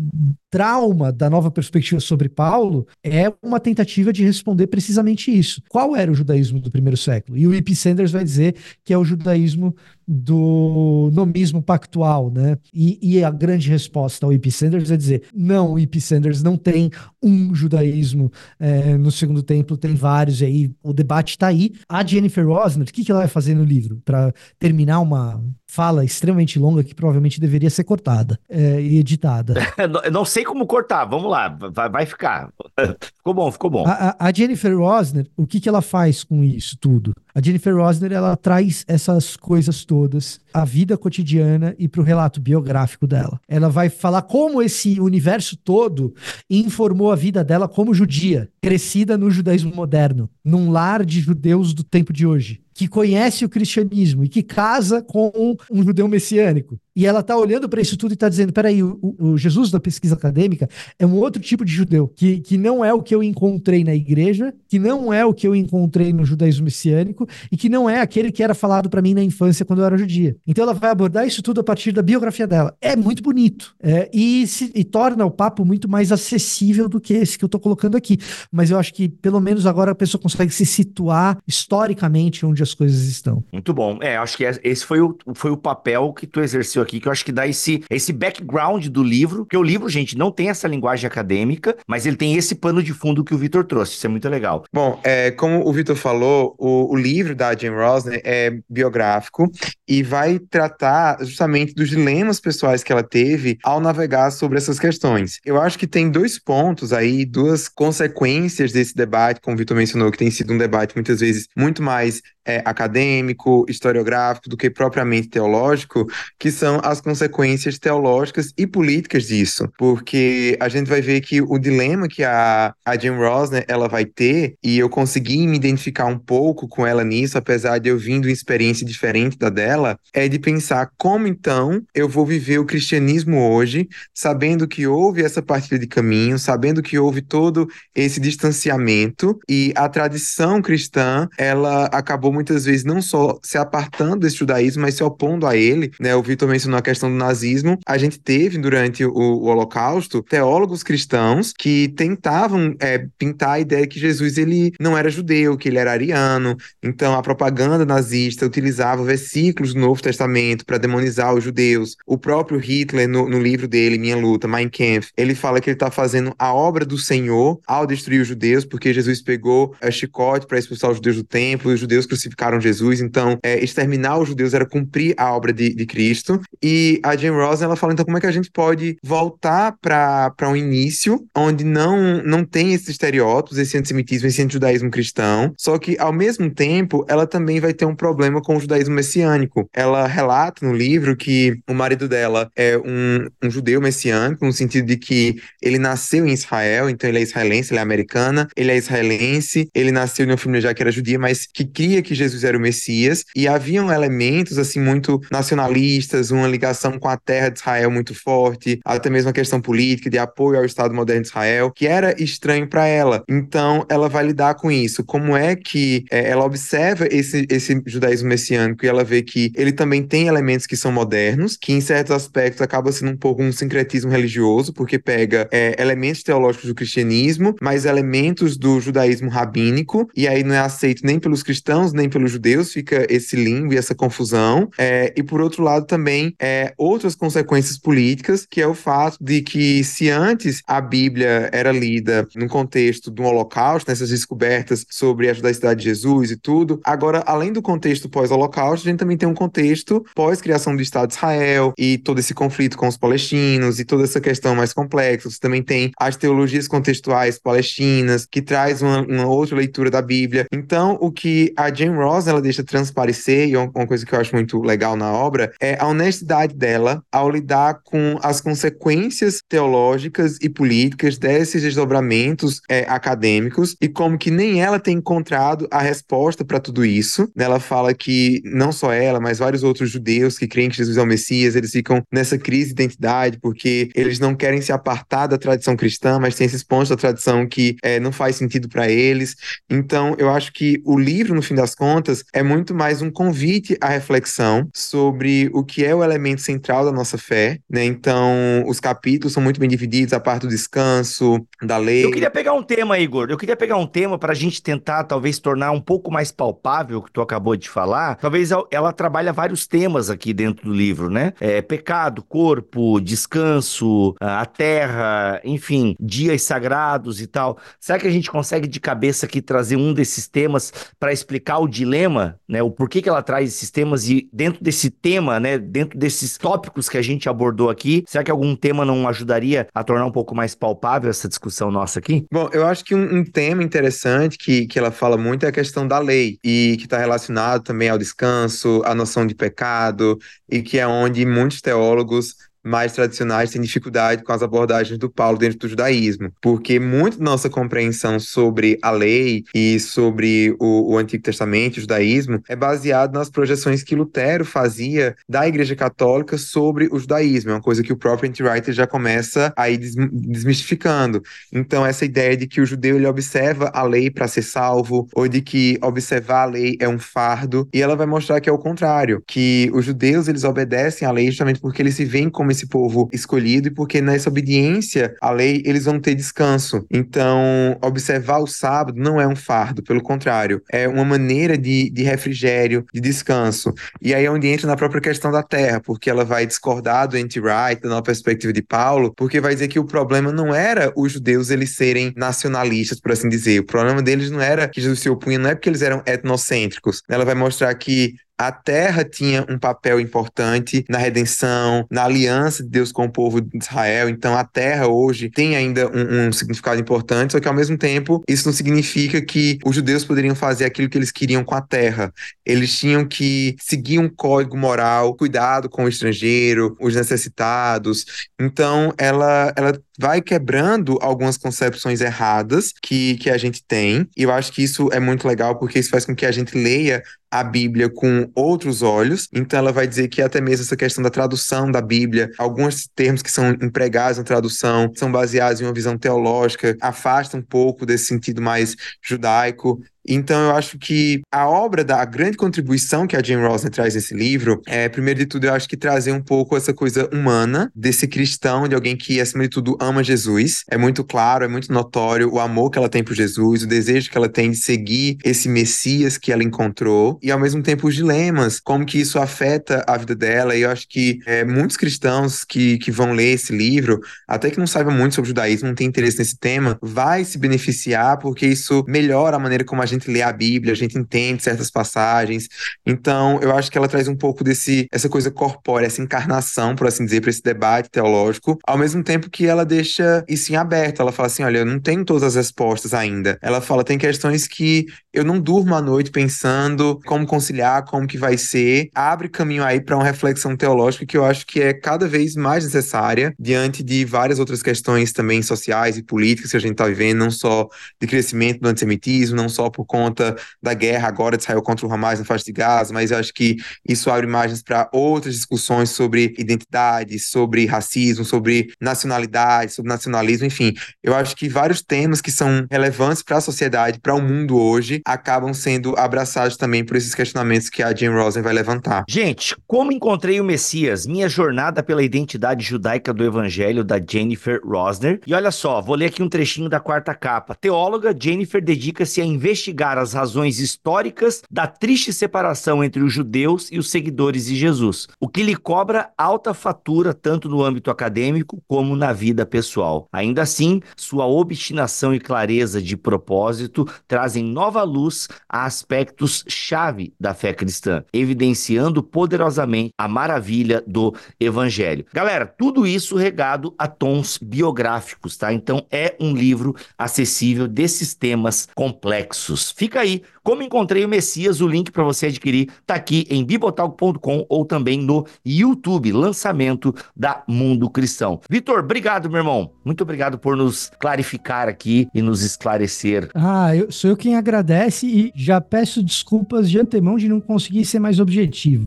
trauma 0.51 1.13
da 1.13 1.29
nova 1.29 1.51
perspectiva 1.51 2.01
sobre 2.01 2.29
Paulo 2.29 2.87
é 3.05 3.33
uma 3.43 3.61
tentativa 3.61 4.13
de 4.13 4.25
responder 4.25 4.67
precisamente 4.67 5.31
isso. 5.37 5.63
Qual 5.69 5.95
era 5.95 6.11
o 6.11 6.15
judaísmo 6.15 6.61
do 6.61 6.71
primeiro 6.71 6.97
século? 6.97 7.37
E 7.37 7.47
o 7.47 7.55
E.P. 7.55 7.75
Sanders 7.75 8.11
vai 8.11 8.25
dizer 8.25 8.57
que 8.85 8.93
é 8.93 8.99
o 8.99 9.05
judaísmo 9.05 9.75
do 10.07 11.11
nomismo 11.13 11.61
pactual, 11.61 12.31
né? 12.31 12.57
E, 12.73 12.99
e 13.03 13.25
a 13.25 13.31
grande 13.31 13.69
resposta 13.69 14.25
ao 14.25 14.33
E.P. 14.33 14.51
Sanders 14.51 14.91
é 14.91 14.97
dizer: 14.97 15.23
não, 15.35 15.73
o 15.73 15.79
E.P. 15.79 16.01
Sanders 16.01 16.43
não 16.43 16.57
tem 16.57 16.91
um 17.23 17.55
judaísmo 17.55 18.31
é, 18.59 18.97
no 18.97 19.11
segundo 19.11 19.43
templo, 19.43 19.77
tem 19.77 19.95
vários, 19.95 20.41
e 20.41 20.45
aí 20.45 20.71
o 20.83 20.93
debate 20.93 21.31
está 21.31 21.49
aí. 21.49 21.73
A 21.89 22.05
Jennifer 22.05 22.47
Rosner, 22.47 22.87
o 22.89 22.93
que, 22.93 23.05
que 23.05 23.11
ela 23.11 23.21
vai 23.21 23.29
fazer 23.29 23.55
no 23.55 23.65
livro? 23.65 24.01
Para 24.05 24.33
terminar 24.59 25.01
uma 25.01 25.43
fala 25.67 26.05
extremamente 26.05 26.59
longa 26.59 26.85
que 26.85 26.95
provavelmente 26.95 27.41
deveria 27.41 27.69
ser 27.69 27.85
cortada 27.85 28.39
é, 28.49 28.81
e 28.81 28.99
editada. 28.99 29.55
não 30.11 30.25
sei 30.25 30.45
como 30.45 30.67
cortar, 30.67 31.05
vamos 31.05 31.31
lá, 31.31 31.49
vai, 31.49 31.89
vai 31.89 32.07
ficar. 32.07 32.51
ficou 33.17 33.35
bom, 33.35 33.51
ficou 33.51 33.71
bom. 33.71 33.85
A, 33.87 34.17
a, 34.19 34.33
Jennifer 34.33 34.77
Rosner, 34.77 35.27
o 35.37 35.47
que, 35.47 35.61
que 35.61 35.69
ela 35.69 35.83
faz 35.83 36.23
com 36.23 36.43
isso 36.45 36.77
tudo? 36.79 37.13
A 37.35 37.43
Jennifer 37.43 37.77
Rosner, 37.77 38.13
ela 38.13 38.37
traz 38.37 38.85
essas 38.87 39.37
coisas 39.37 39.85
todas 39.85 40.41
à 40.55 40.65
vida 40.65 40.97
cotidiana 40.97 41.75
e 41.79 41.89
para 41.89 42.01
o 42.01 42.05
relato 42.05 42.41
biográfico 42.41 43.07
dela. 43.07 43.41
Ela 43.49 43.69
vai 43.69 43.91
falar 43.91 44.23
como 44.23 44.63
esse 44.63 45.01
universo 45.01 45.57
todo 45.57 46.15
informou 46.49 47.13
a 47.13 47.17
vida 47.17 47.43
dela 47.45 47.69
como 47.69 47.93
judia, 47.93 48.49
crescida 48.63 49.19
no 49.19 49.31
judaísmo 49.31 49.75
moderno, 49.75 50.31
num 50.45 50.71
lar 50.71 51.05
de 51.05 51.21
judeus 51.21 51.75
do 51.75 51.83
tempo 51.83 52.13
de 52.13 52.27
hoje 52.27 52.66
que 52.77 52.87
conhece 52.87 53.43
o 53.43 53.49
cristianismo 53.49 54.23
e 54.23 54.29
que 54.29 54.43
casa 54.43 55.01
com 55.01 55.57
um 55.71 55.83
judeu 55.83 56.07
messiânico. 56.07 56.79
E 56.95 57.05
ela 57.05 57.21
está 57.21 57.37
olhando 57.37 57.69
para 57.69 57.81
isso 57.81 57.97
tudo 57.97 58.13
e 58.13 58.15
está 58.15 58.29
dizendo: 58.29 58.53
peraí, 58.53 58.83
o, 58.83 58.99
o 59.19 59.37
Jesus 59.37 59.71
da 59.71 59.79
pesquisa 59.79 60.15
acadêmica 60.15 60.69
é 60.99 61.07
um 61.07 61.15
outro 61.17 61.43
tipo 61.43 61.63
de 61.63 61.73
judeu, 61.73 62.09
que, 62.09 62.41
que 62.41 62.57
não 62.57 62.83
é 62.83 62.93
o 62.93 63.03
que 63.03 63.15
eu 63.15 63.23
encontrei 63.23 63.85
na 63.85 63.95
igreja, 63.95 64.55
que 64.67 64.79
não 64.79 65.13
é 65.13 65.25
o 65.25 65.35
que 65.35 65.47
eu 65.47 65.55
encontrei 65.55 66.11
no 66.13 66.25
judaísmo 66.25 66.65
messiânico, 66.65 67.29
e 67.53 67.57
que 67.57 67.69
não 67.69 67.89
é 67.89 68.01
aquele 68.01 68.33
que 68.33 68.43
era 68.43 68.55
falado 68.55 68.89
para 68.89 69.03
mim 69.03 69.13
na 69.13 69.23
infância 69.23 69.65
quando 69.65 69.81
eu 69.81 69.87
era 69.87 69.99
judia. 69.99 70.37
Então 70.47 70.63
ela 70.63 70.73
vai 70.73 70.91
abordar 70.91 71.27
isso 71.27 71.43
tudo 71.43 71.61
a 71.61 71.65
partir 71.65 71.93
da 71.93 72.03
biografia 72.03 72.47
dela. 72.47 72.75
É 72.81 72.97
muito 72.97 73.23
bonito 73.23 73.75
é, 73.83 74.11
e, 74.13 74.47
se, 74.47 74.71
e 74.75 74.83
torna 74.83 75.25
o 75.27 75.31
papo 75.31 75.65
muito 75.65 75.89
mais 75.89 76.13
acessível 76.13 76.89
do 76.89 77.01
que 77.01 77.13
esse 77.13 77.39
que 77.39 77.45
eu 77.45 77.49
estou 77.49 77.61
colocando 77.61 77.97
aqui. 77.97 78.19
Mas 78.51 78.71
eu 78.71 78.79
acho 78.79 78.95
que 78.95 79.09
pelo 79.09 79.41
menos 79.41 79.67
agora 79.67 79.93
a 79.93 79.95
pessoa 79.95 80.21
consegue 80.21 80.53
se 80.53 80.65
situar 80.65 81.39
historicamente 81.47 82.45
onde 82.45 82.66
as 82.67 82.75
coisas 82.75 83.05
estão. 83.05 83.43
Muito 83.53 83.73
bom. 83.73 83.99
É, 84.03 84.17
acho 84.17 84.37
que 84.37 84.45
é, 84.45 84.59
esse 84.63 84.85
foi 84.85 85.01
o, 85.01 85.17
foi 85.35 85.51
o 85.51 85.57
papel 85.57 86.13
que 86.13 86.27
tu 86.27 86.41
exerceu 86.41 86.83
aqui, 86.83 87.01
que 87.01 87.09
eu 87.09 87.13
acho 87.13 87.25
que 87.25 87.33
dá 87.33 87.47
esse, 87.47 87.83
esse 87.91 88.13
background 88.13 88.87
do 88.87 89.03
livro, 89.03 89.45
porque 89.45 89.57
o 89.57 89.63
livro, 89.63 89.89
gente, 89.89 90.17
não 90.17 90.31
tem 90.31 90.49
essa 90.49 90.69
linguagem 90.69 91.07
acadêmica, 91.07 91.77
mas 91.87 92.07
ele 92.07 92.17
tem 92.17 92.37
esse 92.37 92.55
pano 92.55 92.83
de 92.83 92.93
fundo 92.93 93.25
que 93.25 93.35
o 93.35 93.39
Vitor 93.39 93.65
trouxe. 93.65 93.93
Isso 93.93 94.07
é 94.07 94.11
muito 94.11 94.29
legal. 94.29 94.65
Bom, 94.73 95.01
é, 95.05 95.31
como 95.31 95.67
o 95.67 95.73
Vitor 95.73 95.97
falou, 95.97 96.55
o, 96.59 96.93
o, 96.93 96.97
livro 96.97 97.35
da 97.35 97.55
Jane 97.55 97.77
Rosner 97.77 98.21
é 98.25 98.59
biográfico 98.69 99.51
e 99.87 100.03
vai 100.03 100.39
tratar 100.39 101.19
justamente 101.25 101.75
dos 101.75 101.89
dilemas 101.89 102.41
pessoais 102.41 102.83
que 102.83 102.93
ela 102.93 103.03
teve 103.03 103.59
ao 103.63 103.81
navegar 103.81 104.31
sobre 104.31 104.59
essas 104.59 104.79
questões. 104.79 105.39
Eu 105.45 105.61
acho 105.61 105.79
que 105.79 105.87
tem 105.87 106.11
dois 106.11 106.39
pontos 106.39 106.93
aí, 106.93 107.25
duas 107.25 107.69
consequências 107.69 108.73
desse 108.73 108.95
debate, 108.95 109.41
como 109.41 109.55
o 109.55 109.59
Vitor 109.59 109.77
mencionou, 109.77 110.11
que 110.11 110.19
tem 110.19 110.31
sido 110.31 110.53
um 110.53 110.59
debate 110.59 110.95
muitas 110.95 111.21
vezes 111.21 111.47
muito 111.57 111.83
mais 111.83 112.23
é, 112.47 112.63
acadêmico, 112.65 113.67
historiográfico, 113.69 114.49
do 114.49 114.57
que 114.57 114.71
propriamente 114.71 115.29
teológico, 115.29 116.07
que 116.39 116.51
são 116.51 116.81
as 116.83 117.01
consequências 117.01 117.79
teológicas 117.79 118.53
e 118.57 118.67
políticas 118.67 119.27
disso. 119.27 119.69
Porque 119.77 120.57
a 120.61 120.69
gente 120.69 120.89
vai 120.89 121.01
ver 121.01 121.21
que 121.21 121.41
o 121.43 121.59
dilema 121.59 122.09
que 122.09 122.23
a, 122.23 122.75
a 122.85 122.97
Jane 122.97 123.19
Rosner 123.19 123.65
ela 123.69 123.89
vai 123.89 124.05
ter, 124.05 124.57
e 124.63 124.79
eu 124.79 124.89
consegui 124.89 125.47
me 125.47 125.57
identificar 125.57 126.07
um 126.07 126.19
pouco 126.19 126.69
com 126.69 126.87
ela 126.87 127.03
nisso, 127.03 127.37
apesar 127.37 127.79
de 127.79 127.89
eu 127.89 127.99
vindo 127.99 128.27
uma 128.27 128.33
experiência 128.33 128.87
diferente 128.87 129.37
da 129.37 129.51
dela, 129.51 129.99
é 130.13 130.29
de 130.29 130.39
pensar 130.39 130.91
como 130.97 131.27
então 131.27 131.83
eu 131.95 132.09
vou 132.09 132.25
viver 132.25 132.59
o 132.59 132.65
cristianismo 132.65 133.51
hoje, 133.51 133.89
sabendo 134.15 134.69
que 134.69 134.87
houve 134.87 135.25
essa 135.25 135.43
partilha 135.43 135.79
de 135.79 135.87
caminho, 135.87 136.39
sabendo 136.39 136.83
que 136.83 136.99
houve 136.99 137.23
todo 137.23 137.67
esse 137.95 138.21
distanciamento 138.21 139.39
e 139.49 139.73
a 139.75 139.89
tradição 139.89 140.61
cristã, 140.61 141.29
ela 141.39 141.87
acabou 141.87 142.36
muitas 142.37 142.67
vezes 142.67 142.85
não 142.85 143.01
só 143.01 143.39
se 143.43 143.57
apartando 143.57 144.21
desse 144.21 144.37
judaísmo, 144.37 144.83
mas 144.83 144.95
se 144.95 145.03
opondo 145.03 145.47
a 145.47 145.57
ele, 145.57 145.91
né? 145.99 146.15
O 146.15 146.23
Vitor 146.23 146.49
mencionou 146.49 146.79
a 146.79 146.83
questão 146.83 147.09
do 147.09 147.17
nazismo. 147.17 147.79
A 147.87 147.97
gente 147.97 148.21
teve 148.21 148.59
durante 148.59 149.05
o, 149.05 149.11
o 149.11 149.47
Holocausto 149.47 150.23
teólogos 150.23 150.83
cristãos 150.83 151.53
que 151.57 151.89
tentavam 151.97 152.77
é, 152.79 153.07
pintar 153.19 153.51
a 153.51 153.61
ideia 153.61 153.87
que 153.87 153.99
Jesus 153.99 154.37
ele 154.37 154.73
não 154.79 154.97
era 154.97 155.11
judeu, 155.11 155.57
que 155.57 155.69
ele 155.69 155.79
era 155.79 155.93
ariano. 155.93 156.57
Então 156.83 157.15
a 157.15 157.23
propaganda 157.23 157.85
nazista 157.87 158.45
utilizava 158.45 159.03
versículos 159.03 159.73
do 159.73 159.81
Novo 159.81 160.03
Testamento 160.03 160.67
para 160.67 160.79
demonizar 160.79 161.35
os 161.35 161.43
judeus. 161.43 161.97
O 162.07 162.19
próprio 162.19 162.59
Hitler 162.59 163.09
no, 163.09 163.29
no 163.29 163.41
livro 163.41 163.67
dele 163.67 163.99
Minha 163.99 164.17
Luta, 164.17 164.47
Mein 164.47 164.69
Kampf, 164.69 165.11
ele 165.17 165.35
fala 165.35 165.61
que 165.61 165.71
ele 165.71 165.77
está 165.77 165.91
fazendo 165.91 166.35
a 166.39 166.53
obra 166.53 166.85
do 166.85 166.99
Senhor 166.99 167.59
ao 167.67 167.87
destruir 167.87 168.21
os 168.21 168.29
judeus, 168.29 168.65
porque 168.65 168.93
Jesus 168.93 169.23
pegou 169.23 169.75
a 169.81 169.91
chicote 169.91 170.47
para 170.47 170.59
expulsar 170.59 170.91
os 170.91 170.97
judeus 170.97 171.17
do 171.17 171.25
templo, 171.25 171.71
e 171.71 171.75
os 171.75 171.81
judeus 171.81 172.07
crucificaram 172.07 172.26
crucificaram 172.27 172.61
Jesus, 172.61 173.01
então 173.01 173.39
é, 173.43 173.63
exterminar 173.63 174.19
os 174.19 174.29
judeus 174.29 174.55
era 174.55 174.67
cumprir 174.67 175.15
a 175.17 175.33
obra 175.33 175.53
de, 175.53 175.75
de 175.75 175.87
Cristo. 175.87 176.41
E 176.63 177.01
a 177.03 177.17
Jane 177.17 177.37
Rosen 177.37 177.65
ela 177.65 177.77
fala 177.77 177.93
então 177.93 178.05
como 178.05 178.19
é 178.19 178.21
que 178.21 178.27
a 178.27 178.33
gente 178.33 178.51
pode 178.51 178.97
voltar 179.03 179.77
para 179.81 180.49
um 180.49 180.57
início 180.57 181.25
onde 181.35 181.65
não 181.65 182.23
não 182.25 182.45
tem 182.45 182.73
esses 182.73 182.89
estereótipos, 182.89 183.59
esse 183.59 183.77
antissemitismo, 183.77 184.29
esse 184.29 184.43
antijudaísmo 184.43 184.91
cristão, 184.91 185.53
só 185.57 185.79
que 185.79 185.97
ao 185.99 186.13
mesmo 186.13 186.51
tempo 186.51 187.05
ela 187.09 187.27
também 187.27 187.61
vai 187.61 187.73
ter 187.73 187.85
um 187.85 187.95
problema 187.95 188.41
com 188.41 188.57
o 188.57 188.61
judaísmo 188.61 188.95
messiânico. 188.95 189.69
Ela 189.73 190.07
relata 190.07 190.67
no 190.67 190.75
livro 190.75 191.17
que 191.17 191.59
o 191.69 191.75
marido 191.75 192.09
dela 192.09 192.51
é 192.57 192.77
um, 192.79 193.27
um 193.43 193.51
judeu 193.51 193.81
messiânico, 193.81 194.45
no 194.45 194.53
sentido 194.53 194.87
de 194.87 194.97
que 194.97 195.37
ele 195.63 195.79
nasceu 195.79 196.27
em 196.27 196.33
Israel, 196.33 196.89
então 196.89 197.09
ele 197.09 197.19
é 197.19 197.23
israelense, 197.23 197.73
ele 197.73 197.79
é 197.79 197.83
americana, 197.83 198.49
ele 198.57 198.71
é 198.71 198.77
israelense, 198.77 199.69
ele 199.75 199.93
nasceu 199.93 200.25
em 200.25 200.31
uma 200.31 200.37
família 200.37 200.63
já 200.63 200.75
que 200.75 200.83
era 200.83 200.91
judia, 200.91 201.19
mas 201.19 201.47
que 201.47 201.65
cria 201.65 202.03
que 202.03 202.15
Jesus 202.17 202.45
era 202.45 202.57
o 202.57 202.61
Messias, 202.61 203.25
e 203.35 203.47
haviam 203.49 203.93
elementos 203.93 204.59
assim 204.59 204.81
muito 204.81 205.21
nacionalistas, 205.31 206.31
uma 206.31 206.49
ligação 206.49 206.99
com 206.99 207.09
a 207.09 207.17
terra 207.17 207.49
de 207.49 207.59
Israel 207.59 207.91
muito 207.91 208.15
forte, 208.15 208.81
até 208.85 209.11
mesmo 209.11 209.31
a 209.31 209.33
questão 209.33 209.61
política 209.61 210.11
de 210.11 210.19
apoio 210.19 210.59
ao 210.59 210.65
Estado 210.65 210.95
moderno 210.95 211.23
de 211.23 211.29
Israel, 211.29 211.71
que 211.71 211.87
era 211.87 212.21
estranho 212.23 212.69
para 212.69 212.87
ela. 212.87 213.25
Então, 213.29 213.85
ela 213.89 214.09
vai 214.09 214.27
lidar 214.27 214.55
com 214.55 214.71
isso. 214.71 215.05
Como 215.05 215.37
é 215.37 215.55
que 215.57 216.05
é, 216.11 216.29
ela 216.31 216.45
observa 216.45 217.07
esse, 217.11 217.47
esse 217.51 217.83
judaísmo 217.87 218.29
messiânico 218.29 218.85
e 218.85 218.89
ela 218.89 219.05
vê 219.05 219.23
que 219.23 219.53
ele 219.55 219.73
também 219.73 220.03
tem 220.03 220.29
elementos 220.29 220.67
que 220.67 220.77
são 220.77 220.93
modernos, 220.93 221.57
que 221.57 221.73
em 221.73 221.81
certos 221.81 222.15
aspectos 222.15 222.63
acaba 222.63 222.93
sendo 222.93 223.13
um 223.13 223.17
pouco 223.17 223.43
um 223.43 223.53
sincretismo 223.53 224.11
religioso, 224.11 224.73
porque 224.73 224.99
pega 224.99 225.49
é, 225.51 225.81
elementos 225.81 226.23
teológicos 226.23 226.69
do 226.69 226.75
cristianismo, 226.75 227.55
mas 227.61 227.85
elementos 227.85 228.57
do 228.57 228.81
judaísmo 228.81 229.29
rabínico, 229.29 230.09
e 230.17 230.27
aí 230.27 230.43
não 230.43 230.55
é 230.55 230.59
aceito 230.59 231.05
nem 231.05 231.19
pelos 231.19 231.43
cristãos, 231.43 231.93
nem 231.93 232.06
pelos 232.09 232.31
judeus, 232.31 232.73
fica 232.73 233.07
esse 233.09 233.37
limbo 233.37 233.75
e 233.75 233.77
essa 233.77 233.95
confusão. 233.95 234.69
É, 234.79 235.13
e 235.17 235.23
por 235.23 235.41
outro 235.41 235.63
lado 235.63 235.87
também 235.87 236.35
é, 236.41 236.73
outras 236.77 237.15
consequências 237.15 237.79
políticas, 237.79 238.47
que 238.49 238.61
é 238.61 238.67
o 238.67 238.75
fato 238.75 239.17
de 239.21 239.43
que 239.43 239.83
se 239.85 240.11
antes 240.11 240.63
a 240.67 240.81
Bíblia 240.81 241.49
era 241.53 241.73
lida 241.73 242.27
no 242.35 242.49
contexto 242.49 243.11
do 243.11 243.23
Holocausto, 243.23 243.91
nessas 243.91 244.11
descobertas 244.11 244.85
sobre 244.91 245.29
a 245.29 245.35
judaícidade 245.35 245.81
de 245.81 245.87
Jesus 245.87 246.31
e 246.31 246.37
tudo, 246.37 246.81
agora 246.85 247.23
além 247.27 247.53
do 247.53 247.63
contexto 247.63 248.09
pós-Holocausto, 248.09 248.87
a 248.87 248.91
gente 248.91 248.99
também 248.99 249.17
tem 249.17 249.29
um 249.29 249.35
contexto 249.35 250.05
pós-criação 250.15 250.75
do 250.75 250.83
Estado 250.83 251.09
de 251.09 251.15
Israel 251.15 251.73
e 251.79 251.99
todo 251.99 252.19
esse 252.19 252.35
conflito 252.35 252.77
com 252.77 252.89
os 252.89 252.97
palestinos 252.97 253.79
e 253.79 253.85
toda 253.85 254.05
essa 254.05 254.21
questão 254.21 254.55
mais 254.55 254.73
complexa. 254.73 255.31
Você 255.31 255.39
também 255.39 255.63
tem 255.63 255.93
as 255.99 256.17
teologias 256.17 256.69
contextuais 256.69 257.39
palestinas, 257.39 258.27
que 258.31 258.43
traz 258.43 258.83
uma, 258.83 259.03
uma 259.03 259.27
outra 259.27 259.57
leitura 259.57 259.91
da 259.91 260.03
Bíblia. 260.03 260.47
Então, 260.53 260.99
o 261.01 261.11
que 261.11 261.53
a 261.57 261.73
Jane 261.73 261.86
Ross 261.95 262.27
ela 262.27 262.41
deixa 262.41 262.65
transparecer, 262.65 263.49
e 263.49 263.57
uma 263.57 263.87
coisa 263.87 264.05
que 264.05 264.15
eu 264.15 264.21
acho 264.21 264.35
muito 264.35 264.61
legal 264.61 264.97
na 264.97 265.13
obra, 265.13 265.53
é 265.61 265.77
a 265.79 265.87
honestidade 265.87 266.55
dela 266.55 267.03
ao 267.11 267.31
lidar 267.31 267.81
com 267.85 268.19
as 268.23 268.41
consequências 268.41 269.43
teológicas 269.49 270.39
e 270.41 270.49
políticas 270.49 271.19
desses 271.19 271.63
desdobramentos 271.63 272.61
é, 272.69 272.81
acadêmicos 272.89 273.77
e 273.81 273.89
como 273.89 274.19
que 274.19 274.31
nem 274.31 274.63
ela 274.63 274.79
tem 274.79 274.97
encontrado 274.97 275.69
a 275.71 275.81
resposta 275.81 276.45
para 276.45 276.61
tudo 276.61 276.85
isso. 276.85 277.31
Ela 277.37 277.61
fala 277.61 277.95
que 277.95 278.41
não 278.45 278.73
só 278.73 278.93
ela, 278.93 279.21
mas 279.21 279.39
vários 279.39 279.63
outros 279.63 279.91
judeus 279.91 280.39
que 280.39 280.47
creem 280.47 280.69
que 280.69 280.77
Jesus 280.77 280.97
é 280.97 281.03
o 281.03 281.07
Messias, 281.07 281.57
eles 281.57 281.71
ficam 281.71 282.03
nessa 282.13 282.39
crise 282.39 282.75
de 282.75 282.83
identidade 282.83 283.39
porque 283.41 283.91
eles 283.95 284.19
não 284.19 284.35
querem 284.35 284.61
se 284.61 284.73
apartar 284.73 285.27
da 285.27 285.39
tradição 285.39 285.77
cristã, 285.77 286.19
mas 286.19 286.35
tem 286.35 286.47
esses 286.47 286.63
pontos 286.63 286.89
da 286.89 286.97
tradição 286.97 287.47
que 287.47 287.77
é, 287.83 288.01
não 288.01 288.13
faz 288.13 288.37
sentido 288.37 288.69
para 288.69 288.91
eles. 288.91 289.37
Então, 289.69 290.15
eu 290.19 290.31
acho 290.31 290.53
que 290.53 290.81
o 290.85 290.99
livro, 290.99 291.35
no 291.35 291.43
fim 291.43 291.55
das 291.55 291.75
contas, 291.77 292.25
é 292.33 292.43
muito 292.43 292.75
mais 292.75 293.03
um 293.03 293.11
convite 293.11 293.77
à 293.81 293.89
reflexão 293.89 294.69
sobre 294.75 295.51
o 295.53 295.63
que 295.63 295.85
é 295.85 295.95
o 295.95 296.03
elemento 296.03 296.41
central 296.41 296.85
da 296.85 296.93
nossa 296.93 297.19
fé, 297.19 297.59
né? 297.69 297.85
Então, 297.85 298.65
os 298.67 298.81
capítulos 298.81 299.33
são 299.33 299.43
muito 299.43 299.61
bem 299.61 299.69
divididos, 299.69 300.13
a 300.13 300.21
parte 300.21 300.43
do 300.43 300.49
descanso, 300.49 301.47
da 301.63 301.77
lei. 301.77 302.05
Eu 302.05 302.11
queria 302.11 302.31
pegar 302.31 302.55
um 302.55 302.63
tema, 302.63 302.99
Igor. 302.99 303.29
Eu 303.31 303.37
queria 303.37 303.57
pegar 303.57 303.77
um 303.77 303.87
tema 303.87 304.19
para 304.19 304.33
a 304.33 304.35
gente 304.35 304.63
tentar, 304.63 305.05
talvez, 305.05 305.39
tornar 305.39 305.71
um 305.71 305.81
pouco 305.81 306.11
mais 306.11 306.33
palpável 306.33 306.99
o 306.99 307.03
que 307.03 307.13
tu 307.13 307.21
acabou 307.21 307.57
de 307.57 307.69
falar. 307.69 308.17
Talvez 308.17 308.51
ela 308.71 308.93
trabalha 308.93 309.33
vários 309.33 309.67
temas 309.67 310.09
aqui 310.09 310.33
dentro 310.33 310.67
do 310.67 310.73
livro, 310.73 311.11
né? 311.11 311.33
É, 311.41 311.61
pecado, 311.61 312.23
corpo, 312.23 313.01
descanso, 313.01 314.15
a 314.21 314.47
terra, 314.47 315.41
enfim, 315.45 315.95
dias 316.01 316.43
sagrados 316.43 317.21
e 317.21 317.27
tal. 317.27 317.59
Será 317.79 317.99
que 317.99 318.07
a 318.07 318.11
gente 318.11 318.31
consegue 318.31 318.67
de 318.67 318.81
cabeça 318.81 319.27
aqui 319.27 319.43
trazer 319.43 319.77
um 319.77 319.93
desses 319.93 320.27
temas 320.27 320.73
para 320.99 321.13
explicar 321.13 321.59
o 321.59 321.66
dilema, 321.69 322.39
né? 322.49 322.63
O 322.63 322.71
porquê 322.71 323.03
que 323.03 323.09
ela 323.09 323.23
traz 323.23 323.49
esses 323.49 323.71
temas 323.71 324.09
e 324.09 324.29
dentro 324.33 324.63
desse 324.63 324.91
tema, 324.91 325.41
né? 325.41 325.59
Dentro 325.59 325.99
desses 325.99 326.37
tópicos 326.37 326.89
que 326.89 326.99
a 326.99 327.03
gente 327.03 327.29
abordou 327.29 327.71
aqui, 327.71 328.05
será 328.07 328.25
que 328.25 328.31
algum 328.31 328.55
tema 328.55 328.85
não 328.85 329.09
ajudaria 329.09 329.69
a 329.75 329.85
tornar 329.85 330.07
um 330.07 330.13
pouco 330.13 330.35
mais 330.35 330.55
palpável 330.55 331.11
essa 331.11 331.29
discussão 331.29 331.71
nossa 331.71 331.99
aqui? 331.99 332.25
Bom, 332.33 332.49
eu 332.53 332.67
acho 332.67 332.85
que 332.85 332.95
um, 332.95 333.19
um 333.19 333.25
tema 333.25 333.63
interessante 333.63 334.39
que, 334.39 334.67
que 334.67 334.79
ela 334.79 334.91
fala 334.91 335.17
muito 335.17 335.45
é 335.45 335.49
a 335.49 335.53
questão 335.53 335.87
da 335.87 335.99
lei 335.99 336.39
e 336.45 336.77
que 336.79 336.85
está 336.85 336.99
relacionado 336.99 337.63
também 337.63 337.89
ao 337.89 337.99
descanso, 337.99 338.83
à 338.85 338.95
noção 338.95 339.27
de 339.27 339.35
pecado 339.35 340.19
e 340.51 340.63
que 340.63 340.79
é 340.79 340.87
onde 340.87 341.25
muitos 341.25 341.61
teólogos 341.61 342.35
mais 342.67 342.93
tradicionais 342.93 343.51
têm 343.51 343.63
dificuldade 343.63 344.25
com 344.25 344.33
as 344.33 344.43
abordagens 344.43 344.99
do 344.99 345.09
Paulo 345.09 345.39
dentro 345.39 345.59
do 345.59 345.69
judaísmo, 345.69 346.33
porque 346.43 346.81
muito 346.81 347.19
da 347.19 347.25
nossa 347.25 347.49
compreensão 347.49 348.19
sobre 348.19 348.79
a 348.83 348.91
lei 348.91 349.45
e 349.55 349.79
sobre 349.79 350.55
o, 350.59 350.95
o 350.95 350.99
Antigo 350.99 351.23
Testamento, 351.23 351.77
o 351.77 351.81
judaísmo, 351.81 352.43
é 352.49 352.57
baseado 352.57 353.15
nas 353.15 353.31
projeções 353.31 353.83
que 353.83 353.95
Lutero 353.95 354.45
fazia 354.45 355.15
da 355.29 355.47
Igreja 355.47 355.77
Católica 355.77 356.37
sobre 356.37 356.89
o 356.91 356.99
judaísmo. 356.99 357.51
É 357.51 357.55
uma 357.55 357.63
coisa 357.63 357.83
que 357.83 357.93
o 357.93 357.97
próprio 357.97 358.29
Anti-Writer 358.29 358.75
já 358.75 358.87
começa 358.87 359.53
aí 359.57 359.79
desmistificando. 359.79 361.23
Então, 361.53 361.87
essa 361.87 362.05
ideia 362.05 362.37
de 362.37 362.47
que 362.47 362.61
o 362.61 362.67
judeu 362.67 362.97
ele 362.97 363.07
observa 363.07 363.71
a 363.73 363.83
lei 363.85 364.11
para 364.11 364.27
ser 364.27 364.43
salvo, 364.43 365.09
ou 365.15 365.29
de 365.29 365.41
que 365.41 365.79
observar 365.83 366.43
a 366.43 366.47
lei 366.47 366.77
é 366.81 366.89
um 366.89 366.99
fardo, 366.99 367.69
e 367.73 367.81
ela 367.81 367.95
vai 367.95 368.07
mostrar 368.07 368.41
que 368.41 368.49
é 368.49 368.53
o 368.53 368.59
contrário, 368.59 369.23
que 369.27 369.71
os 369.73 369.85
judeus 369.85 370.29
eles 370.29 370.45
obedecem 370.45 371.07
à 371.07 371.13
lei 371.13 371.27
justamente 371.27 371.61
porque 371.61 371.81
eles 371.81 371.95
se 371.95 372.05
veem 372.05 372.29
como 372.29 372.51
esse 372.57 372.67
povo 372.67 373.09
escolhido 373.13 373.69
e 373.69 373.71
porque 373.71 374.01
nessa 374.01 374.29
obediência 374.29 375.15
à 375.21 375.31
lei 375.31 375.63
eles 375.65 375.85
vão 375.85 376.01
ter 376.01 376.15
descanso. 376.15 376.85
Então, 376.91 377.79
observar 377.83 378.39
o 378.39 378.47
sábado 378.47 378.99
não 378.99 379.21
é 379.21 379.27
um 379.27 379.37
fardo, 379.37 379.83
pelo 379.83 380.03
contrário, 380.03 380.63
é 380.71 380.89
uma 380.89 381.05
maneira 381.05 381.57
de, 381.57 381.91
de 381.91 382.03
refrigério, 382.03 382.85
de 382.93 383.01
descanso. 383.01 383.73
E 384.01 384.15
aí 384.15 384.25
é 384.25 384.31
onde 384.31 384.49
entra 384.49 384.67
na 384.67 384.77
própria 384.77 385.01
questão 385.01 385.31
da 385.31 385.43
terra, 385.43 385.81
porque 385.81 386.11
ela 386.11 386.25
vai 386.25 386.47
discordar 386.47 387.09
do 387.09 387.17
anti-right, 387.17 387.81
na 387.85 388.03
perspectiva 388.03 388.53
de 388.53 388.63
Paulo, 388.63 389.13
porque 389.15 389.41
vai 389.41 389.55
dizer 389.55 389.69
que 389.69 389.79
o 389.79 389.85
problema 389.85 390.33
não 390.33 390.55
era 390.55 390.93
os 390.97 391.13
judeus 391.13 391.51
eles 391.51 391.77
serem 391.77 392.13
nacionalistas, 392.17 393.01
por 393.01 393.13
assim 393.13 393.29
dizer. 393.29 393.61
O 393.61 393.67
problema 393.67 394.03
deles 394.03 394.31
não 394.31 394.41
era 394.41 394.67
que 394.69 394.81
Jesus 394.81 395.01
se 395.01 395.11
opunha, 395.11 395.39
não 395.39 395.51
é 395.51 395.55
porque 395.55 395.69
eles 395.69 395.83
eram 395.83 396.03
etnocêntricos. 396.07 397.03
Ela 397.09 397.25
vai 397.25 397.35
mostrar 397.35 397.75
que 397.75 398.15
a 398.39 398.53
terra 398.53 399.05
tinha 399.05 399.45
um 399.49 399.59
papel 399.59 399.99
importante 399.99 400.85
na 400.89 400.99
redenção, 400.99 401.87
na 401.91 402.05
aliança 402.05 402.63
de 402.63 402.69
Deus 402.69 402.93
com 402.93 403.05
o 403.05 403.11
povo 403.11 403.41
de 403.41 403.57
Israel. 403.57 404.09
Então, 404.09 404.37
a 404.37 404.45
terra 404.45 404.87
hoje 404.87 405.31
tem 405.31 405.57
ainda 405.57 405.89
um, 405.89 406.29
um, 406.29 406.33
significado 406.33 406.81
importante, 406.81 407.33
só 407.33 407.41
que 407.41 407.49
ao 407.49 407.55
mesmo 407.55 407.79
tempo, 407.79 408.23
isso 408.29 408.47
não 408.47 408.53
significa 408.53 409.21
que 409.23 409.59
os 409.65 409.75
judeus 409.75 410.05
poderiam 410.05 410.35
fazer 410.35 410.65
aquilo 410.65 410.89
que 410.89 410.99
eles 410.99 411.11
queriam 411.11 411.45
com 411.45 411.55
a 411.55 411.61
terra. 411.61 412.13
Eles 412.45 412.79
tinham 412.79 413.07
que 413.07 413.57
seguir 413.59 413.99
um 413.99 414.09
código 414.09 414.57
moral, 414.57 415.15
cuidado 415.15 415.69
com 415.69 415.85
o 415.85 415.89
estrangeiro, 415.89 416.77
os 416.81 416.95
necessitados. 416.95 418.05
Então, 418.39 418.93
ela, 418.99 419.53
ela 419.57 419.73
vai 419.99 420.21
quebrando 420.21 420.99
algumas 421.01 421.37
concepções 421.37 422.01
erradas 422.01 422.73
que, 422.83 423.17
que 423.17 423.31
a 423.31 423.39
gente 423.39 423.63
tem. 423.63 424.09
E 424.17 424.23
eu 424.23 424.33
acho 424.33 424.53
que 424.53 424.63
isso 424.63 424.89
é 424.93 425.01
muito 425.01 425.27
legal, 425.27 425.59
porque 425.59 425.79
isso 425.79 425.91
faz 425.91 426.05
com 426.05 426.15
que 426.15 426.27
a 426.27 426.33
gente 426.33 426.57
leia 426.57 427.03
a 427.31 427.43
Bíblia 427.43 427.89
com 427.89 428.31
outros 428.35 428.83
olhos. 428.83 429.29
Então, 429.33 429.59
ela 429.59 429.73
vai 429.73 429.87
dizer 429.87 430.09
que 430.09 430.23
até 430.23 430.41
mesmo 430.41 430.65
essa 430.65 430.77
questão 430.77 431.03
da 431.03 431.11
tradução 431.11 431.71
da 431.71 431.81
Bíblia, 431.81 432.31
alguns 432.39 432.89
termos 432.95 433.23
que 433.23 433.31
são 433.31 433.51
empregados 433.51 434.19
na 434.19 434.25
tradução 434.25 434.91
são 434.95 435.11
baseados 435.11 435.61
em 435.61 435.65
uma 435.65 435.73
visão 435.73 435.99
teológica, 435.99 436.77
afasta 436.81 437.37
um 437.37 437.43
pouco 437.43 437.85
desse 437.85 438.07
sentido 438.07 438.41
mais 438.41 438.75
judaico. 439.03 439.81
Então, 440.09 440.51
eu 440.51 440.57
acho 440.57 440.79
que 440.79 441.21
a 441.33 441.49
obra 441.49 441.85
da 441.85 442.01
a 442.01 442.05
grande 442.05 442.37
contribuição 442.37 443.07
que 443.07 443.17
a 443.17 443.23
Jane 443.23 443.47
Rosner 443.47 443.73
traz 443.73 443.95
nesse 443.95 444.15
livro 444.15 444.61
é, 444.67 444.89
primeiro 444.89 445.21
de 445.21 445.27
tudo, 445.27 445.47
eu 445.47 445.55
acho 445.55 445.69
que 445.69 445.77
trazer 445.77 446.13
um 446.13 446.21
pouco 446.21 446.57
essa 446.57 446.73
coisa 446.73 447.09
humana 447.13 447.71
desse 447.75 448.07
cristão, 448.07 448.69
de 448.69 448.75
alguém 448.75 448.97
que, 448.97 449.21
acima 449.21 449.45
de 449.45 449.51
tudo, 449.51 449.77
ama 449.81 450.05
Jesus. 450.05 450.63
É 450.71 450.77
muito 450.77 451.03
claro, 451.03 451.45
é 451.45 451.49
muito 451.49 451.73
notório 451.73 452.33
o 452.33 452.39
amor 452.39 452.71
que 452.71 452.79
ela 452.79 452.89
tem 452.89 453.03
por 453.03 453.15
Jesus, 453.15 453.63
o 453.63 453.67
desejo 453.67 454.11
que 454.11 454.19
ela 454.19 454.29
tem 454.29 454.51
de 454.51 454.57
seguir 454.59 455.17
esse 455.25 455.49
Messias 455.49 456.19
que 456.19 456.33
ela 456.33 456.45
encontrou, 456.45 457.19
e 457.23 457.31
ao 457.31 457.39
mesmo 457.39 457.63
tempo 457.63 457.89
os 457.89 457.95
dilemas, 457.95 458.61
como 458.61 458.85
que 458.85 459.01
isso 459.01 459.19
afeta 459.19 459.85
a 459.87 459.97
vida 459.97 460.15
dela. 460.15 460.55
E 460.55 460.63
eu 460.63 460.71
acho 460.71 460.87
que 460.89 461.21
é, 461.27 461.45
muitos 461.45 461.77
cristãos 461.77 462.45
que, 462.45 462.79
que 462.79 462.91
vão 462.91 463.13
ler 463.13 463.33
esse 463.33 463.57
livro, 463.57 464.01
até 464.29 464.51
que 464.51 464.59
não 464.59 464.67
saibam 464.67 464.95
muito 464.95 465.15
sobre 465.15 465.29
judaísmo, 465.29 465.69
não 465.69 465.75
tem 465.75 465.87
interesse 465.87 466.19
nesse 466.19 466.37
tema, 466.39 466.79
vai 466.83 467.25
se 467.25 467.39
beneficiar 467.39 468.19
porque 468.19 468.47
isso 468.47 468.85
melhora 468.87 469.37
a 469.37 469.39
maneira 469.39 469.65
como 469.65 469.83
a 469.83 469.87
gente 469.87 469.96
gente 469.97 470.11
lê 470.11 470.23
a 470.23 470.33
Bíblia, 470.33 470.73
a 470.73 470.77
gente 470.77 470.99
entende 470.99 471.43
certas 471.43 471.71
passagens. 471.71 472.49
Então, 472.85 473.39
eu 473.43 473.55
acho 473.57 473.71
que 473.71 473.79
ela 473.79 473.89
traz 473.89 474.09
um 474.09 474.17
pouco 474.17 474.45
desse 474.45 474.87
essa 474.93 475.09
coisa 475.09 475.31
corpórea, 475.31 475.87
essa 475.87 476.03
encarnação, 476.03 476.75
por 476.75 476.87
assim 476.87 477.05
dizer, 477.05 477.21
para 477.21 477.31
esse 477.31 477.43
debate 477.43 477.91
teológico, 477.91 478.59
ao 478.67 478.79
mesmo 478.79 479.03
tempo 479.03 479.31
que 479.31 479.47
ela 479.47 479.65
deixa 479.65 480.25
isso 480.29 480.53
em 480.53 480.57
aberto. 480.57 481.01
Ela 481.01 481.13
fala 481.13 481.27
assim: 481.27 481.43
olha, 481.43 481.59
eu 481.59 481.67
não 481.67 481.81
tenho 481.81 482.05
todas 482.05 482.23
as 482.23 482.35
respostas 482.35 482.95
ainda. 482.95 483.39
Ela 483.43 483.61
fala: 483.61 483.85
tem 483.85 483.99
questões 483.99 484.47
que 484.47 484.87
eu 485.13 485.25
não 485.25 485.41
durmo 485.41 485.75
à 485.75 485.81
noite 485.81 486.11
pensando 486.11 487.01
como 487.07 487.27
conciliar, 487.27 487.85
como 487.85 488.07
que 488.07 488.19
vai 488.19 488.37
ser. 488.37 488.91
Abre 488.95 489.29
caminho 489.29 489.65
aí 489.65 489.81
para 489.81 489.97
uma 489.97 490.05
reflexão 490.05 490.55
teológica 490.55 491.07
que 491.07 491.17
eu 491.17 491.25
acho 491.25 491.47
que 491.47 491.61
é 491.61 491.73
cada 491.73 492.07
vez 492.07 492.37
mais 492.37 492.65
necessária 492.65 493.35
diante 493.39 493.83
de 493.83 494.05
várias 494.05 494.39
outras 494.39 494.63
questões 494.63 495.13
também 495.13 495.41
sociais 495.43 495.97
e 495.97 496.03
políticas 496.03 496.51
que 496.51 496.57
a 496.57 496.61
gente 496.61 496.73
está 496.73 496.87
vivendo, 496.87 497.19
não 497.19 497.31
só 497.31 497.69
de 498.01 498.07
crescimento 498.07 498.61
do 498.61 498.69
antissemitismo, 498.69 499.37
não 499.37 499.49
só 499.49 499.71
por 499.71 499.86
conta 499.87 500.37
da 500.63 500.75
guerra 500.75 501.09
agora 501.09 501.37
de 501.37 501.43
Israel 501.43 501.63
contra 501.63 501.87
o 501.87 501.93
Hamas 501.93 502.19
na 502.19 502.25
faixa 502.25 502.45
de 502.45 502.53
Gaza, 502.53 502.93
mas 502.93 503.11
eu 503.11 503.19
acho 503.19 503.33
que 503.33 503.57
isso 503.89 504.11
abre 504.11 504.27
margens 504.27 504.63
para 504.63 504.89
outras 504.93 505.35
discussões 505.35 505.91
sobre 505.91 506.35
identidade, 506.39 507.19
sobre 507.19 507.67
racismo, 507.67 508.25
sobre 508.25 508.73
nacionalidade, 508.81 509.73
sobre 509.73 509.89
nacionalismo, 509.89 510.47
enfim. 510.47 510.75
Eu 511.03 511.15
acho 511.15 511.37
que 511.37 511.49
vários 511.49 511.83
temas 511.83 512.21
que 512.21 512.31
são 512.31 512.67
relevantes 512.71 513.23
para 513.23 513.39
a 513.39 513.41
sociedade, 513.41 514.01
para 514.01 514.15
o 514.15 514.21
mundo 514.21 514.59
hoje, 514.59 515.01
acabam 515.05 515.53
sendo 515.55 515.95
abraçados 515.97 516.57
também 516.57 516.85
por 516.85 516.97
esses 516.97 517.15
questionamentos 517.15 517.69
que 517.69 517.83
a 517.83 517.95
Jane 517.95 518.17
Rosen 518.17 518.43
vai 518.43 518.53
levantar. 518.53 519.05
Gente, 519.09 519.57
como 519.67 519.93
encontrei 519.93 520.41
o 520.41 520.45
Messias? 520.45 521.07
Minha 521.07 521.29
jornada 521.29 521.83
pela 521.83 522.03
identidade 522.03 522.65
judaica 522.65 523.13
do 523.13 523.25
Evangelho 523.25 523.85
da 523.85 524.01
Jennifer 524.01 524.61
Rosner. 524.65 525.21
E 525.27 525.35
olha 525.35 525.51
só, 525.51 525.81
vou 525.81 525.95
ler 525.95 526.07
aqui 526.07 526.23
um 526.23 526.29
trechinho 526.29 526.69
da 526.69 526.81
quarta 526.81 527.15
capa. 527.15 527.55
Teóloga, 527.55 528.15
Jennifer 528.19 528.63
dedica-se 528.63 529.21
a 529.21 529.25
investigar 529.25 529.76
investigar 529.77 529.99
as 529.99 530.15
razões 530.15 530.59
históricas 530.59 531.43
da 531.51 531.67
triste 531.67 532.13
separação 532.13 532.83
entre 532.83 533.03
os 533.03 533.13
judeus 533.13 533.69
e 533.71 533.79
os 533.79 533.91
seguidores 533.91 534.47
de 534.47 534.57
Jesus, 534.57 535.07
o 535.21 535.29
que 535.29 535.43
lhe 535.43 535.55
cobra 535.55 536.11
alta 536.17 536.55
fatura 536.55 537.13
tanto 537.13 537.49
no 537.49 537.63
âmbito 537.63 537.91
acadêmico 537.91 538.63
como 538.67 538.97
na 538.97 539.13
vida 539.13 539.45
pessoal. 539.45 540.09
Ainda 540.13 540.43
assim, 540.43 540.81
sua 540.97 541.27
obstinação 541.27 542.15
e 542.15 542.21
clareza 542.21 542.81
de 542.81 542.97
propósito 542.97 543.87
trazem 544.09 544.43
nova 544.45 544.83
luz 544.83 545.29
a 545.49 545.65
aspectos 545.65 546.45
chave 546.49 547.13
da 547.21 547.35
fé 547.35 547.53
cristã, 547.53 548.03
evidenciando 548.13 549.03
poderosamente 549.03 549.91
a 549.99 550.09
maravilha 550.09 550.83
do 550.87 551.15
evangelho. 551.39 552.07
Galera, 552.13 552.47
tudo 552.47 552.87
isso 552.87 553.17
regado 553.17 553.75
a 553.77 553.87
tons 553.87 554.39
biográficos, 554.39 555.37
tá? 555.37 555.53
Então 555.53 555.85
é 555.91 556.17
um 556.19 556.33
livro 556.33 556.75
acessível 556.97 557.69
desses 557.69 558.15
temas 558.15 558.69
complexos. 558.75 559.56
Fica 559.57 560.01
aí, 560.01 560.23
como 560.47 560.63
encontrei 560.63 561.05
o 561.05 561.09
Messias, 561.09 561.61
o 561.61 561.67
link 561.67 561.91
para 561.91 562.05
você 562.05 562.27
adquirir 562.27 562.69
tá 562.87 562.95
aqui 562.95 563.27
em 563.29 563.45
bibotalk.com 563.45 564.47
ou 564.49 564.65
também 564.65 564.97
no 564.97 565.27
YouTube, 565.45 566.13
lançamento 566.13 566.95
da 567.17 567.43
Mundo 567.49 567.91
Cristão. 567.91 568.41
Vitor, 568.49 568.79
obrigado, 568.79 569.29
meu 569.29 569.39
irmão. 569.39 569.73
Muito 569.85 570.03
obrigado 570.03 570.39
por 570.39 570.57
nos 570.57 570.93
clarificar 571.01 571.69
aqui 571.69 572.09
e 572.15 572.23
nos 572.23 572.43
esclarecer. 572.43 573.29
Ah, 573.35 573.75
eu, 573.75 573.91
sou 573.91 574.11
eu 574.11 574.17
quem 574.17 574.37
agradece 574.37 575.05
e 575.09 575.33
já 575.35 575.61
peço 575.61 576.01
desculpas 576.01 576.71
de 576.71 576.79
antemão 576.79 577.17
de 577.17 577.29
não 577.29 577.41
conseguir 577.41 577.85
ser 577.85 577.99
mais 577.99 578.21
objetivo. 578.21 578.87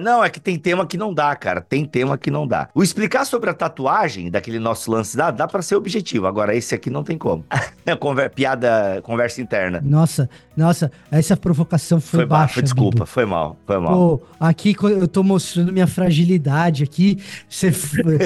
não, 0.00 0.22
é 0.22 0.30
que 0.30 0.40
tem 0.40 0.58
tema 0.58 0.86
que 0.86 0.96
não 0.96 1.12
dá, 1.12 1.34
cara. 1.36 1.60
Tem 1.60 1.84
tema 1.84 2.16
que 2.16 2.30
não 2.30 2.46
dá. 2.46 2.68
O 2.74 2.82
explicar 2.82 3.24
sobre 3.24 3.50
a 3.50 3.54
tatuagem 3.54 4.30
daquele 4.30 4.58
nosso 4.58 4.90
lance 4.90 5.16
dá, 5.16 5.30
dá 5.30 5.46
para 5.46 5.60
ser 5.60 5.76
objetivo. 5.76 6.26
Agora, 6.26 6.54
esse 6.54 6.74
aqui 6.74 6.88
não 6.88 7.02
tem 7.02 7.18
como. 7.18 7.44
Conver 8.00 8.30
piada, 8.30 9.00
conversa 9.02 9.40
interna. 9.40 9.80
Nossa, 9.82 10.28
nossa, 10.56 10.90
essa 11.10 11.36
provocação 11.36 12.00
foi, 12.00 12.20
foi 12.20 12.26
baixa. 12.26 12.54
Foi, 12.54 12.62
desculpa, 12.62 13.06
foi 13.06 13.24
mal, 13.24 13.56
foi 13.66 13.78
mal. 13.78 13.94
Pô, 13.94 14.22
aqui 14.40 14.74
eu 14.82 15.06
tô 15.06 15.22
mostrando 15.22 15.72
minha 15.72 15.86
fragilidade 15.86 16.82
aqui. 16.82 17.18
Você 17.48 17.70
foi, 17.72 18.18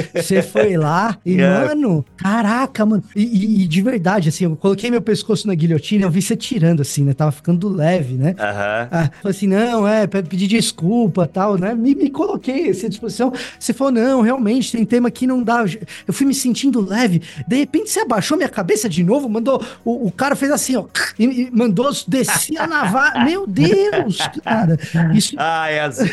foi 0.43 0.77
lá 0.77 1.19
e, 1.25 1.35
yeah. 1.37 1.69
mano, 1.69 2.05
caraca, 2.17 2.87
mano. 2.87 3.03
E, 3.15 3.63
e, 3.63 3.69
de 3.69 3.83
verdade, 3.83 4.29
assim, 4.29 4.45
eu 4.45 4.57
coloquei 4.57 4.91
meu 4.91 5.03
pescoço 5.03 5.47
na 5.47 5.55
guilhotina, 5.55 6.05
eu 6.05 6.11
vi 6.11 6.23
você 6.23 6.37
tirando, 6.37 6.81
assim, 6.81 7.05
né? 7.05 7.13
Tava 7.13 7.33
ficando 7.33 7.69
leve, 7.69 8.15
né? 8.15 8.31
Uhum. 8.31 8.89
Ah, 8.91 9.11
falei 9.23 9.37
assim, 9.37 9.47
não, 9.47 9.87
é, 9.87 10.07
pedir 10.07 10.47
desculpa 10.47 11.27
tal, 11.27 11.59
né? 11.59 11.75
Me, 11.75 11.95
me 11.95 12.11
coloquei 12.11 12.71
à 12.71 12.89
disposição. 12.89 13.33
Você 13.59 13.73
falou, 13.73 13.93
não, 13.93 14.23
realmente, 14.23 14.73
tem 14.73 14.85
tema 14.85 15.11
que 15.11 15.27
não 15.27 15.43
dá. 15.43 15.65
Eu 16.07 16.15
fui 16.15 16.27
me 16.27 16.35
sentindo 16.35 16.81
leve. 16.81 17.23
De 17.47 17.57
repente, 17.57 17.91
você 17.91 18.01
abaixou 18.01 18.37
minha 18.37 18.49
cabeça 18.49 18.89
de 18.89 19.03
novo, 19.03 19.29
mandou. 19.29 19.63
O, 19.85 20.07
o 20.07 20.13
cara 20.13 20.35
fez 20.35 20.51
assim, 20.51 20.77
ó, 20.77 20.85
e, 21.19 21.25
e 21.25 21.51
mandou 21.51 21.91
descer 22.07 22.58
a 22.59 22.67
navalha. 22.67 23.25
Meu 23.25 23.47
Deus, 23.47 24.19
cara. 24.45 24.79
Isso... 25.15 25.35
Ah, 25.39 25.71
é 25.71 25.81
assim. 25.81 26.09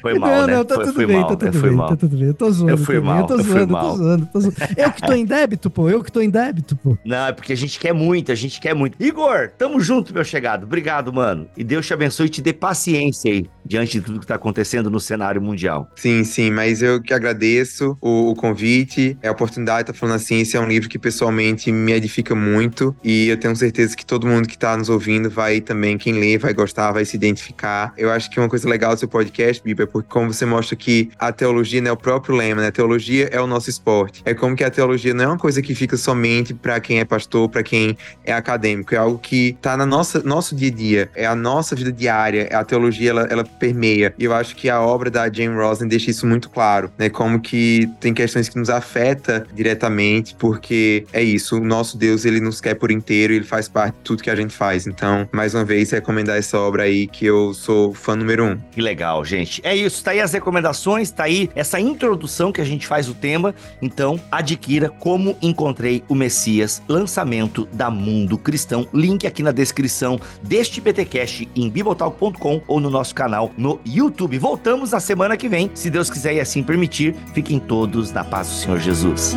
Foi 0.00 0.18
mal, 0.18 0.30
não, 0.30 0.46
né? 0.46 0.54
Não, 0.54 0.64
tá 0.64 0.74
foi, 0.74 0.84
tudo 0.86 1.06
bem, 1.06 1.16
mal, 1.16 1.28
tá 1.28 1.36
tudo 1.36 1.60
bem, 1.60 1.72
mal. 1.72 1.88
tá 1.88 1.96
tudo 1.96 2.16
bem. 2.16 2.26
Eu 2.26 2.34
tô 2.34 2.50
zoando. 2.50 2.72
Eu 2.72 2.78
fui 2.78 3.00
mal, 3.00 3.20
eu 3.20 3.26
tô 3.26 3.42
zoando, 3.42 3.74
eu, 3.74 3.80
tô 3.80 3.96
zoando, 3.96 4.26
tô 4.32 4.40
zoando. 4.40 4.56
Eu 4.76 4.92
que 4.92 5.02
tô 5.02 5.12
em 5.12 5.24
débito, 5.24 5.70
pô. 5.70 5.88
Eu 5.88 6.02
que 6.02 6.12
tô 6.12 6.20
em 6.20 6.30
débito, 6.30 6.76
pô. 6.76 6.96
Não, 7.04 7.26
é 7.26 7.32
porque 7.32 7.52
a 7.52 7.56
gente 7.56 7.78
quer 7.78 7.92
muito, 7.92 8.32
a 8.32 8.34
gente 8.34 8.60
quer 8.60 8.74
muito. 8.74 9.02
Igor, 9.02 9.50
tamo 9.56 9.80
junto, 9.80 10.12
meu 10.12 10.24
chegado. 10.24 10.64
Obrigado, 10.64 11.12
mano. 11.12 11.48
E 11.56 11.64
Deus 11.64 11.86
te 11.86 11.94
abençoe 11.94 12.26
e 12.26 12.30
te 12.30 12.42
dê 12.42 12.52
paciência 12.52 13.30
aí. 13.32 13.46
diante 13.68 13.98
de 13.98 14.04
tudo 14.04 14.18
que 14.18 14.24
está 14.24 14.34
acontecendo 14.34 14.90
no 14.90 14.98
cenário 14.98 15.40
mundial. 15.40 15.90
Sim, 15.94 16.24
sim, 16.24 16.50
mas 16.50 16.82
eu 16.82 17.00
que 17.00 17.12
agradeço 17.12 17.96
o, 18.00 18.30
o 18.30 18.34
convite, 18.34 19.16
a 19.22 19.30
oportunidade 19.30 19.84
de 19.84 19.90
estar 19.90 20.00
falando 20.00 20.16
assim. 20.16 20.40
Esse 20.40 20.56
é 20.56 20.60
um 20.60 20.66
livro 20.66 20.88
que 20.88 20.98
pessoalmente 20.98 21.70
me 21.70 21.92
edifica 21.92 22.34
muito 22.34 22.96
e 23.04 23.28
eu 23.28 23.36
tenho 23.36 23.54
certeza 23.54 23.94
que 23.94 24.06
todo 24.06 24.26
mundo 24.26 24.48
que 24.48 24.54
está 24.54 24.76
nos 24.76 24.88
ouvindo 24.88 25.28
vai 25.28 25.60
também, 25.68 25.98
quem 25.98 26.14
lê, 26.14 26.38
vai 26.38 26.54
gostar, 26.54 26.92
vai 26.92 27.04
se 27.04 27.14
identificar. 27.14 27.92
Eu 27.96 28.10
acho 28.10 28.30
que 28.30 28.40
uma 28.40 28.48
coisa 28.48 28.68
legal 28.68 28.94
do 28.94 28.98
seu 28.98 29.08
podcast, 29.08 29.62
Bíblia, 29.62 29.84
é 29.84 29.86
porque 29.86 30.08
como 30.10 30.32
você 30.32 30.46
mostra 30.46 30.74
que 30.74 31.10
a 31.18 31.30
teologia 31.30 31.80
não 31.82 31.90
é 31.90 31.92
o 31.92 31.96
próprio 31.96 32.34
lema, 32.34 32.62
né? 32.62 32.68
A 32.68 32.72
teologia 32.72 33.28
é 33.30 33.40
o 33.40 33.46
nosso 33.46 33.68
esporte. 33.68 34.22
É 34.24 34.32
como 34.32 34.56
que 34.56 34.64
a 34.64 34.70
teologia 34.70 35.12
não 35.12 35.24
é 35.24 35.26
uma 35.28 35.38
coisa 35.38 35.60
que 35.60 35.74
fica 35.74 35.96
somente 35.96 36.54
para 36.54 36.80
quem 36.80 37.00
é 37.00 37.04
pastor, 37.04 37.48
para 37.48 37.62
quem 37.62 37.96
é 38.24 38.32
acadêmico, 38.32 38.94
é 38.94 38.98
algo 38.98 39.18
que 39.18 39.50
está 39.50 39.76
na 39.76 39.84
nossa 39.84 40.22
nosso 40.22 40.54
dia 40.54 40.68
a 40.68 40.74
dia, 40.74 41.10
é 41.14 41.26
a 41.26 41.34
nossa 41.34 41.76
vida 41.76 41.92
diária, 41.92 42.48
a 42.52 42.64
teologia 42.64 43.10
ela, 43.10 43.22
ela 43.30 43.44
permeia. 43.44 44.14
E 44.18 44.24
eu 44.24 44.32
acho 44.32 44.56
que 44.56 44.70
a 44.70 44.80
obra 44.80 45.10
da 45.10 45.30
Jane 45.30 45.54
Rosen 45.54 45.86
deixa 45.86 46.10
isso 46.10 46.26
muito 46.26 46.48
claro, 46.48 46.90
né? 46.96 47.10
Como 47.10 47.40
que 47.40 47.88
tem 48.00 48.14
questões 48.14 48.48
que 48.48 48.58
nos 48.58 48.70
afeta 48.70 49.46
diretamente, 49.54 50.34
porque 50.38 51.04
é 51.12 51.22
isso, 51.22 51.56
o 51.56 51.64
nosso 51.64 51.98
Deus, 51.98 52.24
ele 52.24 52.40
nos 52.40 52.60
quer 52.60 52.74
por 52.74 52.90
inteiro, 52.90 53.32
ele 53.34 53.44
faz 53.44 53.68
parte 53.68 53.94
de 53.96 54.00
tudo 54.02 54.22
que 54.22 54.30
a 54.30 54.36
gente 54.36 54.54
faz. 54.54 54.86
Então, 54.86 55.28
mais 55.32 55.54
uma 55.54 55.57
vez, 55.64 55.90
recomendar 55.90 56.36
essa 56.36 56.58
obra 56.58 56.84
aí 56.84 57.06
que 57.06 57.26
eu 57.26 57.52
sou 57.54 57.94
fã 57.94 58.16
número 58.16 58.44
um. 58.44 58.58
Que 58.70 58.80
legal, 58.80 59.24
gente. 59.24 59.60
É 59.64 59.74
isso, 59.74 60.02
tá 60.02 60.12
aí 60.12 60.20
as 60.20 60.32
recomendações, 60.32 61.10
tá 61.10 61.24
aí 61.24 61.50
essa 61.54 61.80
introdução 61.80 62.52
que 62.52 62.60
a 62.60 62.64
gente 62.64 62.86
faz 62.86 63.08
o 63.08 63.14
tema. 63.14 63.54
Então, 63.80 64.20
adquira 64.30 64.88
Como 64.88 65.36
Encontrei 65.42 66.02
o 66.08 66.14
Messias, 66.14 66.82
lançamento 66.88 67.66
da 67.72 67.90
Mundo 67.90 68.38
Cristão. 68.38 68.86
Link 68.92 69.26
aqui 69.26 69.42
na 69.42 69.52
descrição 69.52 70.20
deste 70.42 70.80
BTcast 70.80 71.48
em 71.54 71.68
bibotalk.com 71.68 72.62
ou 72.66 72.80
no 72.80 72.90
nosso 72.90 73.14
canal 73.14 73.52
no 73.56 73.80
YouTube. 73.84 74.38
Voltamos 74.38 74.92
na 74.92 75.00
semana 75.00 75.36
que 75.36 75.48
vem, 75.48 75.70
se 75.74 75.90
Deus 75.90 76.10
quiser 76.10 76.34
e 76.34 76.40
assim 76.40 76.62
permitir. 76.62 77.14
Fiquem 77.34 77.58
todos 77.58 78.12
na 78.12 78.24
paz 78.24 78.48
do 78.48 78.54
Senhor 78.54 78.78
Jesus. 78.78 79.36